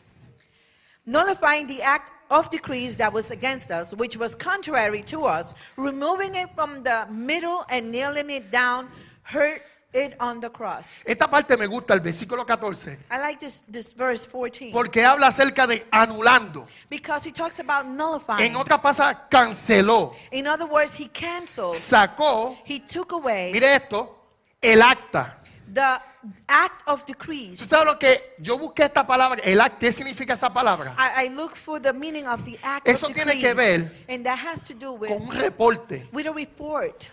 nullifying 1.05 1.65
the 1.67 1.81
act 1.81 2.11
of 2.29 2.49
decrees 2.51 2.95
that 2.97 3.11
was 3.11 3.31
against 3.31 3.71
us, 3.71 3.93
which 3.95 4.15
was 4.17 4.35
contrary 4.35 5.01
to 5.01 5.25
us, 5.25 5.55
removing 5.77 6.35
it 6.35 6.49
from 6.55 6.83
the 6.83 7.07
middle 7.09 7.65
and 7.69 7.89
nailing 7.91 8.29
it 8.29 8.51
down, 8.51 8.87
hurt 9.23 9.61
it 9.91 10.13
on 10.19 10.39
the 10.39 10.49
cross. 10.49 11.01
Esta 11.05 11.27
parte 11.27 11.57
me 11.57 11.65
gusta, 11.65 11.93
el 11.95 12.01
versículo 12.01 12.45
14, 12.45 12.99
I 13.09 13.17
like 13.17 13.39
this, 13.39 13.61
this 13.61 13.93
verse 13.95 14.27
14 14.27 14.71
porque 14.71 15.03
habla 15.03 15.27
acerca 15.27 15.65
de 15.65 15.83
anulando. 15.89 16.67
because 16.89 17.23
he 17.27 17.31
talks 17.31 17.59
about 17.59 17.87
nullifying. 17.87 18.51
En 18.51 18.55
otra 18.55 18.79
pasa, 18.79 19.27
canceló, 19.31 20.13
In 20.31 20.45
other 20.45 20.67
words, 20.67 20.93
he 20.99 21.07
canceled, 21.07 21.75
sacó, 21.75 22.55
he 22.65 22.79
took 22.81 23.13
away 23.13 23.51
mire 23.51 23.73
esto, 23.73 24.15
el 24.61 24.83
acta. 24.83 25.38
The 25.73 26.01
act 26.47 26.81
of 26.87 27.03
¿Tú 27.05 27.13
decrees. 27.13 27.59
sabes 27.59 27.85
lo 27.85 27.97
que 27.99 28.35
yo 28.39 28.57
busqué 28.57 28.83
esta 28.83 29.05
palabra? 29.05 29.39
El 29.43 29.59
acta, 29.61 29.79
¿qué 29.79 29.91
significa 29.91 30.33
esa 30.33 30.51
palabra? 30.51 30.95
I, 30.97 31.25
I 31.25 31.29
look 31.29 31.55
for 31.55 31.79
the 31.81 31.93
meaning 31.93 32.27
of 32.27 32.43
the 32.43 32.57
act 32.63 32.87
Eso 32.87 33.07
of 33.07 33.13
tiene 33.13 33.33
decrees, 33.33 33.43
que 33.43 33.53
ver 33.53 34.05
and 34.09 34.25
that 34.25 34.37
has 34.37 34.63
to 34.63 34.73
do 34.73 34.93
with, 34.93 35.09
Con 35.09 35.21
un 35.23 35.35
reporte. 35.39 36.07
with 36.11 36.25
a 36.27 36.31
report. 36.33 37.05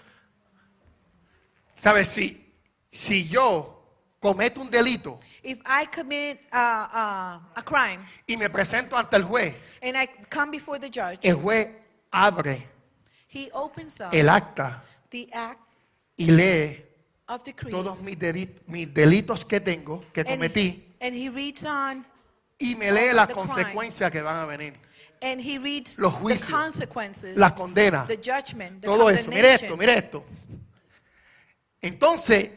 ¿Sabes? 1.76 2.08
Si, 2.08 2.54
si 2.90 3.28
yo 3.28 3.72
cometo 4.20 4.60
un 4.60 4.70
delito 4.70 5.20
If 5.42 5.60
I 5.64 5.86
commit 5.94 6.40
uh, 6.52 6.56
uh, 6.56 7.40
a 7.54 7.62
crime 7.64 8.00
y 8.26 8.36
me 8.36 8.48
presento 8.50 8.96
ante 8.96 9.16
el 9.16 9.22
juez, 9.22 9.54
and 9.82 9.96
I 9.96 10.08
come 10.28 10.50
before 10.50 10.78
the 10.80 10.88
judge, 10.88 11.20
el 11.22 11.36
juez 11.36 11.68
abre 12.10 12.66
he 13.28 13.48
opens 13.52 14.00
up 14.00 14.12
el 14.12 14.28
acta 14.28 14.82
the 15.10 15.28
act 15.32 15.60
y 16.16 16.30
lee 16.32 16.85
of 17.28 17.42
decrees. 17.44 17.72
todos 17.74 18.00
mis, 18.00 18.16
mis 18.68 18.92
delitos 18.92 19.44
que 19.44 19.60
tengo, 19.60 20.00
que 20.12 20.20
and, 20.20 20.30
cometí, 20.30 20.82
and 21.00 21.14
he 21.14 21.28
reads 21.28 21.64
on 21.64 22.04
y 22.58 22.74
me 22.76 22.90
lee 22.90 23.12
las 23.12 23.28
the 23.28 23.34
crimes. 23.34 23.50
consecuencias 23.52 24.10
que 24.12 24.22
van 24.22 24.36
a 24.36 24.44
venir, 24.46 24.74
and 25.22 25.40
he 25.40 25.58
reads 25.58 25.98
Los 25.98 26.14
the 26.14 26.20
juicios, 26.20 26.50
consequences, 26.50 27.36
las 27.36 27.52
condenas, 27.52 28.06
the 28.06 28.16
judgment, 28.16 28.80
the 28.80 28.86
todo 28.86 29.08
eso. 29.10 29.30
Mire 29.30 29.54
esto, 29.54 29.76
mire 29.76 29.98
esto. 29.98 30.24
Entonces, 31.80 32.50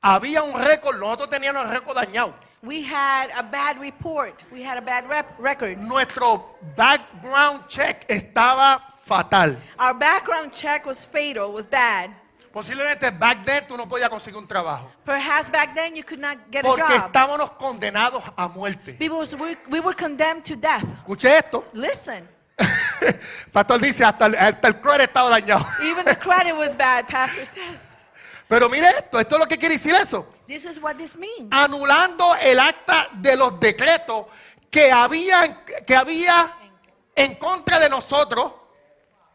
había 0.00 0.42
un 0.42 0.60
récord, 0.60 0.98
nosotros 0.98 1.30
teníamos 1.30 1.64
el 1.64 1.70
récord 1.70 1.96
dañado. 1.96 2.34
We 2.62 2.84
had 2.84 3.30
a 3.36 3.42
bad 3.42 3.80
report. 3.80 4.44
We 4.52 4.62
had 4.64 4.78
a 4.78 4.80
bad 4.80 5.04
rep- 5.08 5.36
record. 5.40 5.78
Nuestro 5.78 6.58
background 6.76 7.66
check 7.66 8.04
estaba 8.08 8.80
fatal. 9.04 9.56
Our 9.80 9.94
background 9.98 10.52
check 10.52 10.86
was 10.86 11.04
fatal, 11.04 11.52
was 11.52 11.66
bad. 11.66 12.10
Posiblemente 12.52 13.10
back 13.10 13.44
then 13.44 13.66
tú 13.66 13.76
no 13.76 13.88
podías 13.88 14.10
conseguir 14.10 14.38
un 14.38 14.46
trabajo. 14.46 14.90
Perhaps 15.04 15.50
back 15.50 15.74
then 15.74 15.96
you 15.96 16.04
could 16.04 16.20
not 16.20 16.36
get 16.50 16.64
a 16.64 16.68
Porque 16.68 16.82
job. 16.82 17.06
estábamos 17.06 17.50
condenados 17.52 18.22
a 18.36 18.48
muerte. 18.48 18.96
Because 18.98 19.34
we, 19.36 19.56
we 19.70 19.80
were 19.80 19.96
condemned 19.96 20.44
to 20.44 20.54
death. 20.54 20.84
Escuche 20.98 21.38
esto. 21.38 21.64
Listen, 21.72 22.28
Pastor 23.52 23.80
dice, 23.80 24.04
hasta 24.04 24.26
el, 24.26 24.34
hasta 24.36 24.68
el 24.68 24.80
credit 24.80 25.08
estaba 25.08 25.30
dañado. 25.30 25.64
even 25.82 26.04
the 26.04 26.16
credit 26.16 26.54
was 26.54 26.76
bad, 26.76 27.06
Pastor 27.08 27.46
says. 27.46 27.96
Pero 28.48 28.68
mire 28.68 28.86
esto, 28.90 29.18
esto 29.18 29.36
es 29.36 29.40
lo 29.40 29.46
que 29.48 29.56
quiere 29.56 29.76
decir 29.76 29.94
eso. 29.94 30.26
This 30.46 30.66
is 30.66 30.78
what 30.78 30.96
this 30.96 31.16
means. 31.16 31.48
Anulando 31.50 32.34
el 32.36 32.60
acta 32.60 33.08
de 33.14 33.34
los 33.34 33.58
decretos 33.58 34.26
que 34.70 34.92
había, 34.92 35.64
que 35.86 35.96
había 35.96 36.52
en 37.14 37.34
contra 37.36 37.80
de 37.80 37.88
nosotros. 37.88 38.52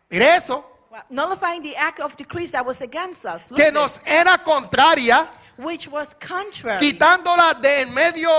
Mire 0.10 0.36
eso. 0.36 0.77
Nullifying 1.10 1.62
the 1.62 1.76
act 1.76 2.00
of 2.00 2.16
decrees 2.16 2.52
that 2.52 2.66
was 2.66 2.82
against 2.82 3.26
us, 3.26 3.52
Look 3.52 3.60
Que 3.60 3.72
nos 3.72 4.02
era 4.06 4.38
contraria, 4.44 5.28
which 5.58 5.88
was 5.90 6.14
contrary, 6.16 6.80
quitándola 6.80 7.54
de 7.54 7.82
en 7.82 7.94
medio 7.94 8.30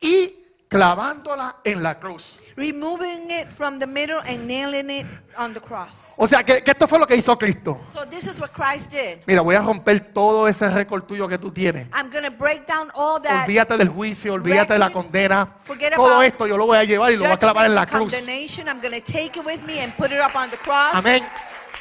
y 0.00 0.34
clavándola 0.68 1.56
en 1.64 1.82
la 1.82 1.98
cruz. 1.98 2.38
removing 2.58 3.30
it 3.30 3.52
from 3.52 3.78
the 3.78 3.86
middle 3.86 4.20
and 4.26 4.46
nailing 4.46 4.90
it 4.90 5.06
on 5.38 5.54
the 5.54 5.60
cross. 5.60 6.12
O 6.16 6.26
sea, 6.26 6.42
que, 6.42 6.60
que 6.62 6.72
esto 6.72 6.88
fue 6.88 6.98
lo 6.98 7.06
que 7.06 7.14
hizo 7.16 7.38
Cristo. 7.38 7.80
So 7.92 8.04
this 8.04 8.26
is 8.26 8.40
what 8.40 8.50
Christ 8.50 8.90
did. 8.90 9.20
Mira, 9.26 9.42
voy 9.42 9.54
a 9.54 9.62
romper 9.62 10.00
todo 10.12 10.48
ese 10.48 10.68
récord 10.68 11.04
tuyo 11.04 11.28
que 11.28 11.38
tú 11.38 11.52
tienes. 11.52 11.86
I'm 11.94 12.10
going 12.10 12.24
to 12.24 12.36
break 12.36 12.66
down 12.66 12.90
all 12.94 13.20
that 13.22 13.44
Olvídate 13.44 13.76
del 13.76 13.88
juicio, 13.88 14.34
olvídate 14.34 14.72
de 14.72 14.78
la 14.78 14.90
condena. 14.90 15.54
Todo 15.94 16.22
esto 16.22 16.46
yo 16.46 16.56
lo 16.56 16.66
voy 16.66 16.78
a 16.78 16.84
llevar 16.84 17.12
y 17.12 17.16
lo 17.16 17.24
voy 17.24 17.32
a 17.32 17.36
clavar 17.36 17.66
en 17.66 17.74
la 17.74 17.86
cruz. 17.86 18.12
I'm 18.12 18.80
going 18.80 18.92
to 18.92 19.00
take 19.00 19.38
it 19.38 19.46
with 19.46 19.64
me 19.64 19.80
and 19.80 19.92
put 19.96 20.10
it 20.10 20.20
up 20.20 20.34
on 20.34 20.50
the 20.50 20.56
cross. 20.56 20.94
Amén. 20.94 21.22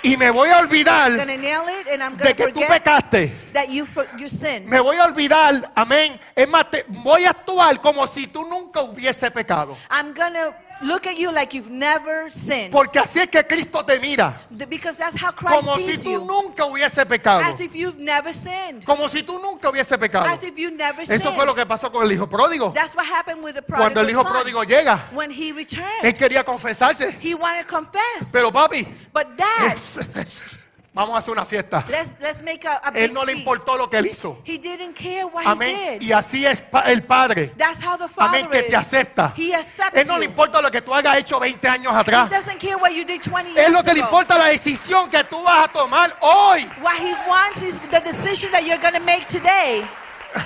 Y 0.07 0.15
me 0.15 0.29
voy 0.29 0.49
a 0.49 0.59
olvidar 0.59 1.11
de 1.11 2.33
que 2.33 2.47
tú 2.53 2.61
pecaste. 2.65 3.33
you 3.69 3.85
for, 3.85 4.07
you. 4.17 4.27
Me 4.65 4.79
voy 4.79 4.95
a 4.95 5.03
olvidar, 5.03 5.69
amén. 5.75 6.17
Es 6.33 6.47
más, 6.47 6.69
te- 6.71 6.85
voy 6.87 7.25
a 7.25 7.31
actuar 7.31 7.81
como 7.81 8.07
si 8.07 8.27
tú 8.27 8.45
nunca 8.45 8.81
hubiese 8.81 9.29
pecado. 9.31 9.77
I'm 9.91 10.13
to 10.33 10.66
look 10.81 11.05
at 11.07 11.17
you 11.17 11.31
like 11.31 11.53
you've 11.55 11.69
never 11.71 12.29
sinned. 12.31 12.71
Porque 12.71 12.99
así 12.99 13.19
es 13.19 13.27
que 13.29 13.43
Cristo 13.45 13.83
te 13.83 13.99
mira. 13.99 14.33
The- 14.55 14.65
Because 14.67 14.97
that's 14.97 15.15
how 15.21 15.31
Christ 15.31 15.65
Como 15.65 15.75
sees 15.77 15.99
si 16.01 16.05
tú 16.05 16.11
you. 16.11 16.25
nunca 16.25 16.65
hubiese 16.65 17.05
pecado. 17.05 17.41
As 17.43 17.59
if 17.59 17.73
you've 17.73 17.99
never 17.99 18.33
sinned. 18.33 18.83
Como 18.85 19.07
si 19.09 19.23
tú 19.23 19.39
nunca 19.39 19.69
hubiese 19.69 19.97
pecado. 19.97 20.25
As 20.27 20.43
if 20.43 20.55
you 20.57 20.69
never 20.71 21.05
sinned. 21.05 21.19
Eso 21.21 21.31
fue 21.33 21.45
lo 21.45 21.55
que 21.55 21.65
pasó 21.65 21.91
con 21.91 22.03
el 22.03 22.11
hijo 22.11 22.27
pródigo. 22.27 22.71
That's 22.73 22.95
what 22.95 23.05
happened 23.05 23.43
with 23.43 23.53
the 23.55 23.61
Cuando 23.61 23.95
prodigal 24.01 24.05
el 24.05 24.09
hijo 24.11 24.23
son. 24.23 24.31
pródigo 24.33 24.63
llega, 24.63 25.07
When 25.13 25.31
he 25.31 25.51
returned, 25.53 26.03
él 26.03 26.13
quería 26.13 26.43
confesarse. 26.43 27.17
he 27.21 27.33
wanted 27.33 27.65
to 27.65 27.67
confess. 27.75 28.31
Pero 28.31 28.51
papi, 28.51 28.87
But 29.13 29.35
dad, 29.37 29.77
vamos 30.97 31.15
a 31.15 31.19
hacer 31.19 31.31
una 31.31 31.45
fiesta. 31.45 31.85
let's, 31.89 32.15
let's 32.19 32.41
make 32.43 32.67
a, 32.67 32.77
a 32.77 32.91
big 32.91 33.03
Él 33.03 33.13
no 33.13 33.23
le 33.23 33.33
feast. 33.33 33.39
importó 33.47 33.77
lo 33.77 33.89
que 33.89 33.97
él 33.97 34.05
hizo. 34.07 34.41
He 34.45 34.57
didn't 34.57 34.93
care 34.95 35.23
what 35.25 35.45
Amén. 35.45 35.75
he 35.75 35.99
did. 35.99 36.01
Y 36.09 36.11
así 36.11 36.45
es 36.45 36.63
el 36.85 37.03
Padre. 37.03 37.47
That's 37.57 37.83
how 37.85 37.97
the 37.97 38.07
Amén. 38.17 38.47
Que 38.49 38.63
te 38.63 38.75
acepta. 38.75 39.33
He 39.37 39.53
Él 39.93 40.07
no 40.07 40.15
you. 40.15 40.19
le 40.19 40.25
importa 40.25 40.61
lo 40.61 40.69
que 40.71 40.81
tú 40.81 40.93
hayas 40.93 41.17
hecho 41.17 41.39
20 41.39 41.67
años 41.67 41.93
He 41.93 41.97
atrás. 41.97 42.29
doesn't 42.29 42.59
care 42.59 42.75
what 42.75 42.89
you 42.91 43.05
did 43.05 43.21
20 43.21 43.51
years 43.51 43.67
Es 43.67 43.71
lo 43.71 43.83
que 43.83 43.93
le 43.93 44.01
ago. 44.01 44.09
importa 44.09 44.37
la 44.37 44.47
decisión 44.47 45.09
que 45.09 45.23
tú 45.23 45.41
vas 45.43 45.65
a 45.65 45.67
tomar 45.71 46.15
hoy. 46.21 46.67
What 46.81 46.95
he 46.99 47.13
wants 47.27 47.61
is 47.61 47.77
the 47.91 47.99
decision 48.01 48.51
that 48.51 48.63
you're 48.63 48.81
going 48.81 48.93
to 48.95 48.99
make 49.05 49.25
today. 49.27 49.83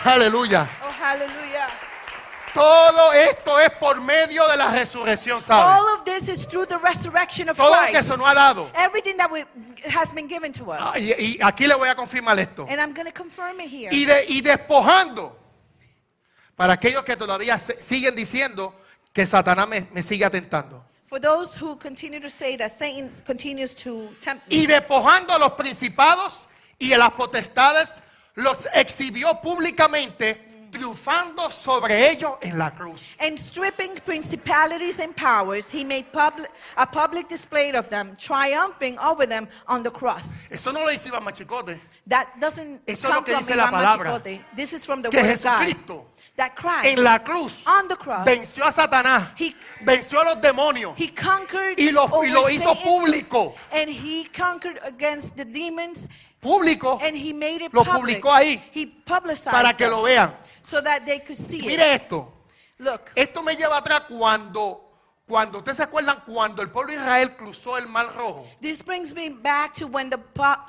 Aleluya. 0.06 0.68
Oh, 0.84 0.92
hallelujah. 1.02 1.68
Todo 2.54 3.14
esto 3.14 3.60
es 3.60 3.70
por 3.72 4.02
medio 4.02 4.48
de 4.50 4.58
la 4.58 4.72
resurrección, 4.72 5.42
¿sabe? 5.42 5.64
All 5.80 5.86
of 5.98 6.04
this 6.04 6.28
is 6.28 6.46
through 6.48 6.66
the 6.68 6.78
resurrection 6.78 7.50
of 7.50 7.58
Todo 7.58 7.70
lo 7.76 7.82
que 7.88 7.92
Christ. 7.94 8.10
se 8.10 8.18
nos 8.18 8.28
ha 8.28 8.34
dado. 8.34 8.70
Everything 8.76 9.16
that 9.18 9.32
we, 9.32 9.46
has 9.96 10.12
been 10.14 10.28
given 10.28 10.52
to 10.52 10.72
us. 10.72 10.80
Ah, 10.82 10.98
Y, 11.00 11.14
y 11.18 11.40
aquí 11.42 11.66
le 11.68 11.76
voy 11.76 11.88
a 11.90 11.96
confirmar 11.96 12.38
esto. 12.40 12.66
And 12.70 12.80
I'm 12.82 12.94
going 12.94 13.08
to 13.08 13.14
confirm 13.14 13.60
it 13.62 13.70
here. 13.70 13.90
Y, 13.92 14.06
de- 14.06 14.26
y 14.28 14.42
despojando. 14.42 15.38
Para 16.56 16.74
aquellos 16.74 17.04
que 17.04 17.16
todavía 17.16 17.58
se- 17.58 17.82
siguen 17.82 18.16
diciendo 18.16 18.76
que 19.14 19.26
Satanás 19.26 19.68
me, 19.68 19.88
me 19.92 20.04
sigue 20.04 20.26
atentando. 20.26 20.84
For 21.08 21.20
those 21.20 21.58
who 21.58 21.78
continue 21.78 22.20
to 22.22 22.30
say 22.30 22.56
that 22.58 22.70
Satan 22.72 23.10
continues 23.26 23.74
to 23.76 24.10
tempt 24.22 24.48
me. 24.48 24.56
Y 24.58 24.66
despojando 24.68 25.34
a 25.34 25.40
los 25.40 25.52
principados 25.54 26.48
y 26.78 26.94
a 26.94 26.98
las 26.98 27.12
potestades, 27.14 28.02
los 28.36 28.68
exhibió 28.74 29.40
públicamente, 29.42 30.51
triunfando 30.72 31.52
sobre 31.52 32.10
ellos 32.12 32.34
en 32.42 32.58
la 32.58 32.72
cruz. 32.72 33.16
And 33.20 33.38
stripping 33.38 33.96
principalities 34.06 35.00
and 35.00 35.16
powers, 35.16 35.70
he 35.70 35.84
made 35.84 36.06
public, 36.12 36.50
a 36.78 36.86
public 36.88 37.28
display 37.28 37.72
of 37.76 37.90
them, 37.90 38.10
triumphing 38.18 38.98
over 39.00 39.26
them 39.28 39.48
on 39.68 39.84
the 39.84 39.92
cross. 39.92 40.52
Eso 40.52 40.72
no 40.72 40.80
lo 40.86 40.90
dice 40.90 41.10
Iván 41.10 41.24
Machicote. 41.24 41.80
That 42.08 42.28
doesn't 42.40 42.82
Eso 42.88 43.08
es 43.08 43.14
lo 43.14 43.22
come 43.22 43.26
que 43.26 43.34
from 43.34 43.44
dice 43.46 43.56
la 43.56 43.70
palabra. 43.70 44.12
Machicote. 44.20 44.40
This 44.56 44.74
is 44.74 44.86
from 44.86 45.02
the 45.02 45.10
Que 45.10 45.20
word 45.22 45.32
of 45.34 45.44
God. 45.44 45.60
Jesucristo 45.60 46.06
That 46.38 46.56
Christ 46.56 46.98
en 46.98 47.04
la 47.04 47.20
cruz 47.20 47.62
on 47.68 47.88
the 47.90 47.96
cross, 47.96 48.26
venció 48.26 48.66
a 48.66 48.72
Satanás, 48.72 49.34
He- 49.38 49.54
venció 49.84 50.22
a 50.22 50.24
los 50.34 50.42
demonios 50.42 50.94
he 50.98 51.10
conquered 51.14 51.78
y 51.78 51.92
lo, 51.92 52.08
y 52.24 52.30
lo 52.30 52.50
hizo 52.50 52.74
Satan, 52.74 52.84
público. 52.84 53.54
and 53.74 53.90
he 53.90 54.24
conquered 54.34 54.80
against 54.86 55.36
the 55.36 55.44
demons 55.46 56.08
Público 56.42 57.00
and 57.02 57.16
he 57.16 57.34
made 57.34 57.62
it 57.66 57.74
Lo 57.74 57.84
public. 57.84 58.20
publicó 58.22 58.34
ahí 58.34 58.62
He 58.74 58.88
publicized 58.88 59.52
para 59.52 59.74
que 59.74 59.88
lo 59.88 60.02
vean. 60.04 60.34
so 60.64 60.82
that 60.82 61.06
they 61.06 61.20
could 61.20 61.38
see 61.38 61.60
it. 61.60 61.66
Mire 61.68 61.94
esto. 61.94 62.34
Look, 62.80 63.12
Esto 63.16 63.44
me 63.44 63.56
lleva 63.56 63.78
atrás 63.78 64.04
cuando, 64.10 64.82
cuando 65.28 65.60
ustedes 65.60 65.78
se 65.78 65.84
acuerdan 65.84 66.24
cuando 66.26 66.64
el 66.64 66.70
pueblo 66.72 66.92
de 66.94 66.98
Israel 66.98 67.36
cruzó 67.38 67.78
el 67.78 67.86
Mar 67.88 68.12
Rojo. 68.16 68.46
this 68.60 68.82
brings 68.84 69.14
me 69.14 69.30
back 69.30 69.74
to 69.76 69.86
when 69.86 70.10
the, 70.10 70.18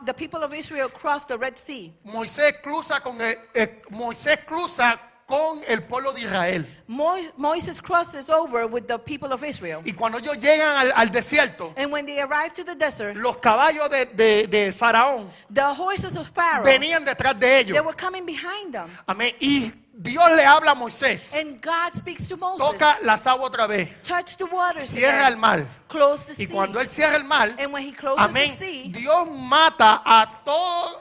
the 0.04 0.12
people 0.12 0.42
of 0.44 0.52
Israel 0.52 0.90
crossed 0.90 1.28
the 1.28 1.38
Red 1.38 1.56
Sea. 1.56 1.92
Moisés 2.04 2.60
cruza 2.62 3.00
con 3.00 3.18
el, 3.20 3.36
eh, 3.54 3.80
Moisés 3.90 4.40
cruza 4.44 5.00
con 5.32 5.60
el 5.66 5.82
pueblo 5.82 6.12
de 6.12 6.20
Israel. 6.20 6.66
Mo- 6.86 7.16
Moses 7.38 7.80
crosses 7.80 8.28
over 8.28 8.66
with 8.66 8.82
the 8.86 8.98
people 8.98 9.32
of 9.32 9.42
Israel. 9.42 9.80
Y 9.84 9.92
cuando 9.94 10.18
ellos 10.18 10.36
llegan 10.36 10.76
al, 10.76 10.92
al 10.94 11.10
desierto, 11.10 11.72
And 11.76 11.90
when 11.90 12.04
they 12.04 12.20
arrived 12.20 12.54
to 12.56 12.64
the 12.64 12.74
desert, 12.74 13.16
los 13.16 13.38
caballos 13.38 13.88
de, 13.88 14.04
de- 14.06 14.46
de 14.46 14.72
Faraón 14.72 15.26
the 15.52 15.62
horses 15.62 16.16
of 16.16 16.28
Pharaoh, 16.34 16.64
venían 16.64 17.04
detrás 17.04 17.32
de 17.38 17.46
they 17.46 17.60
ellos. 17.60 17.84
were 17.84 17.96
coming 17.96 18.26
behind 18.26 18.72
them. 18.74 18.90
Amén. 19.06 19.34
Y 19.40 19.72
Dios 19.94 20.30
le 20.36 20.44
habla 20.44 20.72
a 20.72 20.74
Moisés. 20.74 21.32
And 21.34 21.62
God 21.62 21.92
speaks 21.94 22.28
to 22.28 22.36
Moses. 22.36 22.58
Toca 22.66 22.98
las 23.02 23.26
aguas 23.26 23.48
otra 23.50 23.66
vez. 23.66 23.88
Touch 24.02 24.36
the 24.36 24.44
waters 24.44 24.84
Cierra 24.84 25.20
again. 25.28 25.32
el 25.32 25.36
mar. 25.38 25.66
Close 25.88 26.26
the 26.26 26.42
Y 26.42 26.46
sea. 26.46 26.54
cuando 26.54 26.78
él 26.80 26.88
cierra 26.88 27.16
el 27.16 27.24
mar, 27.24 27.54
And 27.58 27.72
when 27.72 27.82
he 27.86 27.92
closes 27.94 28.22
amén, 28.22 28.50
the 28.50 28.56
sea, 28.56 28.88
Dios 28.92 29.28
mata 29.30 30.02
a 30.04 30.42
todos. 30.44 30.96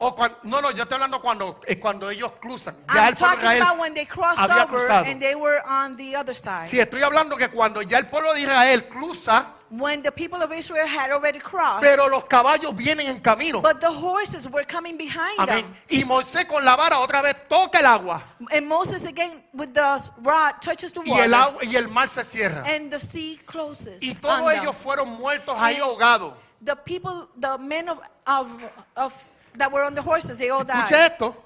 O 0.00 0.14
no, 0.44 0.60
no, 0.60 0.70
yo 0.70 0.84
estoy 0.84 0.94
hablando 0.94 1.20
cuando, 1.20 1.60
es 1.66 1.76
cuando 1.78 2.08
ellos 2.08 2.30
cruzan. 2.40 2.72
Ya 2.94 3.02
I'm 3.02 3.08
el 3.08 3.14
pueblo 3.16 3.36
de 3.36 3.42
talking 3.42 3.50
Israel 3.50 3.62
about 3.62 3.80
when 3.80 3.94
they 3.94 4.06
crossed 4.06 4.38
había 4.38 4.62
over 4.62 4.78
cruzado. 4.78 5.04
and 5.10 5.20
they 5.20 5.34
were 5.34 5.60
on 5.66 5.96
the 5.96 6.14
other 6.14 6.34
side. 6.36 6.68
Sí, 6.68 6.78
estoy 6.78 7.02
hablando 7.02 7.36
que 7.36 7.48
cuando 7.48 7.82
ya 7.82 7.98
el 7.98 8.06
pueblo 8.06 8.32
de 8.32 8.42
Israel 8.42 8.84
cruza, 8.88 9.54
When 9.70 10.00
the 10.02 10.12
people 10.12 10.40
of 10.40 10.52
Israel 10.52 10.86
had 10.86 11.10
already 11.10 11.40
crossed, 11.40 11.82
pero 11.82 12.08
los 12.08 12.24
caballos 12.26 12.76
vienen 12.76 13.08
en 13.08 13.18
camino. 13.18 13.60
but 13.60 13.80
the 13.80 13.90
horses 13.90 14.48
were 14.48 14.64
coming 14.64 14.96
behind 14.96 15.36
Amén. 15.40 15.64
them. 15.64 15.74
Y 15.88 16.04
Moisés 16.04 16.44
con 16.46 16.64
la 16.64 16.76
vara 16.76 17.00
otra 17.00 17.20
vez 17.20 17.34
toca 17.48 17.80
el 17.80 17.86
agua 17.86 18.22
And 18.52 18.68
Moses 18.68 19.04
again 19.04 19.42
with 19.52 19.74
the 19.74 20.00
rod 20.22 20.54
touches 20.62 20.92
the 20.92 21.00
y 21.04 21.10
el, 21.18 21.32
water 21.32 21.34
agua, 21.34 21.64
y 21.64 21.74
el 21.74 21.88
mar 21.88 22.06
se 22.06 22.22
cierra. 22.22 22.62
and 22.68 22.88
the 22.92 23.00
sea 23.00 23.36
closes. 23.46 24.00
Y 24.00 24.10
on 24.12 24.16
todos 24.20 24.48
them. 24.52 24.62
ellos 24.62 24.76
fueron 24.76 25.08
muertos 25.18 25.56
ahí 25.58 25.76
ahogados. 25.78 26.34
The 26.64 26.76
people, 26.76 27.28
the 27.36 27.58
men 27.58 27.88
of, 27.88 27.98
of, 28.28 28.48
of 28.96 29.12
that 29.58 29.70
were 29.72 29.84
on 29.84 29.94
the 29.94 30.02
horses, 30.02 30.38
they 30.38 30.50
all 30.50 30.64
Escuche 30.64 30.90
died. 30.90 31.12
esto. 31.12 31.36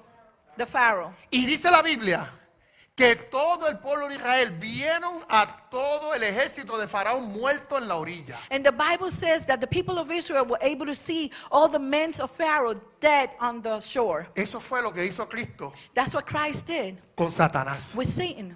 The 0.56 0.66
Pharaoh. 0.66 1.12
Y 1.30 1.46
dice 1.46 1.70
la 1.70 1.82
Biblia 1.82 2.28
que 2.94 3.16
todo 3.16 3.66
el 3.68 3.78
pueblo 3.78 4.06
de 4.08 4.16
Israel 4.16 4.50
vieron 4.60 5.24
a 5.30 5.46
todo 5.70 6.12
el 6.12 6.22
ejército 6.22 6.76
de 6.78 6.86
Faraón 6.86 7.32
muerto 7.32 7.78
en 7.78 7.88
la 7.88 7.96
orilla. 7.96 8.36
And 8.50 8.62
the 8.62 8.70
Bible 8.70 9.10
says 9.10 9.46
that 9.46 9.60
the 9.62 9.66
people 9.66 9.98
of 9.98 10.10
Israel 10.10 10.44
were 10.44 10.58
able 10.60 10.84
to 10.84 10.94
see 10.94 11.30
all 11.50 11.68
the 11.68 11.78
men 11.78 12.12
of 12.20 12.30
Pharaoh 12.30 12.78
dead 13.00 13.30
on 13.40 13.62
the 13.62 13.80
shore. 13.80 14.26
Eso 14.36 14.60
fue 14.60 14.82
lo 14.82 14.90
que 14.92 15.02
hizo 15.04 15.26
Cristo 15.26 15.72
That's 15.94 16.14
what 16.14 16.26
Christ 16.26 16.66
did 16.66 16.98
con 17.16 17.30
Satanás. 17.30 17.96
with 17.96 18.08
Satan. 18.08 18.54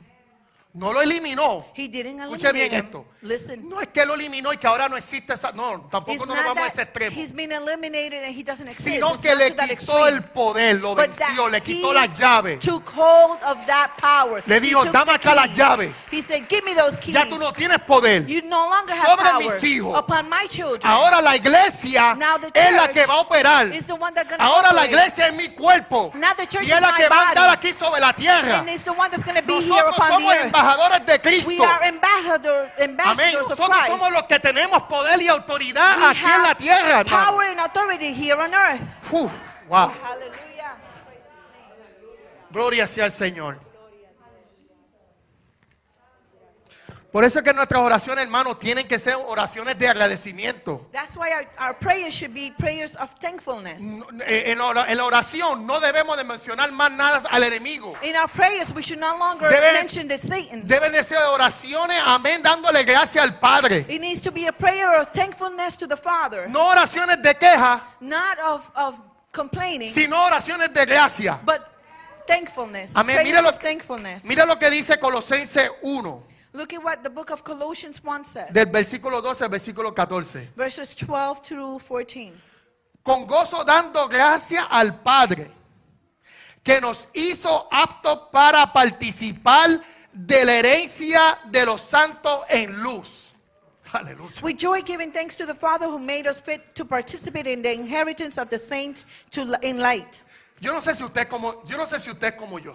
No 0.76 0.92
lo 0.92 1.00
eliminó. 1.00 1.64
He 1.74 1.88
didn't 1.88 2.20
Escuche 2.20 2.52
bien 2.52 2.66
eliminate 2.66 2.76
him. 2.76 2.84
esto. 2.84 3.06
Listen, 3.22 3.66
No 3.68 3.80
es 3.80 3.88
que 3.88 4.04
lo 4.04 4.12
eliminó 4.14 4.52
y 4.52 4.58
que 4.58 4.66
ahora 4.66 4.88
no 4.90 4.96
existe 4.98 5.32
esa. 5.32 5.50
No, 5.52 5.72
it's 5.76 5.88
tampoco 5.90 6.26
no 6.26 6.34
nos 6.34 6.44
vamos 6.44 6.62
a 6.64 6.66
ese 6.66 6.76
that 6.76 6.88
extremo. 6.88 7.16
he's 7.16 7.32
been 7.34 7.50
eliminated 7.50 8.22
and 8.24 8.34
he 8.36 8.42
doesn't 8.42 8.66
exist. 8.68 8.86
Sino 8.94 9.08
It's 9.14 9.22
que 9.22 9.34
le 9.34 9.50
that 9.52 9.70
quitó 9.70 10.06
el 10.06 10.22
poder, 10.22 10.80
lo 10.82 10.94
But 10.94 11.08
venció, 11.08 11.44
that 11.44 11.50
le 11.52 11.60
quitó 11.62 11.92
las 11.94 12.18
llaves. 12.18 12.60
Took 12.60 12.88
hold 12.94 13.42
of 13.42 13.64
that 13.66 13.90
power. 13.98 14.42
Le 14.46 14.56
He 14.56 14.60
dijo, 14.60 14.84
"Dame 14.92 15.12
acá 15.14 15.34
las 15.34 15.46
keys." 15.48 15.56
llaves. 15.58 15.94
He 16.12 16.20
said, 16.20 16.46
"Give 16.46 16.62
me 16.62 16.74
those 16.74 16.98
keys." 16.98 17.14
Ya 17.14 17.24
tú 17.24 17.38
no 17.38 17.52
tienes 17.52 17.80
poder. 17.80 18.26
You 18.26 18.42
no 18.42 18.68
longer 18.68 18.92
have 18.94 19.06
Sobre 19.06 19.30
power 19.30 19.44
mis 19.44 19.64
hijos. 19.64 19.98
upon 19.98 20.28
my 20.28 20.46
children. 20.46 20.80
Ahora 20.84 21.22
la 21.22 21.36
iglesia 21.36 22.14
Now 22.16 22.36
the 22.38 22.50
es 22.54 22.72
la 22.74 22.88
que 22.88 23.06
va 23.06 23.14
a 23.14 23.20
operar. 23.20 23.72
is 23.74 23.86
the 23.86 23.94
one 23.94 24.12
gonna 24.14 24.36
Ahora 24.44 24.72
la 24.74 24.82
operate. 24.82 24.88
iglesia 24.92 25.28
es 25.28 25.34
mi 25.34 25.48
cuerpo. 25.48 26.12
Now 26.14 26.34
the 26.36 26.46
church 26.46 26.66
Y 26.68 26.70
es 26.70 26.80
la 26.82 26.94
que 26.94 27.08
va 27.08 27.22
a 27.22 27.28
andar 27.30 27.50
aquí 27.50 27.72
sobre 27.72 27.98
la 28.00 28.12
tierra. 28.12 28.58
and 28.60 28.68
it's 28.68 28.84
the 28.84 28.92
one 28.92 29.10
that's 29.10 29.24
going 29.24 29.36
to 29.36 29.42
be 29.42 29.54
here 29.54 29.68
Nosotros 29.68 29.94
upon 29.96 30.08
the 30.08 30.14
somos 30.14 30.34
earth. 30.34 30.52
Embajadores 30.66 31.06
de 31.06 31.12
We 31.12 31.20
Cristo. 31.20 31.64
Amén. 31.64 33.34
Nosotros 33.34 33.68
somos 33.86 34.12
los 34.12 34.22
que 34.24 34.38
tenemos 34.38 34.82
poder 34.84 35.22
y 35.22 35.28
autoridad 35.28 35.98
We 35.98 36.04
aquí 36.06 36.26
en 36.26 36.42
la 36.42 36.54
tierra, 36.54 37.04
power 37.04 37.48
and 37.48 37.60
authority 37.60 38.12
here 38.12 38.34
on 38.34 38.52
earth. 38.52 38.82
Uf, 39.12 39.32
wow. 39.68 39.90
Gloria 42.50 42.86
sea 42.86 43.04
al 43.04 43.12
Señor. 43.12 43.65
Por 47.16 47.24
eso 47.24 47.38
es 47.38 47.44
que 47.46 47.54
nuestras 47.54 47.80
oraciones, 47.80 48.24
hermanos, 48.24 48.58
tienen 48.58 48.86
que 48.86 48.98
ser 48.98 49.14
oraciones 49.14 49.78
de 49.78 49.88
agradecimiento. 49.88 50.86
That's 50.92 51.16
why 51.16 51.30
our, 51.32 51.48
our 51.58 51.74
prayers 51.78 52.14
should 52.14 52.34
be 52.34 52.52
prayers 52.58 52.94
of 52.94 53.10
thankfulness. 53.18 53.80
No, 53.80 54.04
eh, 54.26 54.50
En 54.52 54.58
la 54.58 55.02
oración 55.06 55.66
no 55.66 55.80
debemos 55.80 56.18
de 56.18 56.24
mencionar 56.24 56.70
más 56.72 56.92
nada 56.92 57.22
al 57.30 57.42
enemigo. 57.42 57.94
In 58.02 58.14
our 58.16 58.28
prayers, 58.28 58.70
we 58.74 58.82
should 58.82 59.00
no 59.00 59.16
longer 59.16 59.48
Debe- 59.48 59.72
mention 59.72 60.06
the 60.08 60.18
Satan. 60.18 60.60
Deben 60.66 60.92
de 60.92 61.02
ser 61.02 61.16
oraciones, 61.32 61.96
amén, 62.04 62.42
dándole 62.42 62.84
gracias 62.84 63.24
al 63.24 63.38
Padre. 63.38 63.86
It 63.88 64.02
needs 64.02 64.20
to 64.20 64.30
be 64.30 64.46
a 64.46 64.52
prayer 64.52 65.00
of 65.00 65.10
thankfulness 65.10 65.78
to 65.78 65.88
the 65.88 65.96
Father, 65.96 66.46
No 66.50 66.68
oraciones 66.68 67.22
de 67.22 67.34
queja, 67.34 67.80
not 68.00 68.38
of, 68.46 68.70
of 68.76 69.00
complaining, 69.32 69.88
sino 69.90 70.22
oraciones 70.22 70.70
de 70.70 70.84
gracia. 70.84 71.38
but 71.46 71.62
thankfulness. 72.26 72.94
Amén. 72.94 73.16
Lo, 73.16 73.52
mira 74.24 74.44
lo 74.44 74.58
que 74.58 74.68
dice 74.68 74.98
Colosenses 74.98 75.70
1, 75.80 76.35
Look 76.56 76.72
at 76.72 76.82
what 76.82 77.02
the 77.02 77.10
book 77.10 77.30
of 77.30 77.44
Colossians 77.44 78.02
1 78.02 78.24
says, 78.24 78.50
del 78.50 78.66
versículo 78.66 79.20
12 79.20 79.44
al 79.44 79.50
versículo 79.50 79.94
14. 79.94 80.48
verses 80.56 80.94
12 80.94 81.42
through 81.42 81.78
14. 81.80 82.32
Con 83.02 83.26
gozo 83.26 83.62
dando 83.62 84.08
gracias 84.08 84.64
al 84.70 85.02
Padre, 85.02 85.50
que 86.64 86.80
nos 86.80 87.08
hizo 87.12 87.68
aptos 87.70 88.30
para 88.32 88.72
participar 88.72 89.82
de 90.12 90.44
la 90.46 90.54
herencia 90.54 91.38
de 91.50 91.66
los 91.66 91.82
santos 91.82 92.40
en 92.48 92.82
luz. 92.82 93.34
Aleluya. 93.92 94.42
With 94.42 94.56
joy 94.56 94.80
giving 94.82 95.12
thanks 95.12 95.36
to 95.36 95.44
the 95.44 95.54
Father 95.54 95.86
who 95.86 95.98
made 95.98 96.26
us 96.26 96.40
fit 96.40 96.74
to 96.74 96.86
participate 96.86 97.46
in 97.46 97.60
the 97.60 97.72
inheritance 97.72 98.38
of 98.38 98.48
the 98.48 98.58
saints 98.58 99.04
to 99.30 99.42
in 99.62 99.78
light. 99.78 100.22
Yo 100.60 100.72
no 100.72 100.80
sé 100.80 100.94
si 100.94 101.04
usted 101.04 101.28
como, 101.28 101.62
yo 101.66 101.76
no 101.76 101.84
sé 101.84 102.00
si 102.00 102.10
usted 102.10 102.34
como 102.34 102.58
yo, 102.58 102.74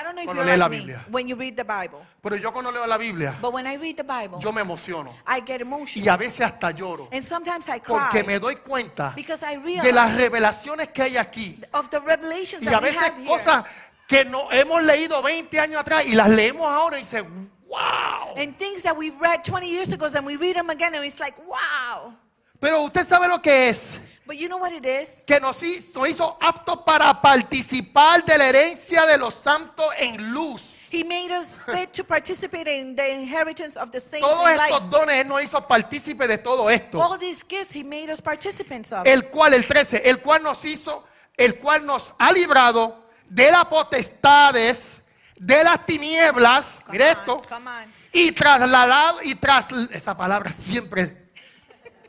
I 0.00 0.02
don't 0.02 0.14
know 0.14 0.22
if 0.22 0.26
Cuando 0.26 0.42
you're 0.44 0.52
lee 0.52 0.56
la 0.58 0.66
like 0.66 0.70
me 0.70 0.78
Biblia. 0.78 1.04
when 1.10 1.28
you 1.28 1.36
read 1.36 1.56
the 1.56 1.64
Bible, 1.64 2.00
pero 2.22 2.36
yo 2.36 2.50
cuando 2.52 2.72
leo 2.72 2.86
la 2.86 2.96
Biblia, 2.96 3.34
but 3.42 3.52
when 3.52 3.66
I 3.66 3.76
read 3.76 3.96
the 3.98 4.04
Bible, 4.04 4.38
yo 4.40 4.50
me 4.52 4.62
emociono 4.62 5.14
I 5.26 5.40
get 5.40 5.60
emotional. 5.60 6.02
y 6.04 6.08
a 6.08 6.16
veces 6.16 6.40
hasta 6.40 6.70
lloro, 6.70 7.08
And 7.12 7.22
sometimes 7.22 7.68
I 7.68 7.80
porque 7.80 8.22
cry 8.22 8.26
me 8.26 8.38
doy 8.38 8.56
cuenta 8.56 9.12
because 9.14 9.44
I 9.44 9.56
de 9.56 9.92
las 9.92 10.16
revelaciones 10.16 10.88
que 10.88 11.02
hay 11.02 11.16
aquí 11.18 11.60
of 11.74 11.90
the 11.90 12.00
revelations 12.00 12.62
y 12.62 12.66
that 12.66 12.76
a 12.76 12.78
we 12.80 12.86
veces 12.88 13.02
have 13.02 13.16
here. 13.18 13.28
cosas 13.28 13.64
que 14.08 14.24
no 14.24 14.50
hemos 14.50 14.82
leído 14.82 15.22
20 15.22 15.60
años 15.60 15.80
atrás 15.80 16.04
y 16.06 16.14
las 16.14 16.28
leemos 16.30 16.66
ahora 16.66 16.96
y 16.96 17.00
dice, 17.00 17.20
wow. 17.68 18.34
And 18.36 18.56
things 18.56 18.82
that 18.84 18.96
we've 18.96 19.18
read 19.20 19.42
20 19.44 19.68
years 19.68 19.92
ago 19.92 20.06
and 20.06 20.26
we 20.26 20.36
read 20.36 20.54
them 20.56 20.70
again 20.70 20.94
and 20.94 21.04
it's 21.04 21.20
like, 21.20 21.36
wow. 21.46 22.12
Pero 22.58 22.82
usted 22.82 23.06
sabe 23.06 23.28
lo 23.28 23.40
que 23.40 23.68
es. 23.68 23.98
But 24.30 24.38
you 24.38 24.48
know 24.48 24.58
what 24.58 24.72
it 24.72 24.86
is? 24.86 25.24
que 25.26 25.40
nos 25.40 25.60
hizo, 25.60 25.98
nos 25.98 26.08
hizo 26.08 26.38
aptos 26.40 26.84
para 26.86 27.20
participar 27.20 28.24
de 28.24 28.38
la 28.38 28.46
herencia 28.46 29.04
de 29.04 29.18
los 29.18 29.34
santos 29.34 29.84
en 29.98 30.32
luz. 30.32 30.86
He 30.92 31.02
made 31.02 31.32
us 31.32 31.56
fit 31.66 31.92
to 31.94 32.04
participate 32.04 32.68
in 32.68 32.94
the 32.94 33.12
inheritance 33.12 33.76
of 33.76 33.90
the 33.90 33.98
saints 33.98 34.24
Todos 34.28 34.48
estos 34.48 34.88
dones 34.88 35.16
Él 35.16 35.26
nos 35.26 35.42
hizo 35.42 35.66
partícipe 35.66 36.28
de 36.28 36.38
todo 36.38 36.70
esto. 36.70 37.02
All 37.02 37.18
these 37.18 37.44
gifts 37.44 37.74
He 37.74 37.82
made 37.82 38.08
us 38.08 38.20
participants 38.22 38.92
of. 38.92 39.04
El 39.04 39.30
cual, 39.30 39.52
el 39.52 39.66
13, 39.66 40.08
el 40.08 40.20
cual 40.20 40.44
nos 40.44 40.64
hizo, 40.64 41.04
el 41.36 41.58
cual 41.58 41.84
nos 41.84 42.14
ha 42.16 42.30
librado 42.30 43.10
de 43.28 43.50
las 43.50 43.64
potestades 43.64 45.02
de 45.34 45.64
las 45.64 45.84
tinieblas, 45.84 46.84
on. 46.86 47.92
y 48.12 48.30
trasladado, 48.30 49.22
y 49.24 49.34
tras, 49.34 49.72
esa 49.90 50.16
palabra 50.16 50.50
siempre, 50.50 51.19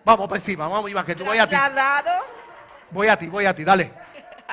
vamos 0.03 0.27
por 0.27 0.37
encima, 0.37 0.67
vamos 0.67 0.89
Iván, 0.89 1.05
que 1.05 1.15
tú 1.15 1.23
voy 1.25 1.37
a 1.37 1.45
ti, 1.47 1.55
Trasladado. 1.55 2.11
voy 2.91 3.07
a 3.07 3.17
ti, 3.17 3.27
voy 3.27 3.45
a 3.45 3.55
ti, 3.55 3.63
dale. 3.63 3.91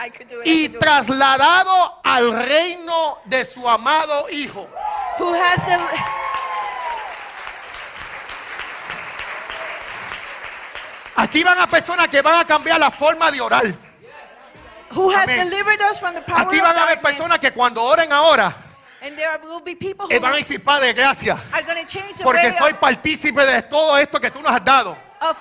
I 0.00 0.10
could 0.10 0.28
do 0.28 0.40
it. 0.42 0.46
I 0.46 0.50
Y 0.50 0.62
could 0.68 0.72
do 0.74 0.76
it. 0.76 0.80
trasladado 0.80 2.00
al 2.04 2.44
reino 2.44 3.18
de 3.24 3.44
su 3.44 3.68
amado 3.68 4.28
Hijo. 4.30 4.68
Who 5.18 5.34
has 5.34 5.64
the 5.66 5.76
Aquí 11.16 11.42
van 11.42 11.58
a 11.58 11.66
personas 11.66 12.08
que 12.08 12.22
van 12.22 12.38
a 12.40 12.44
cambiar 12.46 12.78
la 12.78 12.90
forma 12.90 13.30
de 13.30 13.40
orar. 13.40 13.74
who 14.90 15.10
has 15.10 15.26
delivered 15.26 15.80
us 15.90 15.98
from 16.00 16.14
the 16.14 16.22
power 16.22 16.40
Aquí 16.46 16.58
van 16.60 16.74
a 16.76 16.84
haber 16.84 17.00
personas 17.00 17.38
que 17.38 17.52
cuando 17.52 17.82
oren 17.82 18.10
ahora, 18.12 18.54
And 19.02 19.14
there 19.16 19.38
will 19.42 19.60
be 19.62 19.76
people 19.76 20.06
eh, 20.10 20.16
who 20.16 20.20
van 20.22 20.32
a 20.32 20.36
decir, 20.36 20.62
Padre, 20.64 20.92
gracias. 20.92 21.38
Porque 22.22 22.52
soy 22.52 22.72
partícipe 22.74 23.44
de 23.44 23.62
todo 23.62 23.96
esto 23.98 24.18
que 24.18 24.30
tú 24.30 24.40
nos 24.42 24.50
has 24.52 24.64
dado. 24.64 24.96
Of, 25.20 25.36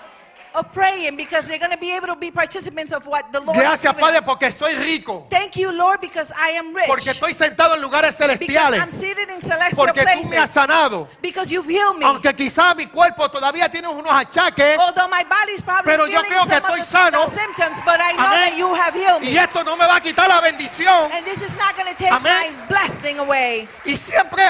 of 0.56 0.72
praying 0.72 1.16
because 1.18 1.48
they're 1.48 1.60
going 1.60 1.72
to 1.72 1.78
be 1.78 1.96
able 1.96 2.08
to 2.08 2.16
be 2.16 2.32
participants 2.32 2.92
of 2.92 3.06
what 3.06 3.32
the 3.32 3.40
Lord 3.40 3.56
Gracias, 3.56 3.94
Padre, 3.94 4.22
porque 4.22 4.52
soy 4.52 4.74
rico. 4.80 5.28
Thank 5.30 5.56
you, 5.56 5.72
Lord, 5.72 6.02
because 6.02 6.32
I 6.36 6.52
am 6.58 6.74
rich. 6.74 6.88
Porque 6.88 7.12
estoy 7.12 7.34
sentado 7.34 7.76
en 7.76 7.82
lugares 7.82 8.18
because 8.18 8.40
celestiales. 8.40 8.82
I'm 8.82 8.90
seated 8.92 9.30
in 9.30 9.40
celestial 9.42 9.86
Porque 9.86 10.02
tú 10.02 10.06
me 10.06 10.12
has 10.14 10.28
places. 10.28 10.50
sanado. 10.50 11.08
Because 11.22 11.52
you've 11.52 11.68
healed 11.68 11.98
me. 12.00 12.06
Aunque 12.06 12.34
quizás 12.34 12.76
mi 12.76 12.88
cuerpo 12.88 13.30
todavía 13.30 13.70
tiene 13.70 13.88
unos 13.88 14.12
achaques. 14.12 14.80
Although 14.80 15.08
my 15.10 15.24
body's 15.26 15.62
probably 15.62 15.92
Pero 15.92 16.08
yo 16.08 16.22
creo 16.24 16.46
que 16.48 16.56
estoy 16.56 16.84
sano. 16.84 17.28
symptoms, 17.30 17.78
but 17.86 18.00
I 18.00 18.14
know 18.14 18.26
Amén. 18.26 18.50
that 18.50 18.58
you 18.58 18.74
have 18.74 18.94
healed 18.96 19.22
me. 19.22 19.32
Y 19.34 19.38
esto 19.38 19.64
no 19.64 19.76
me 19.78 19.86
va 19.86 19.98
a 19.98 20.02
quitar 20.02 20.28
la 20.28 20.42
bendición. 20.42 21.12
And 21.12 21.24
this 21.26 21.44
is 21.44 21.56
not 21.58 21.76
going 21.78 21.94
to 21.94 21.96
take 21.96 22.12
Amén. 22.12 22.24
my 22.52 22.68
blessing 22.68 23.20
away. 23.20 23.68
Y 23.86 23.96
siempre 23.96 24.42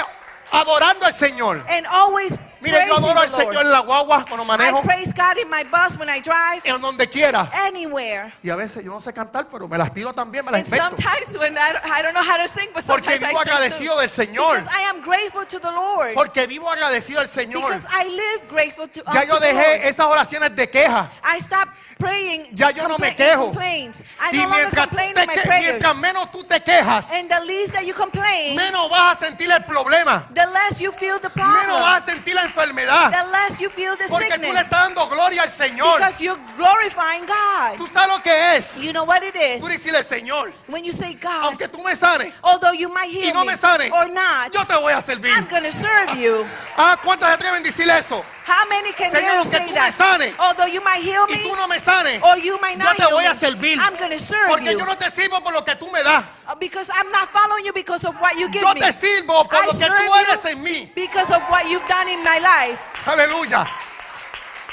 adorando 0.52 1.04
al 1.04 1.12
Señor. 1.12 1.62
And 1.68 1.86
always 1.86 2.38
Mire, 2.60 2.86
yo 2.86 2.96
adoro 2.96 3.20
al. 3.20 3.28
Señor 3.30 3.56
en 3.64 3.70
la 3.70 3.80
guagua 3.80 4.24
cuando 4.26 4.44
manejo. 4.44 4.80
I 4.80 4.82
praise 4.86 5.12
God 5.12 5.36
in 5.40 5.48
my 5.50 5.62
bus 5.64 5.96
when 5.98 6.08
I 6.08 6.20
drive, 6.20 6.60
En 6.64 6.80
donde 6.80 7.08
quiera. 7.08 7.48
anywhere. 7.66 8.32
Y 8.42 8.50
a 8.50 8.56
veces 8.56 8.82
yo 8.84 8.90
no 8.90 9.00
sé 9.00 9.12
cantar, 9.12 9.46
pero 9.50 9.68
me 9.68 9.76
las 9.78 9.92
tiro 9.92 10.12
también, 10.12 10.44
me 10.44 10.50
las 10.52 10.62
invento. 10.62 10.84
sometimes 10.96 11.36
when 11.38 11.56
I 11.56 11.72
don't, 11.72 11.84
I 11.84 12.02
don't 12.02 12.14
know 12.14 12.22
how 12.22 12.36
to 12.36 12.48
sing, 12.48 12.68
but 12.74 12.84
Porque 12.84 13.04
sometimes 13.18 13.22
I 13.22 13.28
vivo 13.28 13.42
sing 13.44 13.52
agradecido 13.52 13.98
del 14.00 14.10
Señor. 14.10 14.56
Because 14.58 14.68
I 14.76 14.82
am 14.88 15.00
grateful 15.02 15.44
to 15.46 15.58
the 15.60 15.70
Lord. 15.70 16.14
Porque 16.14 16.46
vivo 16.46 16.68
agradecido 16.70 17.20
al 17.20 17.28
Señor. 17.28 17.62
Because 17.62 17.86
I 17.90 18.04
live 18.08 18.48
grateful 18.50 18.88
to, 18.88 19.02
Ya 19.12 19.22
unto 19.22 19.34
yo 19.34 19.40
dejé 19.40 19.88
esas 19.88 20.06
oraciones 20.06 20.54
de 20.56 20.68
queja. 20.68 21.08
I 21.24 21.40
stopped 21.40 21.74
praying 21.98 22.46
Ya 22.54 22.70
yo 22.70 22.88
no 22.88 22.96
me 22.98 23.14
quejo. 23.14 23.52
I 23.60 23.90
Y 24.32 24.36
no 24.38 24.48
mientras, 24.50 24.86
complain 24.88 25.14
te 25.14 25.22
in 25.22 25.26
my 25.28 25.34
prayers. 25.36 25.64
mientras 25.72 25.96
menos 25.96 26.30
tú 26.32 26.44
te 26.44 26.60
quejas, 26.60 27.10
And 27.12 27.28
the 27.30 27.40
least 27.44 27.74
that 27.74 27.84
you 27.84 27.94
complain, 27.94 28.56
menos 28.56 28.88
vas 28.90 29.16
a 29.16 29.26
sentir 29.26 29.50
el 29.50 29.62
problema. 29.64 30.26
the 30.34 30.46
less 30.46 30.80
you 30.80 30.90
feel 30.92 31.18
the 31.20 31.28
Menos 31.30 31.66
problem. 31.66 31.80
vas 31.82 32.02
a 32.02 32.06
sentir 32.12 32.34
la 32.34 32.47
enfermedad. 32.48 33.10
The 33.10 33.30
less 33.30 33.60
you 33.60 33.70
feel 33.70 33.96
the 33.96 34.08
Porque 34.08 34.38
tú 34.38 34.52
le 34.52 34.60
estás 34.60 34.84
dando 34.84 35.06
gloria 35.08 35.42
al 35.42 35.48
Señor. 35.48 35.98
Because 35.98 36.20
you're 36.22 36.40
glorifying 36.56 37.24
God. 37.26 37.76
Tú 37.76 37.86
sabes 37.86 38.08
lo 38.08 38.22
que 38.22 38.56
es. 38.56 38.76
You 38.76 38.92
know 38.92 39.04
what 39.04 39.22
it 39.22 39.36
is? 39.36 39.60
Tú 39.62 39.68
decirle, 39.68 40.02
Señor, 40.02 40.52
When 40.66 40.84
you 40.84 40.92
say, 40.92 41.14
God, 41.14 41.44
aunque 41.44 41.68
tú 41.68 41.82
me 41.82 41.94
sanes 41.94 42.32
although 42.42 42.72
you 42.72 42.88
might 42.88 43.10
y 43.10 43.22
heal 43.26 43.34
no 43.34 43.44
me 43.44 43.52
me 43.52 43.56
sanes, 43.56 43.92
or 43.92 44.08
not, 44.08 44.52
yo 44.52 44.64
te 44.64 44.74
voy 44.76 44.92
a 44.92 45.00
servir. 45.00 45.32
I'm 45.32 45.46
going 45.48 45.62
to 45.64 45.72
serve 45.72 46.16
you. 46.16 46.44
Ah, 46.80 46.96
¿cuántos 47.02 47.28
atreven 47.28 47.60
a 47.60 47.64
decir 47.64 47.88
eso? 47.90 48.24
How 48.46 48.66
many 48.70 48.92
can 48.92 49.10
Señor, 49.10 49.44
say 49.44 49.60
tú 49.68 49.74
me 49.74 49.90
sanes 49.92 50.32
Although 50.38 50.66
you 50.72 50.80
might 50.80 51.02
heal 51.02 51.26
Y 51.28 51.32
me 51.36 51.42
tú 51.42 51.54
no 51.56 51.68
me 51.68 51.78
sanes. 51.78 52.22
or 52.22 52.38
you 52.38 52.56
might 52.62 52.78
Yo 52.78 52.94
te 52.94 53.12
voy 53.12 53.24
a 53.26 53.30
me, 53.30 53.34
servir. 53.34 53.78
I'm 53.78 53.96
to 53.96 54.18
serve 54.18 54.48
Porque 54.48 54.72
you. 54.72 54.78
yo 54.78 54.86
no 54.86 54.96
te 54.96 55.10
sirvo 55.10 55.42
por 55.42 55.52
lo 55.52 55.62
que 55.64 55.74
tú 55.76 55.90
me 55.90 56.02
das. 56.02 56.24
Uh, 56.48 56.54
Because 56.54 56.88
I'm 56.88 57.10
not 57.10 57.28
following 57.30 57.66
you 57.66 57.72
because 57.74 58.06
of 58.06 58.18
what 58.20 58.36
you 58.38 58.48
give 58.48 58.62
Yo 58.62 58.72
me. 58.72 58.80
te 58.80 58.90
sirvo 58.92 59.44
por 59.50 59.58
I 59.62 59.66
lo 59.66 59.72
que 59.72 59.86
tú 59.86 60.14
eres 60.24 60.44
en 60.46 60.62
mí. 60.62 60.90
because 60.94 61.30
of 61.30 61.42
what 61.50 61.66
you've 61.68 61.86
done 61.88 62.08
in 62.08 62.22
my 62.22 62.37
life. 62.40 62.78
Aleluya. 63.06 63.66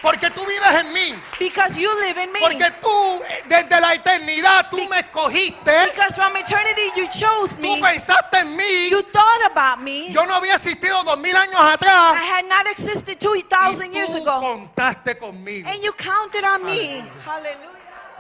Porque 0.02 0.30
tú 0.30 0.46
vives 0.46 0.76
en 0.76 0.94
mí. 0.94 1.16
Because 1.40 1.80
you 1.82 1.90
live 2.02 2.22
in 2.24 2.32
me. 2.32 2.40
Porque 2.40 2.70
tú, 2.80 3.24
eh, 3.28 3.42
desde 3.48 3.82
la 3.82 3.96
eternidad, 3.96 4.70
tú 4.70 4.78
me 4.88 5.00
escogiste. 5.00 5.72
Because 5.96 6.14
from 6.16 6.36
eternity 6.36 6.92
you 6.96 7.08
chose 7.08 7.56
Tú 7.60 7.76
me. 7.78 7.82
pensaste 7.82 8.38
en 8.38 8.56
mí. 8.56 8.90
You 8.92 9.02
thought 9.02 9.52
about 9.52 9.80
me. 9.80 10.12
Yo 10.12 10.24
no 10.28 10.36
había 10.36 10.54
existido 10.56 11.02
dos 11.04 11.18
mil 11.18 11.36
años 11.36 11.60
atrás. 11.60 12.16
I 12.16 12.24
had 12.24 12.46
not 12.46 12.68
existed 12.68 13.18
2,000 13.18 13.92
Y 13.92 13.96
years 13.96 14.12
tú 14.12 14.18
ago. 14.18 14.42
contaste 14.42 15.18
conmigo. 15.18 15.68
And 15.70 15.82
you 15.82 15.92
counted 15.94 16.44
on 16.44 16.64
me. 16.66 17.04
Hallelujah. 17.26 17.58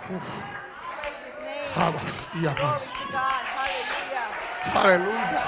Praise 0.07 1.21
his 1.27 1.35
name. 1.39 1.69
Glory 1.75 2.79
to 2.79 3.11
God. 3.11 3.43
Hallelujah. 3.53 4.25
Aleluya. 4.73 5.41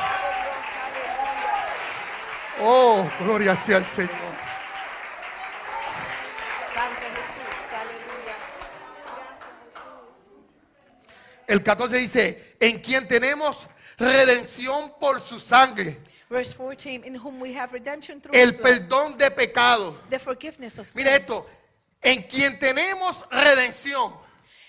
Oh, 2.59 3.07
gloria 3.19 3.55
sea 3.55 3.77
al 3.77 3.85
Señor. 3.85 4.09
Santo 6.73 7.01
Jesús. 7.01 7.71
Hallelujah. 7.71 8.35
El 11.47 11.63
14 11.63 11.97
dice, 11.97 12.55
en 12.59 12.79
quien 12.79 13.07
tenemos 13.07 13.67
redención 13.97 14.91
por 14.99 15.19
su 15.19 15.39
sangre, 15.39 15.97
Verse 16.29 16.53
14, 16.57 17.03
in 17.05 17.15
whom 17.15 17.39
we 17.39 17.53
have 17.53 17.71
redemption 17.71 18.19
through 18.19 18.35
el 18.35 18.55
perdón 18.57 19.17
de 19.17 19.31
pecado. 19.31 19.95
the 20.09 20.19
forgiveness 20.19 20.77
of. 20.77 20.93
Mire 20.95 21.15
esto, 21.15 21.45
en 22.01 22.21
quien 22.23 22.59
tenemos 22.59 23.23
redención. 23.31 24.11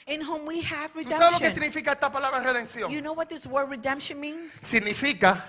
In 0.07 0.23
whom 0.23 0.47
we 0.47 0.63
have 0.63 0.93
¿Tú 0.93 1.03
sabes 1.11 1.33
lo 1.33 1.39
que 1.39 1.49
redemption. 1.49 1.55
significa 1.55 1.93
esta 1.93 2.13
palabra 2.13 2.41
redención? 2.41 2.91
You 2.93 3.01
know 3.01 3.13
what 3.13 3.27
this 3.27 3.45
word 3.45 3.69
redemption 3.71 4.21
means? 4.21 4.55
Significa 4.55 5.45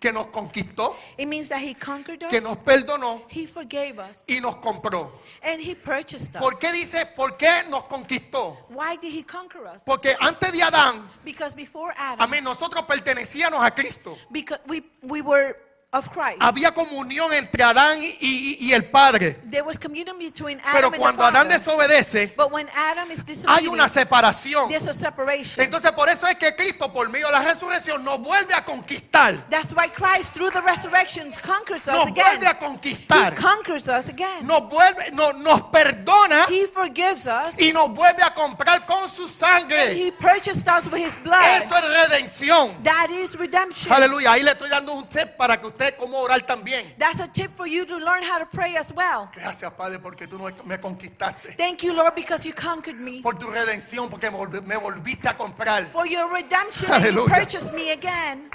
que 0.00 0.12
nos 0.12 0.26
conquistó, 0.26 0.94
It 1.18 1.26
means 1.26 1.48
that 1.48 1.60
he 1.62 1.74
conquered 1.74 2.22
us, 2.22 2.28
que 2.30 2.40
nos 2.40 2.58
perdonó 2.58 3.22
he 3.30 3.46
forgave 3.46 3.98
us, 3.98 4.24
y 4.28 4.40
nos 4.40 4.56
compró. 4.56 5.10
and 5.42 5.60
he 5.60 5.74
purchased 5.74 6.34
us. 6.36 6.42
¿Por 6.42 6.58
qué 6.58 6.72
dice, 6.72 7.06
por 7.16 7.36
qué 7.36 7.64
nos 7.70 7.84
conquistó? 7.84 8.56
Why 8.68 8.96
did 9.00 9.12
he 9.12 9.22
conquer 9.24 9.62
us? 9.66 9.82
Porque 9.84 10.14
antes 10.20 10.52
de 10.52 10.62
Adán, 10.62 11.02
Because 11.24 11.54
before 11.56 11.92
Adam, 11.96 12.30
mí 12.30 12.40
nosotros 12.42 12.84
pertenecíamos 12.86 13.62
a 13.64 13.70
Cristo. 13.70 14.16
because 14.30 14.60
we, 14.66 14.82
we 15.02 15.22
were 15.22 15.56
of 15.94 16.08
Christ. 16.10 16.38
Había 16.40 16.72
comunión 16.74 17.32
entre 17.32 17.62
Adán 17.62 17.98
y, 18.02 18.16
y- 18.20 18.56
y 18.60 18.72
el 18.72 18.84
Padre. 18.84 19.38
There 19.50 19.62
was 19.62 19.78
communion 19.78 20.18
between 20.18 20.60
Adam 20.60 20.72
Pero 20.74 20.86
and 20.88 20.96
cuando 20.96 21.22
the 21.22 21.28
Adán 21.28 21.48
desobedece, 21.48 22.34
But 22.36 22.50
when 22.52 22.68
Adam 22.74 23.10
is 23.10 23.24
hay 23.46 23.66
una 23.68 23.84
disobedient, 23.84 23.88
separación. 23.92 24.68
there's 24.68 24.88
a 24.88 24.94
separation. 24.94 25.64
Entonces 25.64 25.92
por 25.92 26.08
eso 26.08 26.26
es 26.26 26.36
que 26.36 26.54
Cristo 26.56 26.92
por 26.92 27.08
medio 27.08 27.26
de 27.26 27.32
la 27.32 27.42
resurrección 27.42 28.02
nos 28.04 28.18
vuelve 28.20 28.54
a 28.54 28.64
conquistar. 28.64 29.36
That's 29.48 29.72
why 29.74 29.88
Christ, 29.88 30.32
through 30.34 30.50
the 30.52 30.60
resurrection, 30.62 31.30
conquers 31.42 31.86
us 31.88 31.94
Nos 31.94 32.08
again. 32.08 32.24
vuelve 32.24 32.46
a 32.46 32.50
He 32.54 32.58
conquistar. 32.58 33.34
conquers 33.34 33.88
us 33.88 34.08
again. 34.08 34.46
Nos 34.46 34.68
vuelve, 34.68 35.10
no- 35.12 35.32
nos 35.32 35.62
perdona 35.70 36.46
He 36.48 36.66
forgives 36.66 37.26
us. 37.26 37.58
y 37.58 37.72
nos 37.72 37.90
vuelve 37.90 38.22
a 38.22 38.32
comprar 38.34 38.84
con 38.86 39.08
su 39.08 39.28
sangre. 39.28 39.92
He 39.94 40.12
purchased 40.12 40.66
us 40.68 40.86
with 40.90 41.00
his 41.04 41.16
blood. 41.22 41.56
Eso 41.58 41.76
es 41.76 41.84
redención. 42.08 42.82
That 42.82 43.10
is 43.10 43.34
redemption. 43.38 43.92
Aleluya. 43.92 44.32
Ahí 44.32 44.42
le 44.42 44.52
estoy 44.52 44.68
dando 44.70 44.92
un 44.94 45.06
tip 45.08 45.36
para 45.36 45.60
que 45.60 45.66
usted 45.66 45.83
cómo 45.92 46.18
orar 46.20 46.42
también. 46.46 46.94
That's 46.98 47.20
a 47.20 47.28
tip 47.30 47.54
for 47.56 47.66
you 47.66 47.84
to 47.86 47.98
learn 47.98 48.22
how 48.24 48.38
to 48.38 48.46
pray 48.46 48.76
as 48.76 48.92
well. 48.92 49.28
Gracias, 49.34 49.72
Padre, 49.74 49.98
porque 49.98 50.26
tú 50.26 50.38
me 50.64 50.78
conquistaste. 50.80 51.54
Thank 51.56 51.82
you, 51.82 51.92
Lord, 51.92 52.14
because 52.14 52.46
you 52.48 52.54
conquered 52.54 52.96
me. 52.98 53.20
Por 53.22 53.38
tu 53.38 53.46
redención, 53.48 54.08
porque 54.08 54.30
me 54.30 54.38
volvi- 54.38 54.62
me 54.66 54.76
volviste 54.76 55.28
a 55.28 55.36
comprar. 55.36 55.84
For 55.86 56.06
your 56.06 56.30
redemption, 56.32 56.90
and 56.92 57.14
you 57.14 57.26
purchased 57.26 57.72
me 57.74 57.90
again. 57.92 58.50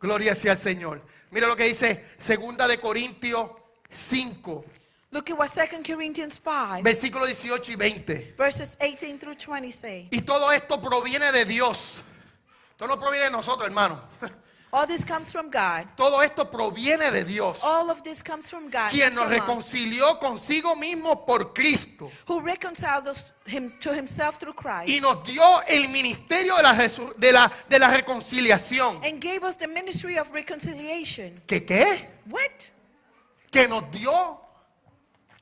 Gloria 0.00 0.34
sea 0.34 0.52
al 0.52 0.56
Señor. 0.56 1.00
Mira 1.30 1.46
lo 1.46 1.54
que 1.54 1.64
dice 1.64 2.04
Segunda 2.18 2.66
de 2.66 2.78
Corintios 2.80 3.50
5, 3.88 4.64
Look 5.12 5.28
at 5.30 5.36
what 5.36 5.48
2 5.48 5.82
Corinthians 5.84 6.40
5, 6.42 6.82
versículos 6.84 7.26
18 7.26 7.72
y 7.72 7.76
20. 7.76 8.34
verses 8.38 8.76
18 8.78 9.18
through 9.18 9.34
20 9.36 9.72
say. 9.72 10.08
Y 10.12 10.20
todo 10.22 10.52
esto 10.52 10.80
proviene 10.80 11.32
de 11.32 11.44
Dios. 11.44 12.02
Esto 12.70 12.86
no 12.86 12.98
proviene 12.98 13.24
de 13.26 13.30
nosotros, 13.32 13.66
hermano. 13.66 14.00
All 14.72 14.86
this 14.86 15.04
comes 15.04 15.32
from 15.32 15.50
God. 15.50 15.86
Todo 15.96 16.22
esto 16.22 16.48
proviene 16.48 17.10
de 17.10 17.24
Dios, 17.24 17.60
All 17.64 17.90
of 17.90 18.02
this 18.02 18.22
comes 18.22 18.48
from 18.48 18.70
God. 18.70 18.88
quien 18.88 19.12
nos 19.14 19.24
us, 19.26 19.30
reconcilió 19.30 20.18
consigo 20.20 20.76
mismo 20.76 21.26
por 21.26 21.52
Cristo 21.52 22.08
who 22.28 22.40
reconciled 22.40 23.08
us 23.08 23.32
him, 23.46 23.68
to 23.80 23.92
himself 23.92 24.38
through 24.38 24.54
Christ 24.54 24.88
y 24.88 25.00
nos 25.00 25.24
dio 25.24 25.42
el 25.66 25.88
ministerio 25.88 26.54
de 26.56 26.62
la, 26.62 26.74
resu- 26.74 27.12
de 27.16 27.32
la, 27.32 27.50
de 27.68 27.78
la 27.80 27.88
reconciliación. 27.88 29.00
and 29.04 29.20
gave 29.20 29.42
us 29.42 29.56
the 29.56 29.66
ministry 29.66 30.16
of 30.18 30.30
reconciliation. 30.32 31.32
¿Qué 31.48 31.64
qué? 31.66 32.08
What? 32.30 32.70
Que 33.50 33.66
nos 33.66 33.90
dio. 33.90 34.40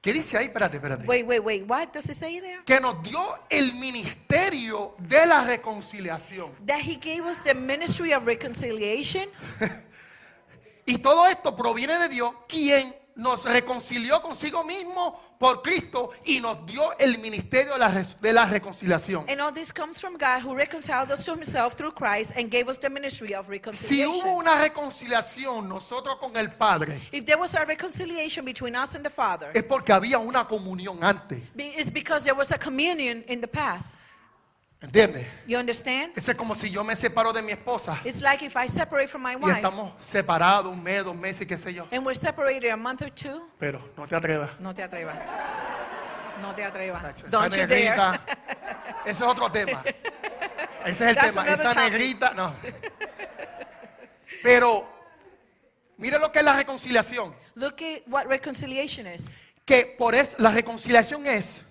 ¿Qué 0.09 0.15
dice 0.15 0.39
ahí? 0.39 0.47
Espérate, 0.47 0.79
espérate. 0.79 1.07
Wait, 1.07 1.27
wait, 1.27 1.45
wait. 1.45 1.65
What 1.69 1.89
does 1.93 2.09
it 2.09 2.15
say 2.15 2.41
there? 2.41 2.63
Que 2.65 2.81
nos 2.81 3.03
dio 3.03 3.21
el 3.51 3.75
ministerio 3.75 4.95
de 4.97 5.27
la 5.27 5.45
reconciliación. 5.45 6.51
That 6.65 6.81
he 6.81 6.97
gave 6.97 7.27
us 7.27 7.43
the 7.43 7.53
ministry 7.53 8.15
of 8.15 8.25
reconciliation. 8.25 9.29
Y 10.87 10.97
todo 10.97 11.27
esto 11.27 11.55
proviene 11.55 11.99
de 11.99 12.09
Dios, 12.09 12.33
quien 12.49 12.97
nos 13.19 13.45
reconcilió 13.45 14.23
consigo 14.23 14.63
mismo 14.63 15.21
por 15.39 15.61
Cristo 15.61 16.11
y 16.25 16.39
nos 16.41 16.65
dio 16.67 16.97
el 16.99 17.19
ministerio 17.19 17.73
de 17.73 17.79
la, 17.79 17.91
de 17.91 18.33
la 18.33 18.47
reconciliación. 18.47 19.29
And 19.29 19.41
all 19.41 19.53
this 19.53 19.73
comes 19.73 20.01
from 20.01 20.17
God 20.17 20.43
who 20.45 20.55
reconciled 20.55 21.11
us 21.11 21.25
to 21.25 21.33
himself 21.33 21.75
through 21.75 21.93
Christ 21.93 22.37
and 22.37 22.49
gave 22.49 22.69
us 22.69 22.79
the 22.79 22.89
ministry 22.89 23.35
of 23.35 23.47
Si 23.73 24.05
hubo 24.05 24.37
una 24.37 24.55
reconciliación 24.55 25.69
nosotros 25.69 26.17
con 26.21 26.37
el 26.37 26.51
Padre, 26.53 26.97
If 27.11 27.25
there 27.27 27.39
was 27.39 27.55
a 27.55 27.65
reconciliation 27.65 28.45
between 28.45 28.77
us 28.77 28.95
and 28.95 29.05
the 29.05 29.11
Father, 29.11 29.51
es 29.53 29.65
porque 29.65 29.93
había 29.93 30.19
una 30.21 30.47
comunión 30.47 31.03
antes. 31.03 31.43
it's 31.57 31.91
because 31.93 32.23
there 32.25 32.37
was 32.37 32.53
a 32.53 32.59
communion 32.59 33.25
in 33.27 33.41
the 33.41 33.49
past. 33.49 33.99
¿Entiendes? 34.81 35.27
You 35.47 35.59
understand? 35.59 36.13
Es 36.17 36.33
como 36.37 36.55
si 36.55 36.71
yo 36.71 36.85
me 36.85 36.95
separo 36.95 37.33
de 37.33 37.43
mi 37.43 37.51
esposa 37.51 37.99
It's 38.05 38.21
like 38.21 38.45
if 38.45 38.55
I 38.57 38.69
separate 38.69 39.09
from 39.09 39.23
my 39.23 39.33
y 39.33 39.37
wife 39.37 39.57
estamos 39.57 39.93
separados 40.01 40.73
un 40.73 40.81
mes, 40.83 41.05
dos 41.05 41.17
meses, 41.17 41.47
qué 41.49 41.57
sé 41.57 41.75
yo. 41.75 41.89
and 41.91 42.07
we're 42.07 42.15
separated 42.19 42.71
a 42.71 42.77
month 42.77 43.03
or 43.03 43.11
two, 43.11 43.43
Pero 43.59 43.81
no 43.97 44.07
te 44.07 44.15
atrevas. 44.15 44.51
no 44.61 44.73
te 44.75 44.83
atrevas. 44.83 45.17
No 46.41 46.55
te 46.55 46.63
atrevas. 46.63 47.03
Don't 47.31 47.53
you 47.53 47.67
dare. 47.67 47.67
negrita, 47.67 48.21
ese 49.05 49.11
es 49.11 49.23
otro 49.23 49.51
tema. 49.51 49.83
Ese 50.87 50.91
es 50.93 51.01
el 51.01 51.15
That's 51.17 51.27
tema. 51.29 51.47
Esa 51.49 51.63
topic. 51.75 51.79
negrita, 51.79 52.35
no. 52.35 52.55
Pero, 54.45 54.87
mire 55.97 56.19
lo 56.21 56.31
que 56.31 56.39
es 56.39 56.45
la 56.45 56.55
reconciliación. 56.55 57.35
Look 57.57 57.77
at 57.83 58.03
what 58.07 58.27
reconciliation 58.27 59.09
is. 59.09 59.35
Que 59.65 59.97
por 59.99 60.15
eso, 60.15 60.37
la 60.39 60.51
reconciliación 60.51 61.27
es 61.27 61.63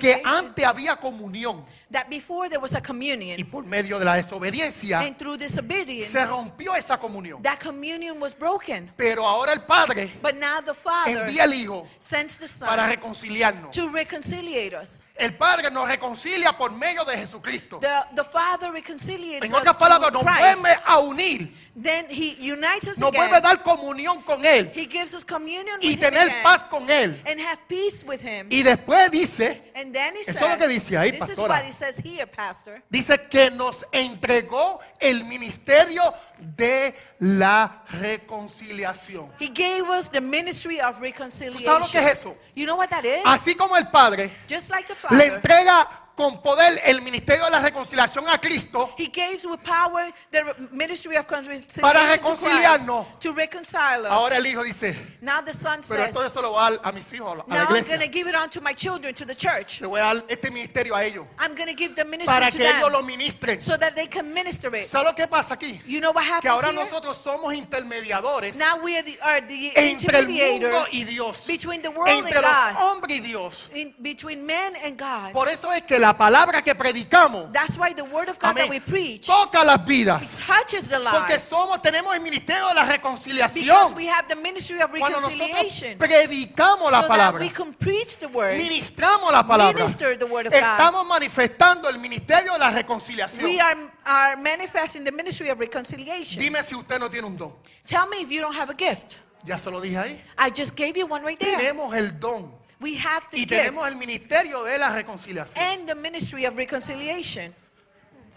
que 0.00 0.22
antes 0.24 0.64
había 0.64 0.96
comunión 0.96 1.62
that 1.90 2.08
before 2.08 2.48
there 2.48 2.60
was 2.60 2.72
a 2.74 2.78
y 2.78 2.80
communion, 2.82 3.46
por 3.50 3.64
medio 3.66 3.98
de 3.98 4.04
la 4.04 4.14
desobediencia 4.14 5.00
and 5.00 5.16
through 5.16 5.36
disobedience, 5.38 6.10
se 6.12 6.24
rompió 6.26 6.74
esa 6.76 6.98
comunión. 6.98 7.42
that 7.42 7.58
communion 7.58 8.20
was 8.20 8.34
broken. 8.36 8.90
Pero 8.96 9.26
ahora 9.26 9.52
el 9.52 9.62
Padre 9.62 10.08
But 10.22 10.34
now 10.36 10.60
the 10.64 10.74
Father 10.74 11.26
envía 11.26 11.44
al 11.44 11.54
Hijo 11.54 11.86
sends 11.98 12.36
the 12.38 12.46
para 12.64 12.82
Son 12.82 12.90
reconciliarnos. 12.90 13.72
to 13.72 13.88
reconciliate 13.88 14.74
us. 14.74 15.02
El 15.16 15.34
Padre 15.34 15.70
nos 15.70 15.86
reconcilia 15.86 16.56
por 16.56 16.70
medio 16.72 17.04
de 17.04 17.14
Jesucristo. 17.16 17.78
The, 17.78 18.14
the 18.16 18.24
Father 18.24 18.72
reconciliates 18.72 19.44
En 19.46 19.52
us 19.54 19.60
otras 19.60 19.76
palabras, 19.76 20.10
to 20.12 20.22
nos 20.22 20.24
Christ. 20.24 20.40
vuelve 20.62 20.78
a 20.86 20.98
unir, 21.00 21.52
Then 21.80 22.06
He 22.10 22.36
unites 22.52 22.88
us 22.88 22.98
nos 22.98 23.10
again. 23.10 23.20
vuelve 23.28 23.36
a 23.36 23.40
dar 23.40 23.62
comunión 23.62 24.22
con 24.22 24.44
Él 24.44 24.70
He 24.74 24.86
gives 24.86 25.12
us 25.14 25.24
communion 25.24 25.78
y 25.82 25.88
with 25.88 25.94
Him 25.94 26.00
tener 26.00 26.22
again 26.26 26.42
paz 26.42 26.62
con 26.64 26.88
Él. 26.88 27.20
and 27.26 27.38
have 27.40 27.58
peace 27.68 28.02
with 28.04 28.20
Him. 28.22 28.46
Y 28.50 28.62
después 28.62 29.10
dice, 29.10 29.60
and 29.74 29.92
then 29.92 30.14
He 30.16 30.22
Eso 30.22 30.32
says, 30.32 30.42
es 30.42 30.48
lo 30.50 30.56
que 30.58 30.68
dice 30.68 30.96
ahí, 30.96 31.12
this 31.12 31.20
is 31.22 31.28
pastora. 31.36 31.48
what 31.56 31.64
He 31.64 31.72
says 31.80 31.98
here, 31.98 32.26
Pastor. 32.26 32.82
dice 32.90 33.18
que 33.28 33.50
nos 33.50 33.86
entregó 33.92 34.80
el 35.00 35.24
ministerio 35.24 36.12
de 36.38 36.94
la 37.18 37.82
reconciliación. 38.00 39.30
He 39.38 39.48
gave 39.48 39.88
us 39.88 40.10
the 40.10 40.20
ministry 40.20 40.80
of 40.80 41.00
reconciliation. 41.00 41.64
sabes 41.64 41.86
lo 41.86 41.90
que 41.90 41.98
es 41.98 42.18
eso? 42.18 42.36
You 42.54 42.66
know 42.66 42.76
what 42.76 42.90
that 42.90 43.04
is? 43.04 43.22
Así 43.24 43.54
como 43.54 43.76
el 43.76 43.88
Padre 43.88 44.30
Just 44.48 44.70
like 44.70 44.86
the 44.86 44.94
le 44.94 44.98
Father, 45.08 45.32
entrega 45.34 45.88
con 46.20 46.42
poder 46.42 46.78
el 46.84 47.00
ministerio 47.00 47.44
de 47.46 47.50
la 47.50 47.60
reconciliación 47.60 48.28
a 48.28 48.38
Cristo, 48.38 48.92
He 48.98 49.06
gave 49.06 49.38
with 49.46 49.60
power 49.62 50.12
the 50.30 50.42
ministry 50.70 51.16
of 51.16 51.24
reconciliation 51.30 51.80
Para 51.80 52.00
to 52.00 52.06
Christ, 52.06 52.22
reconciliarnos. 52.22 53.06
to 53.20 53.32
reconcile 53.32 54.04
us. 54.06 54.12
ahora 54.12 54.36
el 54.36 54.44
Hijo 54.46 54.62
dice, 54.62 54.94
now 55.22 55.40
the 55.40 55.52
Son 55.54 55.80
pero 55.88 56.02
says, 56.04 56.08
esto 56.14 56.28
se 56.28 56.42
lo 56.42 56.50
voy 56.52 56.58
a 56.66 56.70
dar 56.72 56.80
a 56.84 56.92
mis 56.92 57.10
hijos, 57.12 57.32
a 57.32 57.36
la 57.36 57.44
now 57.46 57.54
I'm 57.56 57.66
iglesia. 57.68 57.96
going 57.96 58.06
to 58.06 58.12
give 58.12 58.26
it 58.28 58.34
on 58.34 58.50
to 58.50 58.60
my 58.60 58.74
children, 58.74 59.14
to 59.14 59.24
the 59.24 59.34
church. 59.34 59.80
Le 59.80 59.86
voy 59.88 59.98
a 60.00 60.14
dar 60.14 60.24
este 60.28 60.50
ministerio 60.50 60.94
a 60.94 61.02
ellos 61.04 61.26
I'm 61.38 61.54
going 61.54 61.68
to 61.68 61.74
give 61.74 61.94
the 61.96 62.04
ministry 62.04 62.26
para 62.34 62.50
to 62.50 62.58
que 62.58 62.66
ellos 62.66 62.82
them 62.82 62.92
lo 62.92 63.02
ministren. 63.02 63.60
so 63.62 63.76
that 63.78 63.94
they 63.94 64.06
can 64.06 64.32
minister 64.34 64.74
it. 64.76 64.84
¿Sabe 64.86 65.04
lo 65.06 65.14
que 65.14 65.26
pasa 65.26 65.54
aquí? 65.54 65.80
You 65.86 66.00
know 66.00 66.12
what 66.12 66.24
happens 66.24 66.42
Que 66.42 66.48
ahora 66.50 66.68
here? 66.68 66.76
nosotros 66.84 67.16
somos 67.16 67.54
intermediadores 67.54 68.58
Now 68.58 68.78
we 68.82 68.96
are 68.96 69.02
the, 69.02 69.18
are 69.22 69.40
the 69.40 69.72
entre 69.74 70.18
el 70.18 70.28
intermediator 70.28 70.72
mundo 70.72 70.86
y 70.92 71.04
Dios, 71.04 71.46
between 71.46 71.80
the 71.82 71.88
world 71.90 72.08
and 72.10 72.26
entre 72.26 72.42
los 72.42 72.50
God, 72.52 72.76
hombres 72.76 73.18
y 73.18 73.20
Dios. 73.20 73.68
in, 73.74 73.94
between 74.00 74.44
men 74.44 74.74
and 74.84 74.98
God. 74.98 75.32
Por 75.32 75.48
eso 75.48 75.70
es 75.72 75.82
que 75.82 75.98
la 75.98 76.09
palabra 76.16 76.62
que 76.62 76.74
predicamos 76.74 77.52
That's 77.52 77.76
why 77.78 77.92
the 77.92 78.04
word 78.04 78.28
of 78.28 78.38
God 78.38 78.56
that 78.56 78.68
we 78.68 78.80
preach 78.80 79.26
toca 79.26 79.64
las 79.64 79.84
vidas. 79.84 80.42
touches 80.46 80.88
the 80.88 80.98
Porque 81.00 81.34
lives. 81.34 81.42
somos, 81.42 81.80
tenemos 81.82 82.14
el 82.14 82.20
ministerio 82.20 82.68
de 82.68 82.74
la 82.74 82.84
Because 82.84 82.98
reconciliación. 82.98 83.94
we 83.94 84.06
have 84.06 84.26
the 84.28 84.36
ministry 84.36 84.80
of 84.80 84.90
Cuando 84.90 85.20
nosotros 85.20 85.38
reconciliation. 85.40 85.98
predicamos 85.98 86.90
la 86.90 87.00
that 87.02 87.08
palabra, 87.08 87.40
we 87.40 87.50
can 87.50 87.72
preach 87.74 88.18
the 88.18 88.28
word. 88.28 88.56
ministramos 88.58 89.32
la 89.32 89.42
palabra, 89.46 89.74
Minister 89.74 90.16
the 90.16 90.26
word 90.26 90.46
of 90.46 90.52
God. 90.52 90.60
estamos 90.60 91.06
manifestando 91.06 91.88
el 91.88 91.98
ministerio 91.98 92.52
de 92.52 92.58
la 92.58 92.70
reconciliación. 92.70 93.44
We 93.44 93.60
are, 93.60 93.76
are 94.04 94.36
manifesting 94.36 95.04
the 95.04 95.12
ministry 95.12 95.48
of 95.50 95.58
reconciliation. 95.60 96.40
Dime 96.42 96.62
si 96.62 96.74
usted 96.74 96.98
no 96.98 97.08
tiene 97.08 97.26
un 97.26 97.36
don. 97.36 97.52
Tell 97.86 98.06
me 98.08 98.22
if 98.22 98.30
you 98.30 98.40
don't 98.40 98.54
have 98.54 98.70
a 98.70 98.74
gift. 98.74 99.16
Ya 99.44 99.56
se 99.56 99.70
lo 99.70 99.80
dije 99.80 99.96
ahí. 99.98 100.20
I 100.38 100.50
just 100.50 100.76
gave 100.76 100.96
you 100.98 101.06
one 101.06 101.24
right 101.24 101.38
there. 101.38 101.56
Tenemos 101.56 101.94
el 101.94 102.10
don 102.20 102.52
We 102.80 102.96
have 102.98 103.28
the 103.30 103.38
y 103.40 103.46
tenemos 103.46 103.86
el 103.86 103.96
ministerio 103.96 104.64
de 104.64 104.78
la 104.78 104.90
reconciliación. 104.94 105.62
and 105.62 105.86
the 105.86 105.94
ministry 105.94 106.46
of 106.46 106.56
reconciliation. 106.56 107.54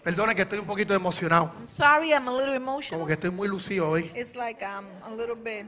Perdone 0.02 0.34
que 0.34 0.42
estoy 0.42 0.58
un 0.58 0.66
poquito 0.66 0.92
emocionado. 0.94 1.50
I'm 1.58 1.66
sorry, 1.66 2.10
I'm 2.12 2.28
a 2.28 2.32
little 2.32 2.52
Como 2.58 2.72
emotional. 2.72 3.06
que 3.06 3.14
estoy 3.14 3.30
muy 3.30 3.48
lucido 3.48 3.88
hoy. 3.88 4.10
It's 4.14 4.36
like 4.36 4.62
I'm 4.62 4.84
a 5.04 5.10
little 5.10 5.34
bit 5.34 5.64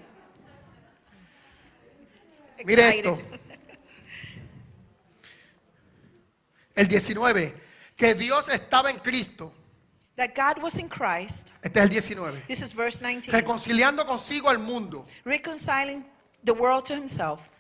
Mire 2.65 2.89
excited. 2.89 3.13
esto. 3.13 3.39
El 6.75 6.89
19. 6.89 7.55
Que 7.97 8.15
Dios 8.15 8.49
estaba 8.51 8.91
en 8.91 8.99
Cristo. 8.99 9.53
That 10.17 10.35
God 10.35 10.63
was 10.63 10.79
in 10.79 10.89
Christ. 10.89 11.51
Este 11.63 11.79
es 11.79 11.85
el 11.85 11.89
19. 11.91 12.43
This 12.47 12.63
is 12.63 12.75
verse 12.75 13.01
19. 13.03 13.33
Reconciliando 13.33 14.05
consigo 14.07 14.51
al 14.51 14.59
mundo. 14.59 15.07
Reconciling 15.25 16.05
the 16.45 16.53
world 16.53 16.85
to 16.85 16.95
himself, 16.95 17.51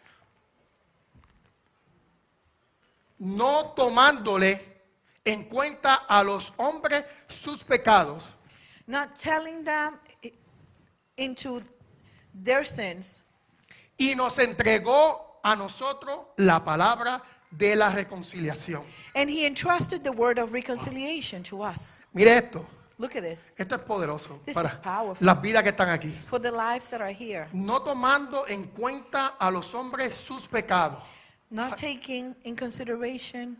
No 3.19 3.73
tomándole 3.77 4.61
en 5.25 5.45
cuenta 5.45 5.95
a 6.09 6.23
los 6.23 6.53
hombres 6.59 7.05
sus 7.29 7.65
pecados. 7.65 8.25
not 8.89 9.15
telling 9.19 9.65
them 9.65 9.99
into 11.17 11.61
their 12.35 12.65
sins, 12.65 13.23
Y 13.99 14.15
nos 14.15 14.39
entregó 14.39 15.41
a 15.43 15.57
nosotros 15.57 16.27
la 16.37 16.63
palabra 16.65 17.23
de 17.51 17.75
la 17.75 17.89
reconciliación. 17.91 18.83
and 19.15 19.31
he 19.31 19.47
entrusted 19.47 20.03
the 20.05 20.11
word 20.13 20.39
of 20.39 20.53
reconciliation 20.53 21.43
to 21.43 21.63
us. 21.63 22.07
Mire 22.13 22.37
esto. 22.37 22.65
Look 22.99 23.15
at 23.17 23.23
this. 23.23 23.55
Esto 23.59 23.75
es 23.77 23.83
poderoso 23.83 24.41
This 24.45 24.55
para 24.55 24.69
is 24.69 24.75
powerful. 24.77 25.25
las 25.27 25.41
vidas 25.43 25.63
que 25.63 25.71
están 25.71 25.89
aquí. 25.91 26.11
For 26.27 26.39
the 26.39 26.51
lives 26.51 26.89
that 26.91 27.01
are 27.01 27.13
here, 27.13 27.49
No 27.53 27.81
tomando 27.83 28.47
en 28.49 28.65
cuenta 28.69 29.35
a 29.39 29.51
los 29.51 29.75
hombres 29.75 30.15
sus 30.15 30.47
pecados. 30.47 31.03
Not 31.51 31.77
taking 31.77 32.35
in 32.45 32.57
consideration 32.57 33.57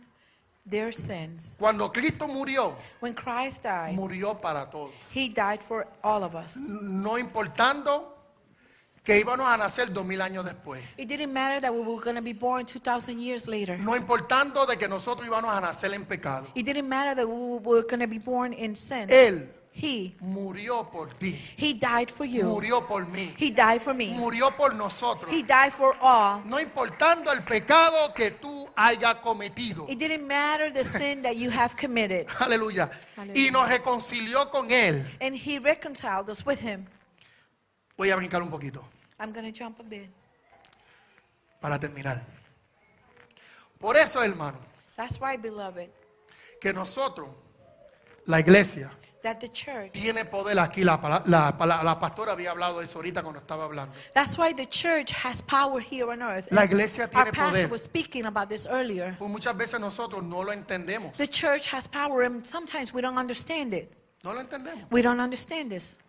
their 0.65 0.91
sins. 0.91 1.55
Cuando 1.59 1.89
Cristo 1.91 2.27
murió, 2.27 2.73
When 2.99 3.13
Christ 3.13 3.63
died, 3.63 3.95
murió 3.95 4.39
para 4.41 4.69
todos. 4.69 4.91
he 5.13 5.29
died 5.29 5.59
for 5.61 5.87
all 6.03 6.23
of 6.23 6.35
us. 6.35 6.57
No 6.81 7.17
importando 7.17 8.13
que 9.03 9.17
íbamos 9.17 9.47
a 9.47 9.55
nacer 9.55 9.93
dos 9.93 10.05
mil 10.05 10.21
años 10.21 10.43
después. 10.43 10.81
It 10.97 11.07
didn't 11.07 11.31
matter 11.31 11.61
that 11.61 11.71
we 11.73 11.79
were 11.79 12.01
going 12.03 12.17
to 12.17 12.21
be 12.21 12.33
born 12.33 12.65
2,000 12.65 13.19
years 13.21 13.47
later. 13.47 13.77
No 13.79 13.95
importando 13.95 14.65
de 14.65 14.77
que 14.77 14.89
nosotros 14.89 15.25
íbamos 15.25 15.55
a 15.55 15.61
nacer 15.61 15.93
en 15.93 16.03
pecado. 16.05 16.47
It 16.55 16.65
didn't 16.65 16.89
matter 16.89 17.15
that 17.15 17.25
we 17.25 17.59
were 17.59 17.83
going 17.83 18.01
to 18.01 18.07
be 18.07 18.19
born 18.19 18.51
in 18.51 18.75
sin. 18.75 19.07
Él 19.09 19.47
He, 19.79 20.15
murió 20.21 20.89
por 20.91 21.07
ti. 21.13 21.37
he 21.55 21.73
died 21.75 22.09
for 22.09 22.25
you. 22.25 22.43
Murió 22.43 22.87
por 22.87 23.05
mí. 23.05 23.31
He 23.37 23.51
died 23.51 23.79
for 23.79 23.93
me. 23.93 24.07
Murió 24.17 24.49
por 24.57 24.73
nosotros. 24.73 25.31
He 25.31 25.43
died 25.43 25.71
for 25.71 25.95
all. 26.01 26.41
No 26.45 26.59
importando 26.59 27.31
el 27.31 27.43
pecado 27.43 28.11
que 28.13 28.31
tú 28.31 28.67
hayas 28.75 29.17
cometido. 29.21 29.85
It 29.87 29.99
didn't 29.99 30.25
matter 30.25 30.71
the 30.73 30.83
sin 30.97 31.21
that 31.21 31.35
you 31.35 31.51
have 31.51 31.75
committed. 31.75 32.27
Aleluya. 32.39 32.89
Y 33.35 33.49
nos 33.51 33.69
reconcilió 33.69 34.49
con 34.49 34.71
Él. 34.71 35.05
And 35.21 35.35
he 35.35 35.59
reconciled 35.59 36.29
us 36.31 36.43
with 36.43 36.59
him. 36.59 36.87
Voy 37.97 38.09
a 38.09 38.15
brincar 38.15 38.41
un 38.41 38.49
poquito 38.49 38.83
I'm 39.19 39.31
going 39.31 39.45
to 39.45 39.51
jump 39.51 39.79
a 39.79 39.83
bit. 39.83 40.09
para 41.59 41.79
terminar. 41.79 42.23
Por 43.79 43.95
eso, 43.97 44.23
hermano, 44.23 44.57
That's 44.95 45.19
why, 45.19 45.37
beloved, 45.37 45.89
que 46.59 46.73
nosotros, 46.73 47.29
la 48.25 48.39
iglesia, 48.39 48.89
that 49.27 49.39
the 49.39 49.49
church, 49.49 49.91
tiene 49.91 50.23
poder 50.25 50.57
aquí. 50.59 50.83
La, 50.83 50.97
la, 51.25 51.57
pala- 51.57 51.83
la 51.83 51.99
pastora 51.99 52.31
había 52.31 52.51
hablado 52.51 52.79
de 52.79 52.85
eso 52.85 52.99
ahorita 52.99 53.21
cuando 53.21 53.39
estaba 53.41 53.65
hablando. 53.65 53.93
that's 54.13 54.37
why 54.37 54.53
the 54.53 54.65
church 54.65 55.11
has 55.11 55.41
power 55.41 55.81
here 55.81 56.05
on 56.09 56.21
earth. 56.21 56.47
La 56.51 56.63
iglesia 56.63 57.03
Our 57.05 57.09
tiene 57.09 57.31
pastor 57.31 57.51
poder. 57.51 57.67
was 57.69 57.83
speaking 57.83 58.25
about 58.25 58.47
this 58.49 58.65
earlier. 58.67 59.15
Pues 59.17 59.29
muchas 59.29 59.55
veces 59.57 59.79
nosotros 59.79 60.23
no 60.23 60.43
lo 60.43 60.53
entendemos. 60.53 61.13
The 61.17 61.27
church 61.27 61.67
has 61.73 61.87
power, 61.87 62.23
and 62.23 62.45
sometimes 62.45 62.93
we 62.93 63.01
don't 63.01 63.17
understand 63.17 63.73
it. 63.73 63.91
No 64.23 64.33
lo 64.33 64.39
entendemos. 64.41 64.87
We 64.89 65.01
don't 65.01 65.19
understand 65.19 65.71
this. 65.71 65.99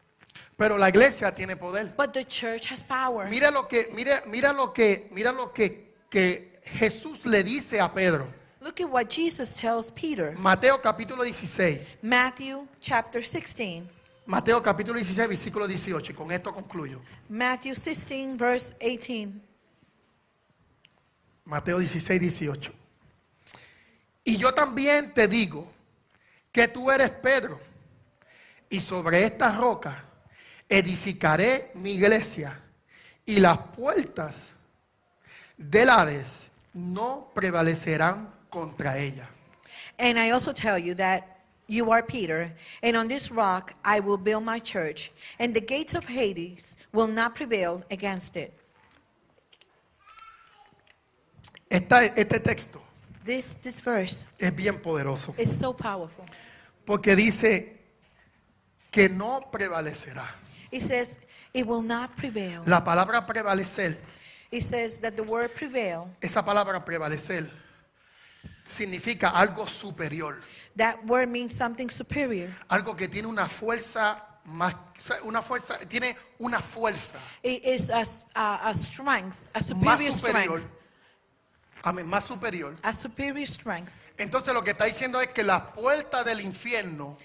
Pero 0.57 0.77
la 0.79 0.89
iglesia 0.89 1.33
tiene 1.33 1.57
poder. 1.57 1.93
But 1.97 2.13
the 2.13 2.25
church 2.25 2.67
has 2.71 2.83
power. 2.83 3.29
Mira 3.29 3.51
lo 3.51 3.67
que, 3.67 3.89
mira, 3.95 4.23
mira 4.27 4.53
lo 4.53 4.73
que, 4.73 5.09
mira 5.13 5.33
lo 5.33 5.53
que, 5.53 5.95
que 6.11 6.53
Jesús 6.65 7.27
le 7.27 7.43
dice 7.43 7.81
a 7.81 7.93
Pedro. 7.93 8.27
Look 8.69 8.83
at 8.83 8.91
what 8.91 9.09
Jesus 9.09 9.55
tells 9.55 9.91
Peter. 9.91 10.35
Mateo 10.37 10.77
capítulo 10.77 11.25
16. 11.25 11.81
Matthew 12.03 12.69
chapter 12.83 13.23
16. 13.23 13.89
Mateo 14.27 14.61
capítulo 14.61 14.99
16, 14.99 15.27
versículo 15.27 15.67
18. 15.67 16.13
Y 16.13 16.15
con 16.15 16.31
esto 16.31 16.53
concluyo. 16.53 17.01
Matthew 17.31 17.75
16, 17.75 18.37
verse 18.37 18.75
18. 18.79 19.41
Mateo 21.47 21.79
16, 21.79 22.21
18. 22.21 22.73
Y 24.25 24.37
yo 24.37 24.53
también 24.53 25.15
te 25.15 25.27
digo 25.27 25.67
que 26.53 26.69
tú 26.69 26.91
eres 26.91 27.09
Pedro, 27.09 27.59
y 28.69 28.83
sobre 28.83 29.25
esta 29.25 29.51
roca 29.51 30.05
edificaré 30.69 31.71
mi 31.77 31.93
iglesia, 31.93 32.61
y 33.25 33.41
las 33.41 33.57
puertas 33.75 34.51
del 35.57 35.89
Hades 35.89 36.49
no 36.75 37.31
prevalecerán 37.35 38.37
contra 38.51 38.97
ella. 38.99 39.29
And 39.99 40.19
I 40.19 40.31
also 40.31 40.53
tell 40.53 40.79
you 40.79 40.95
that 40.95 41.41
you 41.67 41.91
are 41.91 42.03
Peter, 42.03 42.53
and 42.83 42.97
on 42.97 43.09
this 43.09 43.31
rock 43.31 43.75
I 43.85 44.01
will 44.01 44.17
build 44.17 44.45
my 44.45 44.59
church, 44.59 45.11
and 45.39 45.53
the 45.55 45.61
gates 45.61 45.95
of 45.95 46.07
Hades 46.07 46.77
will 46.93 47.09
not 47.09 47.35
prevail 47.35 47.83
against 47.91 48.37
it. 48.37 48.55
Esta- 51.71 52.13
este 52.17 52.41
texto 52.41 52.81
This, 53.25 53.57
this 53.61 53.81
verse 53.81 54.27
es 54.41 54.55
bien 54.57 54.79
poderoso, 54.79 55.35
is 55.39 55.51
so 55.59 55.75
powerful. 55.75 56.25
porque 56.87 57.15
dice 57.15 57.77
que 58.91 59.11
no 59.11 59.43
prevalecerá. 59.53 60.25
It 60.71 60.81
says, 60.81 61.19
it 61.53 61.67
will 61.67 61.83
not 61.83 62.15
prevail. 62.17 62.63
La 62.67 62.83
palabra 62.83 63.27
prevalecer 63.27 63.97
It 64.51 64.63
says 64.63 64.99
that 65.01 65.15
the 65.17 65.23
word 65.23 65.51
prevail, 65.55 66.09
Esa 66.23 66.43
palabra 66.43 66.83
prevalecer 66.83 67.51
significa 68.69 69.31
algo 69.31 69.67
superior, 69.67 70.39
that 70.77 70.97
word 71.07 71.29
means 71.29 71.53
something 71.55 71.89
superior. 71.89 72.49
algo 72.69 72.95
que 72.97 73.09
tiene 73.09 73.27
una 73.29 73.49
fuerza 73.49 74.23
más, 74.45 74.75
una 75.25 75.43
fuerza, 75.43 75.79
tiene 75.89 76.17
una 76.39 76.61
fuerza 76.61 77.19
It 77.43 77.65
is 77.65 77.91
a, 77.91 78.03
a- 78.35 78.69
a 78.69 78.75
strength, 78.75 79.35
a 79.55 79.59
más 79.75 80.01
superior 80.01 80.13
superior, 80.13 80.59
strength. 80.61 80.75
amén, 81.83 82.07
más 82.07 82.25
superior. 82.25 82.77
A 82.83 82.93
superior 82.93 83.47
strength. 83.47 83.91
Entonces 84.19 84.53
lo 84.53 84.65
que 84.65 84.73
está 84.73 84.85
diciendo 84.85 85.21
es 85.21 85.29
que 85.29 85.45
las 85.45 85.61
puertas 85.75 86.25
del 86.25 86.41
infierno 86.41 87.17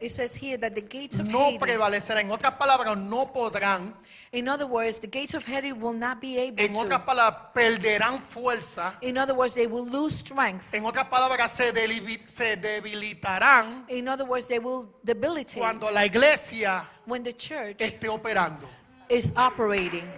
It 0.00 0.10
says 0.10 0.34
here 0.34 0.56
that 0.58 0.74
the 0.74 0.80
gates 0.80 1.18
of 1.18 1.28
no 1.28 1.50
Hades. 1.50 2.08
En 2.10 2.30
otras 2.30 2.54
palabras, 2.54 2.96
no 2.96 3.26
podrán. 3.32 3.92
in 4.32 4.48
other 4.48 4.66
words, 4.66 4.98
the 4.98 5.06
gates 5.06 5.34
of 5.34 5.44
Hades 5.44 5.74
will 5.74 5.92
not 5.92 6.20
be 6.20 6.38
able 6.38 6.58
En 6.62 6.74
otras 6.74 7.00
to. 7.00 7.04
palabras, 7.06 7.52
perderán 7.54 8.18
fuerza. 8.18 8.94
In 9.02 9.18
other 9.18 9.34
words, 9.34 9.54
they 9.54 9.66
will 9.66 9.84
lose 9.86 10.14
strength. 10.16 10.72
En 10.72 10.84
otras 10.86 11.06
palabras, 11.08 11.50
se, 11.52 11.70
delibi- 11.72 12.18
se 12.24 12.56
debilitarán 12.56 13.84
In 13.88 14.08
other 14.08 14.24
words, 14.24 14.46
they 14.48 14.58
will 14.58 14.88
debilitate 15.04 15.58
cuando 15.60 15.90
la 15.90 16.06
iglesia 16.06 16.82
when 17.06 17.22
the 17.22 17.34
church 17.34 17.76
esté 17.80 18.08
operando. 18.08 18.66
is 19.10 19.34
operating. 19.36 20.08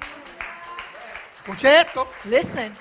Escuche 1.45 1.80
esto. 1.80 2.07
Listen, 2.26 2.72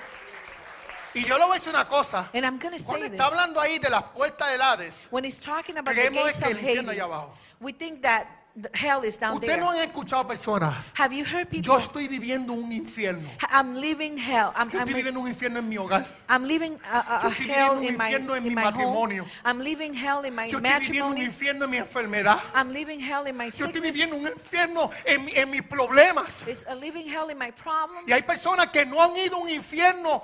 Y 1.14 1.24
yo 1.24 1.36
le 1.38 1.44
voy 1.44 1.52
a 1.52 1.54
decir 1.54 1.70
una 1.74 1.86
cosa. 1.86 2.28
and 2.34 2.44
I'm 2.46 2.58
going 2.58 2.76
to 2.76 2.82
Cuando 2.84 3.02
say 3.06 3.10
this. 3.10 3.20
está 3.20 3.26
hablando 3.26 3.60
ahí 3.60 3.78
de 3.78 3.90
las 3.90 4.02
puertas 4.14 4.50
del 4.50 4.60
Hades, 4.62 5.06
When 5.10 5.24
he's 5.24 5.38
talking 5.40 5.76
about 5.78 5.94
the 5.94 6.00
Creemos 6.00 6.24
gates 6.24 6.38
que 6.40 6.50
el 6.50 6.56
of 6.56 6.62
infierno 6.62 6.90
Hades, 6.92 7.02
abajo. 7.02 7.30
we 7.60 7.72
think 7.72 8.02
that 8.02 8.26
the 8.54 8.68
hell 8.76 9.02
is 9.02 9.16
down 9.18 9.36
ustedes 9.36 9.48
there. 9.54 9.60
no 9.60 9.70
han 9.70 9.78
escuchado 9.88 10.26
personas. 10.28 10.74
Have 10.94 11.14
you 11.14 11.24
heard 11.24 11.48
people? 11.48 11.62
Yo 11.72 11.78
estoy 11.78 12.06
viviendo 12.06 12.52
un 12.52 12.70
infierno. 12.70 13.26
I'm 13.50 13.74
living 13.76 14.18
hell. 14.18 14.52
I'm, 14.54 14.68
Yo 14.70 14.78
I'm, 14.78 14.88
estoy 14.88 14.94
viviendo 14.94 15.20
un 15.20 15.28
infierno 15.28 15.58
en 15.58 15.68
mi 15.70 15.76
hogar. 15.78 16.04
I'm 16.28 16.44
living 16.44 16.78
a, 16.90 16.98
a- 17.00 17.20
Yo 17.22 17.28
a 17.28 17.30
estoy 17.32 17.50
hell 17.50 17.70
viviendo 17.76 17.80
un 17.80 17.84
in 17.86 17.96
my, 17.96 18.04
infierno 18.04 18.36
en 18.36 18.46
in 18.46 18.54
mi 18.54 18.60
home. 18.62 18.64
matrimonio. 18.70 19.26
I'm 19.46 19.58
living 19.60 19.94
hell 19.94 20.24
in 20.26 20.34
my 20.34 20.48
Yo 20.50 20.58
estoy 20.58 20.60
viviendo 20.60 21.06
un 21.06 21.12
matrimony. 21.14 21.24
infierno 21.24 21.64
en 21.64 21.70
mi 21.70 21.76
enfermedad. 21.78 22.38
I'm 22.54 22.72
living 22.72 23.00
hell 23.00 23.26
in 23.26 23.36
my 23.38 23.44
Yo 23.50 23.64
estoy 23.66 23.72
sickness. 23.72 23.94
viviendo 23.94 24.16
un 24.16 24.26
infierno 24.26 24.90
en, 25.06 25.24
mi- 25.24 25.32
en 25.34 25.50
mis 25.50 25.62
problemas. 25.62 26.46
It's 26.46 26.66
a 26.66 26.74
living 26.74 27.08
hell 27.08 27.30
in 27.30 27.38
my 27.38 27.52
problems. 27.52 28.06
Y 28.06 28.12
hay 28.12 28.22
personas 28.22 28.68
que 28.70 28.84
no 28.84 29.02
han 29.02 29.16
ido 29.16 29.36
a 29.36 29.40
un 29.40 29.48
infierno, 29.48 30.22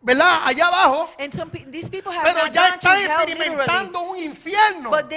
¿verdad? 0.00 0.40
Allá 0.44 0.66
abajo. 0.68 1.10
And 1.18 1.32
some 1.34 1.50
pe- 1.50 1.64
these 1.70 1.88
people 1.90 2.12
have 2.12 2.22
Pero 2.24 2.46
ya 2.48 2.68
están 2.68 2.96
experimentando 3.02 4.00
un 4.00 4.16
infierno. 4.16 4.90
Porque 4.90 5.16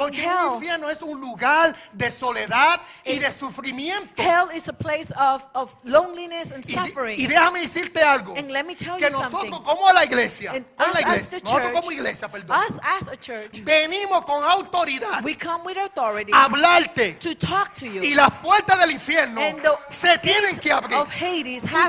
un 0.00 0.14
hell. 0.14 0.54
infierno 0.54 0.90
es 0.90 1.02
un 1.02 1.20
lugar 1.20 1.74
de 1.92 2.10
soledad 2.10 2.80
y 3.04 3.18
de 3.18 3.30
sufrimiento. 3.32 4.20
Hell 4.20 4.48
is 4.54 4.68
a 4.68 4.72
place 4.72 5.12
of, 5.18 5.44
of 5.54 5.74
loneliness 5.84 6.52
and 6.52 6.64
Y, 6.68 6.74
suffering. 6.74 7.18
y 7.20 7.26
déjame 7.26 7.60
decirte 7.60 8.02
algo. 8.02 8.34
And 8.36 8.50
let 8.50 8.64
me 8.64 8.74
tell 8.74 8.96
Que 8.98 9.10
nosotros 9.10 9.30
something. 9.50 9.62
como 9.62 9.92
la 9.92 10.04
iglesia, 10.04 10.52
And 10.52 10.66
us 10.78 10.94
la 10.94 11.00
iglesia, 11.00 11.38
nosotros 11.42 11.62
church, 11.62 11.72
como 11.72 11.92
iglesia, 11.92 12.28
perdón, 12.28 12.58
us 12.58 12.78
as 12.82 13.08
a 13.08 13.16
church, 13.16 13.62
venimos 13.64 14.24
con 14.24 14.42
autoridad 14.44 15.22
we 15.24 15.34
come 15.36 15.62
with 15.64 15.78
authority 15.78 16.32
a 16.32 16.44
hablarte 16.44 17.18
to 17.20 17.34
talk 17.36 17.72
to 17.74 17.86
you. 17.86 18.02
y 18.02 18.14
las 18.14 18.30
puertas 18.42 18.78
del 18.78 18.90
infierno 18.92 19.40
se 19.90 20.18
tienen 20.18 20.58
que 20.58 20.72
abrir. 20.72 20.98
Tú 20.98 21.06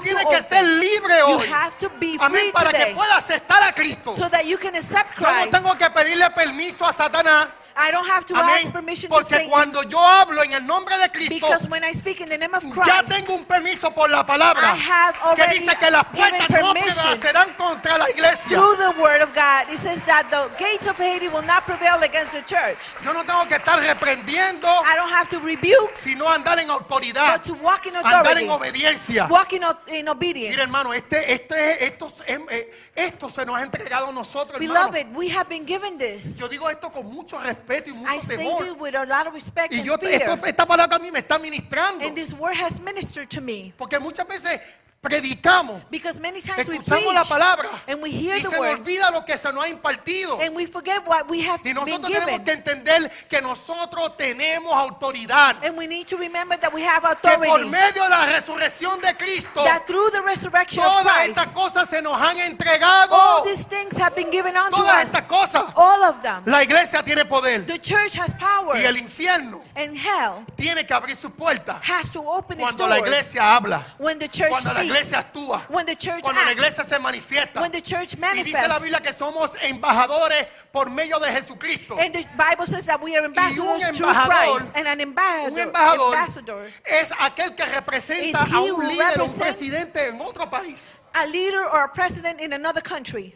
tienes 0.04 0.26
que 0.30 0.42
ser 0.42 0.64
libre 0.64 1.22
hoy. 1.24 1.48
To 1.80 1.90
be 2.00 2.18
Amén, 2.20 2.52
para 2.52 2.72
que 2.72 2.78
today 2.78 2.94
puedas 2.96 3.16
aceptar 3.24 3.64
a 3.64 3.74
Cristo. 3.74 4.14
so 4.16 4.30
that 4.30 4.44
you 4.46 4.58
can 4.58 4.76
accept 4.76 5.18
Yo 5.20 5.28
no 5.28 5.34
Christ. 5.34 5.52
tengo 5.52 5.76
que 5.78 5.90
pedirle 5.90 6.30
permiso 6.32 6.86
a 6.86 6.94
Satanás. 6.94 7.48
I 7.80 7.92
don't 7.92 8.08
have 8.10 8.26
to 8.26 8.36
ask 8.36 8.72
permission 8.74 9.10
to 9.10 9.16
Porque 9.16 9.30
Satan 9.36 9.50
cuando 9.50 9.84
yo 9.84 10.00
hablo 10.00 10.44
en 10.44 10.52
el 10.52 10.66
nombre 10.68 10.98
de 10.98 11.10
Cristo, 11.10 11.34
because 11.34 11.70
when 11.70 11.82
I 11.84 11.94
speak 11.94 12.20
in 12.20 12.28
the 12.28 12.38
name 12.38 12.54
of 12.54 12.62
ya 12.64 12.72
Christ, 12.74 13.08
tengo 13.08 13.36
un 13.36 13.46
permiso 13.46 13.90
por 13.96 14.10
la 14.10 14.26
palabra 14.26 14.74
I 14.74 14.76
have 14.78 15.14
que 15.16 15.42
already 15.44 15.60
dice 15.60 15.76
que 15.80 15.90
las 15.90 16.06
given 16.12 16.30
puertas 16.32 16.50
no 16.50 16.74
permission 16.74 16.94
prevalecerán 16.94 17.54
contra 17.56 17.98
la 17.98 18.10
iglesia. 18.10 18.58
through 18.60 18.76
the 18.76 18.92
word 19.02 19.22
of 19.22 19.34
God, 19.34 19.70
it 19.72 19.78
says 19.80 20.04
that 20.04 20.28
the 20.30 20.50
gates 20.60 20.88
of 20.88 20.98
Hades 21.00 21.32
will 21.32 21.46
not 21.48 21.64
prevail 21.66 21.96
against 22.04 22.34
the 22.34 22.42
church. 22.44 22.94
Yo 23.06 23.14
no 23.14 23.24
tengo 23.24 23.48
que 23.48 23.56
estar 23.56 23.80
reprendiendo, 23.80 24.68
I 24.68 24.96
don't 24.98 25.12
have 25.14 25.30
to 25.30 25.40
rebuke, 25.40 25.96
sino 25.96 26.28
andar 26.28 26.60
en 26.60 26.70
autoridad, 26.70 27.32
but 27.38 27.44
to 27.46 27.54
walk 27.64 27.86
in 27.86 27.96
andar 27.96 28.22
authority, 28.22 28.44
en 28.44 28.50
obediencia. 28.52 29.28
walk 29.30 29.54
in, 29.54 29.64
o- 29.64 29.80
in 29.88 30.10
obedience. 30.10 30.52
Mira, 30.52 30.64
hermano, 30.64 30.94
este, 30.94 31.32
este, 31.32 31.86
esto, 31.86 32.08
es- 32.08 32.24
eh, 32.28 32.72
esto 32.96 33.30
se 33.30 33.46
nos 33.46 33.56
ha 33.58 33.64
entregado 33.64 34.10
a 34.10 34.12
nosotros, 34.12 34.60
hermano. 34.62 34.92
Beloved, 34.92 35.16
we 35.16 35.30
have 35.30 35.48
been 35.48 35.66
given 35.66 35.98
this. 35.98 36.36
Yo 36.38 36.50
digo 36.50 36.70
esto 36.70 36.92
con 36.92 37.06
mucho 37.08 37.40
respeto 37.40 37.69
y 37.70 37.92
I 37.92 37.94
mucho 38.16 38.22
say 38.22 38.38
temor. 38.38 38.66
it 38.66 38.78
with 38.80 38.96
a 38.96 39.06
lot 39.06 39.28
of 39.28 39.34
respect 39.34 39.72
Y 39.74 39.78
and 39.78 39.86
yo, 39.86 39.98
fear. 39.98 40.22
esto- 40.22 40.46
esta 40.46 40.66
palabra 40.66 40.98
a 40.98 41.00
mí 41.00 41.12
me 41.12 41.20
está 41.20 41.38
ministrando. 41.40 42.06
And 42.06 42.16
this 42.16 42.34
word 42.34 42.56
has 42.56 42.80
ministered 42.80 43.30
to 43.30 43.42
me. 43.42 43.74
Porque 43.78 44.00
muchas 44.00 44.28
veces 44.28 44.60
predicamos, 45.02 45.82
Because 45.90 46.20
many 46.20 46.42
times 46.42 46.68
we 46.68 46.76
escuchamos 46.78 47.04
preach 47.04 47.14
la 47.16 47.24
palabra 47.24 47.70
and 47.88 48.02
we 48.02 48.12
hear 48.12 48.36
y 48.38 48.42
the 48.42 48.50
se 48.50 48.56
nos 48.58 48.60
word 48.60 48.80
olvida 48.82 49.12
lo 49.12 49.24
que 49.26 49.38
se 49.38 49.52
nos 49.54 49.64
ha 49.64 49.68
impartido. 49.70 50.40
and 50.42 50.56
we 50.56 50.66
forget 50.66 51.06
what 51.08 51.30
we 51.30 51.42
have 51.42 51.60
Y 51.64 51.74
been 51.74 51.76
nosotros 51.76 52.12
tenemos 52.12 52.26
given. 52.26 52.44
que 52.44 52.52
entender 52.52 53.12
que 53.30 53.42
nosotros 53.42 54.18
tenemos 54.18 54.74
autoridad. 54.74 55.56
And 55.64 55.78
we 55.78 55.88
need 55.88 56.06
to 56.08 56.18
remember 56.18 56.58
that 56.60 56.74
we 56.74 56.84
have 56.84 57.02
Que 57.22 57.32
por 57.38 57.46
authority. 57.46 57.70
medio 57.70 58.04
de 58.04 58.10
la 58.10 58.26
resurrección 58.26 59.00
de 59.02 59.14
Cristo, 59.16 59.64
That 59.64 59.86
through 59.88 60.12
the 60.12 60.22
resurrection 60.22 60.84
of 60.84 60.92
todas 61.04 61.14
Christ, 61.16 61.38
estas 61.38 61.54
cosas 61.54 61.90
se 61.90 62.02
nos 62.02 62.20
han 62.20 62.38
entregado. 62.40 63.14
all 63.14 63.44
these 63.46 63.66
things 63.66 63.98
have 63.98 64.16
been 64.16 64.30
given 64.32 64.56
unto 64.58 64.78
Todas 64.78 65.06
us. 65.06 65.12
estas 65.12 65.26
cosas. 65.28 65.64
All 65.76 66.04
of 66.04 66.22
them. 66.22 66.44
La 66.46 66.62
iglesia 66.64 67.02
tiene 67.04 67.26
poder. 67.26 67.66
The 67.66 67.78
church 67.80 68.16
has 68.18 68.34
power. 68.34 68.76
Y 68.78 68.84
el 68.86 68.98
infierno 68.98 69.62
And 69.76 69.96
hell 69.98 70.46
tiene 70.58 70.86
que 70.86 70.94
abrir 70.94 71.16
sus 71.16 71.32
puertas 71.32 71.78
has 71.84 72.10
to 72.12 72.20
open 72.22 72.60
its 72.60 72.76
cuando 72.76 72.88
la 72.88 72.96
doors 72.98 73.08
iglesia 73.08 73.56
habla. 73.56 73.82
when 73.98 74.20
the 74.20 74.28
church 74.28 74.50
Cuando 74.50 74.74
la 74.74 74.80
speaks, 74.82 74.89
iglesia 74.90 75.20
actúa. 75.20 75.62
when 75.70 75.86
the 75.86 75.96
church 75.96 76.24
Cuando 76.24 76.44
la 76.46 76.52
iglesia 76.52 76.84
se 76.84 76.98
manifiesta. 77.00 77.62
when 77.62 77.72
the 77.72 77.82
church 77.82 78.16
Y 78.16 78.44
dice 78.44 78.54
la 78.54 78.68
manifests. 78.68 78.82
Biblia 78.84 79.00
que 79.02 79.14
somos 79.14 79.56
embajadores 79.64 80.48
por 80.72 80.90
medio 80.90 81.20
de 81.20 81.32
Jesucristo. 81.32 81.98
And 82.00 82.14
the 82.14 82.26
Bible 82.38 82.66
says 82.68 82.86
that 82.86 83.02
we 83.02 83.16
are 83.16 83.26
ambassadors 83.26 83.98
through 83.98 84.08
embajador- 84.10 84.58
Christ. 84.58 84.72
And 84.76 84.88
an 84.88 85.02
ambassador, 85.02 85.52
Un 85.54 85.60
embajador 85.60 86.14
ambassador, 86.16 86.68
es 86.86 87.12
aquel 87.20 87.56
que 87.56 87.66
representa 87.66 88.40
a 88.44 88.62
un 88.62 88.88
líder, 88.88 89.22
un 89.22 89.30
presidente 89.38 90.08
en 90.10 90.22
otro 90.22 90.50
país. 90.50 90.94
a 91.16 91.26
leader 91.26 91.66
or 91.72 91.84
a 91.86 91.88
president 91.94 92.40
in 92.40 92.54
another 92.54 92.82
country. 92.82 93.36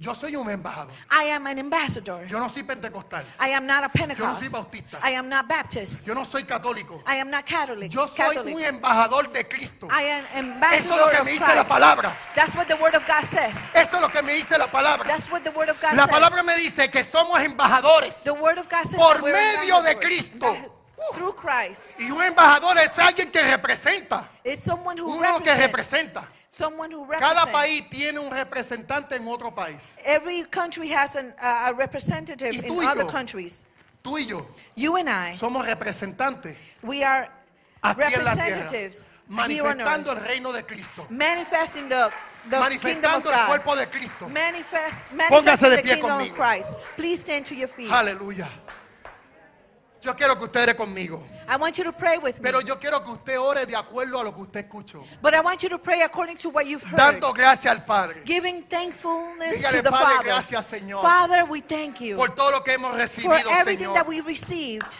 Yo 0.00 0.14
soy 0.14 0.34
un 0.34 0.48
embajador. 0.48 0.94
I 1.10 1.24
am 1.24 1.46
an 1.46 1.58
ambassador. 1.58 2.26
Yo 2.26 2.38
no 2.40 2.48
soy 2.48 2.62
pentecostal. 2.62 3.22
I 3.38 3.50
am 3.50 3.66
not 3.66 3.84
a 3.84 3.88
Pentecost. 3.90 4.40
soy 4.40 4.48
bautista. 4.48 4.98
I 5.04 5.10
am 5.10 5.28
not 5.28 5.46
Baptist. 5.46 6.06
Yo 6.06 6.14
no 6.14 6.24
soy 6.24 6.42
católico. 6.44 7.02
I 7.06 7.16
am 7.16 7.28
not 7.28 7.44
Catholic. 7.44 7.92
Yo 7.92 8.06
soy 8.06 8.34
Catholic. 8.34 8.56
un 8.56 8.62
embajador 8.62 9.30
de 9.30 9.46
Cristo. 9.46 9.88
I 9.90 10.04
am 10.04 10.24
Eso 10.24 10.38
ambassador 10.38 10.80
es 10.80 11.04
lo 11.04 11.10
que 11.10 11.24
me 11.24 11.32
dice 11.32 11.54
la 11.54 11.64
palabra. 11.64 12.16
That's 12.34 12.56
what 12.56 12.66
the 12.66 12.76
word 12.76 12.94
of 12.94 13.06
God 13.06 13.24
says. 13.24 13.74
Eso 13.74 13.96
es 13.96 14.00
lo 14.00 14.08
que 14.08 14.22
me 14.22 14.32
dice 14.32 14.56
la 14.56 14.68
palabra. 14.68 15.06
That's 15.06 15.30
what 15.30 15.44
the 15.44 15.50
word 15.50 15.68
of 15.68 15.78
God 15.82 15.94
La 15.94 16.06
says. 16.06 16.14
palabra 16.14 16.42
me 16.44 16.56
dice 16.56 16.90
que 16.90 17.04
somos 17.04 17.38
embajadores. 17.44 18.22
The 18.24 18.32
word 18.32 18.56
of 18.56 18.70
God 18.70 18.84
says 18.86 18.98
Por 18.98 19.20
medio 19.20 19.82
de. 19.82 19.98
Cristo. 19.98 20.79
Through 21.14 21.34
Christ. 21.36 21.98
Y 21.98 22.10
un 22.10 22.22
embajador 22.22 22.78
es 22.78 22.98
alguien 22.98 23.30
que 23.30 23.42
representa. 23.42 24.28
It's 24.44 24.62
someone 24.62 24.98
who 24.98 25.16
Uno 25.16 25.40
que 25.40 25.54
representa. 25.54 26.24
Someone 26.48 26.92
who 26.92 27.06
Cada 27.18 27.46
país 27.50 27.88
tiene 27.88 28.18
un 28.18 28.30
representante 28.30 29.16
en 29.16 29.26
otro 29.28 29.50
país. 29.54 29.98
Every 30.04 30.42
country 30.44 30.92
has 30.92 31.16
an, 31.16 31.34
uh, 31.40 31.68
a 31.68 31.72
representative 31.72 32.54
in 32.54 32.62
tú 32.62 32.82
y 32.82 32.86
other 32.86 33.04
yo. 33.04 33.08
countries. 33.08 33.64
Tú 34.02 34.18
y 34.18 34.26
yo 34.26 34.46
You 34.76 34.96
and 34.96 35.08
I, 35.10 35.36
somos 35.36 35.66
representantes 35.66 36.56
we 36.82 37.04
are 37.04 37.30
aquí 37.82 38.02
en 38.14 38.24
la 38.24 38.34
tierra. 38.34 38.46
representatives 38.46 39.08
Manifestando 39.28 40.12
el 40.12 40.20
reino 40.24 40.52
de 40.52 40.64
Cristo. 40.64 41.06
Manifesting 41.08 41.88
the, 41.88 42.10
the 42.48 42.58
Manifestando 42.58 43.30
el 43.30 43.46
cuerpo 43.46 43.76
de 43.76 43.86
Cristo. 43.86 44.28
Manifest, 44.28 45.04
Póngase 45.28 45.70
de 45.70 45.76
the 45.76 45.82
pie 45.82 45.94
kingdom 45.94 46.18
conmigo. 46.18 46.32
of 46.32 46.36
Christ. 46.36 46.74
Please 46.96 47.20
stand 47.20 47.46
to 47.46 47.54
your 47.54 47.68
feet. 47.68 47.90
Aleluya. 47.92 48.48
Yo 50.02 50.16
quiero 50.16 50.36
que 50.38 50.44
usted 50.44 50.62
ore 50.62 50.74
conmigo. 50.76 51.22
I 51.46 51.56
want 51.56 51.76
you 51.76 51.84
to 51.84 51.92
pray 51.92 52.16
with 52.16 52.36
me. 52.36 52.42
Pero 52.42 52.60
yo 52.62 52.78
quiero 52.78 53.02
que 53.04 53.10
usted 53.10 53.38
ore 53.38 53.66
de 53.66 53.76
acuerdo 53.76 54.18
a 54.18 54.24
lo 54.24 54.34
que 54.34 54.40
usted 54.40 54.60
escuchó. 54.60 55.04
But 55.20 55.34
I 55.34 55.40
want 55.40 55.62
you 55.62 55.68
to 55.68 55.78
pray 55.78 56.00
according 56.02 56.38
to 56.38 56.48
what 56.48 56.64
you've 56.64 56.82
heard. 56.82 56.96
Dando 56.96 57.32
gracias 57.34 57.70
al 57.76 57.84
Padre 57.84 58.22
Giving 58.24 58.62
thankfulness 58.64 59.58
Dígale, 59.58 59.76
to 59.78 59.82
the 59.82 59.90
Padre, 59.90 60.06
Father. 60.16 60.24
gracias, 60.24 60.66
Señor. 60.66 61.02
Father, 61.02 61.44
we 61.44 61.60
thank 61.60 62.00
you 62.00 62.16
por 62.16 62.34
todo 62.34 62.50
lo 62.50 62.62
que 62.64 62.72
hemos 62.74 62.92
for 62.92 62.98
recibido, 62.98 63.50
everything 63.58 63.88
Señor. 63.88 63.94
that 63.94 64.06
we 64.08 64.20
received. 64.22 64.96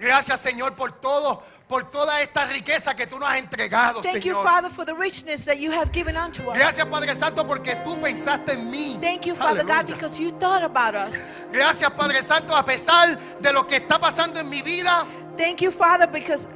Gracias, 0.00 0.40
Señor, 0.40 0.74
por 0.74 0.92
todo, 0.92 1.42
por 1.68 1.90
toda 1.90 2.22
esta 2.22 2.46
riqueza 2.46 2.94
que 2.94 3.06
tú 3.06 3.18
nos 3.18 3.28
has 3.28 3.36
entregado, 3.36 4.00
Thank 4.00 4.24
you, 4.24 4.34
Señor. 4.34 4.44
Father, 4.44 4.70
for 4.70 4.86
the 4.86 4.94
richness 4.94 5.44
that 5.44 5.58
you 5.58 5.70
have 5.70 5.92
given 5.92 6.16
unto 6.16 6.50
us. 6.50 6.56
Gracias, 6.56 6.86
Padre 6.88 7.14
Santo, 7.14 7.44
porque 7.46 7.76
tú 7.84 8.00
pensaste 8.00 8.52
en 8.52 8.70
mí. 8.70 8.98
Thank 9.00 9.26
you, 9.26 9.34
Father 9.34 9.62
God, 9.62 9.86
because 9.86 10.18
you 10.18 10.30
thought 10.38 10.62
about 10.62 10.94
us. 10.94 11.42
Gracias, 11.52 11.90
Padre 11.90 12.22
Santo, 12.22 12.56
a 12.56 12.64
pesar 12.64 13.18
de 13.40 13.52
lo 13.52 13.66
que 13.66 13.76
está 13.76 13.98
pasando 13.98 14.40
en 14.40 14.48
mi 14.48 14.62
vida, 14.62 15.04
Thank 15.36 15.62
you, 15.62 15.70
Father, 15.70 16.06
because 16.06 16.48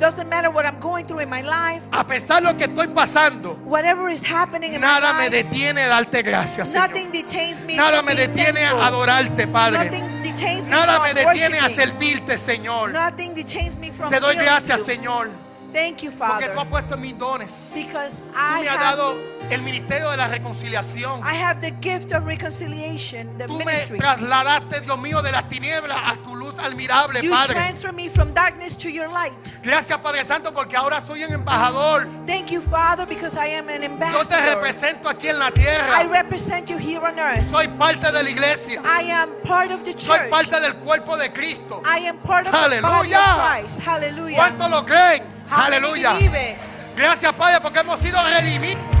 doesn't 0.00 0.28
matter 0.28 0.50
what 0.50 0.64
I'm 0.66 0.80
going 0.80 1.04
through 1.06 1.20
in 1.22 1.28
my 1.28 1.42
life, 1.42 1.82
a 1.92 2.04
pesar 2.04 2.40
de 2.42 2.50
lo 2.50 2.56
que 2.56 2.64
estoy 2.64 2.88
pasando, 2.88 3.54
whatever 3.64 4.08
is 4.10 4.22
happening 4.22 4.74
in 4.74 4.80
nada 4.80 5.12
my 5.12 5.24
me 5.24 5.30
detiene 5.30 5.82
a 5.84 5.88
darte 5.88 6.22
gracias, 6.22 6.72
nothing 6.74 7.10
Señor. 7.10 7.12
detains 7.12 7.64
me 7.64 7.76
Nada 7.76 8.02
me 8.02 8.14
detiene 8.14 8.64
a 8.64 8.86
adorarte, 8.86 9.46
Padre. 9.46 9.84
Nothing 9.84 10.22
detains 10.22 10.64
me 10.64 10.70
Nada 10.70 11.00
me 11.00 11.14
detiene 11.14 11.58
a 11.60 11.68
servirte, 11.68 12.36
Señor. 12.38 12.92
Nothing 12.92 13.34
detains 13.34 13.78
me 13.78 13.90
from 13.92 14.10
Te 14.10 14.18
doy 14.18 14.34
gracias, 14.36 14.78
you. 14.80 14.84
Señor, 14.86 15.30
Thank 15.72 16.02
you, 16.02 16.10
porque 16.10 16.32
Father, 16.46 16.52
tú 16.52 16.58
has 16.60 16.66
puesto 16.66 16.96
mis 16.96 17.16
dones. 17.16 17.70
because 17.74 18.16
Tú 18.20 18.34
I 18.34 18.62
me 18.62 18.68
has 18.68 18.76
have, 18.78 18.96
dado 18.96 19.16
el 19.48 19.62
ministerio 19.62 20.10
de 20.10 20.16
la 20.16 20.28
reconciliación. 20.28 21.20
I 21.24 21.34
have 21.34 21.60
the 21.60 21.72
gift 21.80 22.12
of 22.12 22.24
reconciliation, 22.26 23.36
the 23.38 23.46
Tú 23.46 23.58
me 23.58 23.64
ministry. 23.64 23.98
trasladaste, 23.98 24.80
Dios 24.82 24.98
mío, 24.98 25.22
de 25.22 25.32
las 25.32 25.48
tinieblas 25.48 25.96
a 26.06 26.16
tu 26.16 26.36
luz 26.36 26.58
admirable, 26.58 27.20
You 27.22 27.30
Padre. 27.32 27.54
transfer 27.54 27.92
me 27.92 28.08
from 28.08 28.32
darkness 28.34 28.76
to 28.76 28.88
your 28.88 29.08
light. 29.08 29.32
Gracias, 29.62 29.98
Padre 29.98 30.24
Santo, 30.24 30.52
porque 30.52 30.76
ahora 30.76 31.00
soy 31.00 31.24
un 31.24 31.32
embajador. 31.32 32.06
Thank 32.26 32.50
you, 32.50 32.60
Father, 32.60 33.06
because 33.06 33.34
I 33.36 33.48
am 33.56 33.68
an 33.68 33.82
Yo 33.82 33.88
te 33.88 34.04
ambassador. 34.04 34.44
represento 34.54 35.08
aquí 35.08 35.28
en 35.28 35.38
la 35.38 35.48
I 35.48 35.52
tierra. 35.52 36.02
represent 36.04 36.68
you 36.70 36.78
here 36.78 37.00
on 37.04 37.18
earth. 37.18 37.48
Soy 37.50 37.66
parte 37.68 38.12
de 38.12 38.22
la 38.22 38.30
iglesia. 38.30 38.80
I 38.84 39.10
am 39.10 39.30
part 39.42 39.70
of 39.72 39.82
the 39.84 39.92
Soy 39.92 40.18
church. 40.18 40.30
parte 40.30 40.60
del 40.60 40.74
cuerpo 40.76 41.16
de 41.16 41.30
Cristo. 41.32 41.82
I 41.84 42.06
am 42.06 42.18
part 42.18 42.46
of 42.46 42.52
the 42.52 42.58
body 42.58 42.78
of 42.78 42.84
Aleluya. 42.84 43.58
Christ. 43.62 43.78
Hallelujah. 43.80 44.36
¿Cuántos 44.36 44.70
lo 44.70 44.84
creen? 44.84 45.22
Believe 45.50 46.34
it? 46.34 46.56
Gracias, 46.96 47.32
Padre, 47.32 47.60
porque 47.60 47.80
hemos 47.80 47.98
sido 47.98 48.22
redimidos. 48.22 48.99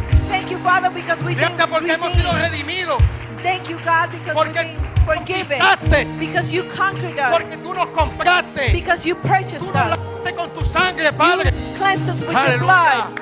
Thank 0.50 0.62
you, 0.62 0.68
Father, 0.68 0.90
because 0.90 1.22
we've 1.22 1.38
been 1.38 1.54
Gracias 1.54 1.68
porque 1.68 1.92
hemos 1.92 2.12
sido 2.12 2.32
redeemed. 2.32 2.66
redimidos. 2.66 2.98
Thank 3.40 3.68
you, 3.70 3.78
God, 3.84 4.10
because 4.10 4.34
we've 4.34 4.52
been 4.52 4.76
forgiven. 5.06 6.18
Because 6.18 6.52
you 6.52 6.64
conquered 6.64 7.16
us. 7.20 7.30
Porque 7.38 7.56
tú 7.58 7.72
nos 7.72 7.86
compraste. 7.90 8.72
Because 8.72 9.06
you 9.06 9.14
purchased 9.14 9.72
us. 9.76 10.08
con 10.34 10.50
tu 10.50 10.64
sangre, 10.64 11.12
Padre. 11.12 11.52
You 11.52 11.76
cleansed 11.78 12.08
us 12.08 12.22
with 12.22 12.32
your 12.32 12.58
blood. 12.58 13.14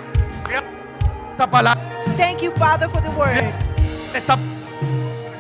Gracias 0.42 0.64
por 0.64 1.30
Esta 1.32 1.50
palabra. 1.50 2.16
Thank 2.16 2.42
you, 2.42 2.50
Father, 2.52 2.88
for 2.88 3.02
the 3.02 3.10
word. 3.10 3.52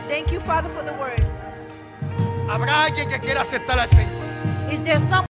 Thank 0.08 0.30
you, 0.30 0.40
Father, 0.40 0.68
for 0.68 0.84
the 0.84 0.92
word. 0.92 1.24
Habrá 2.50 2.84
alguien 2.84 3.08
que 3.08 3.18
quiera 3.18 3.40
aceptar 3.40 3.80
al 3.80 3.88
Señor. 3.88 4.12
Is 4.70 4.82
there 4.82 4.98
some 4.98 5.26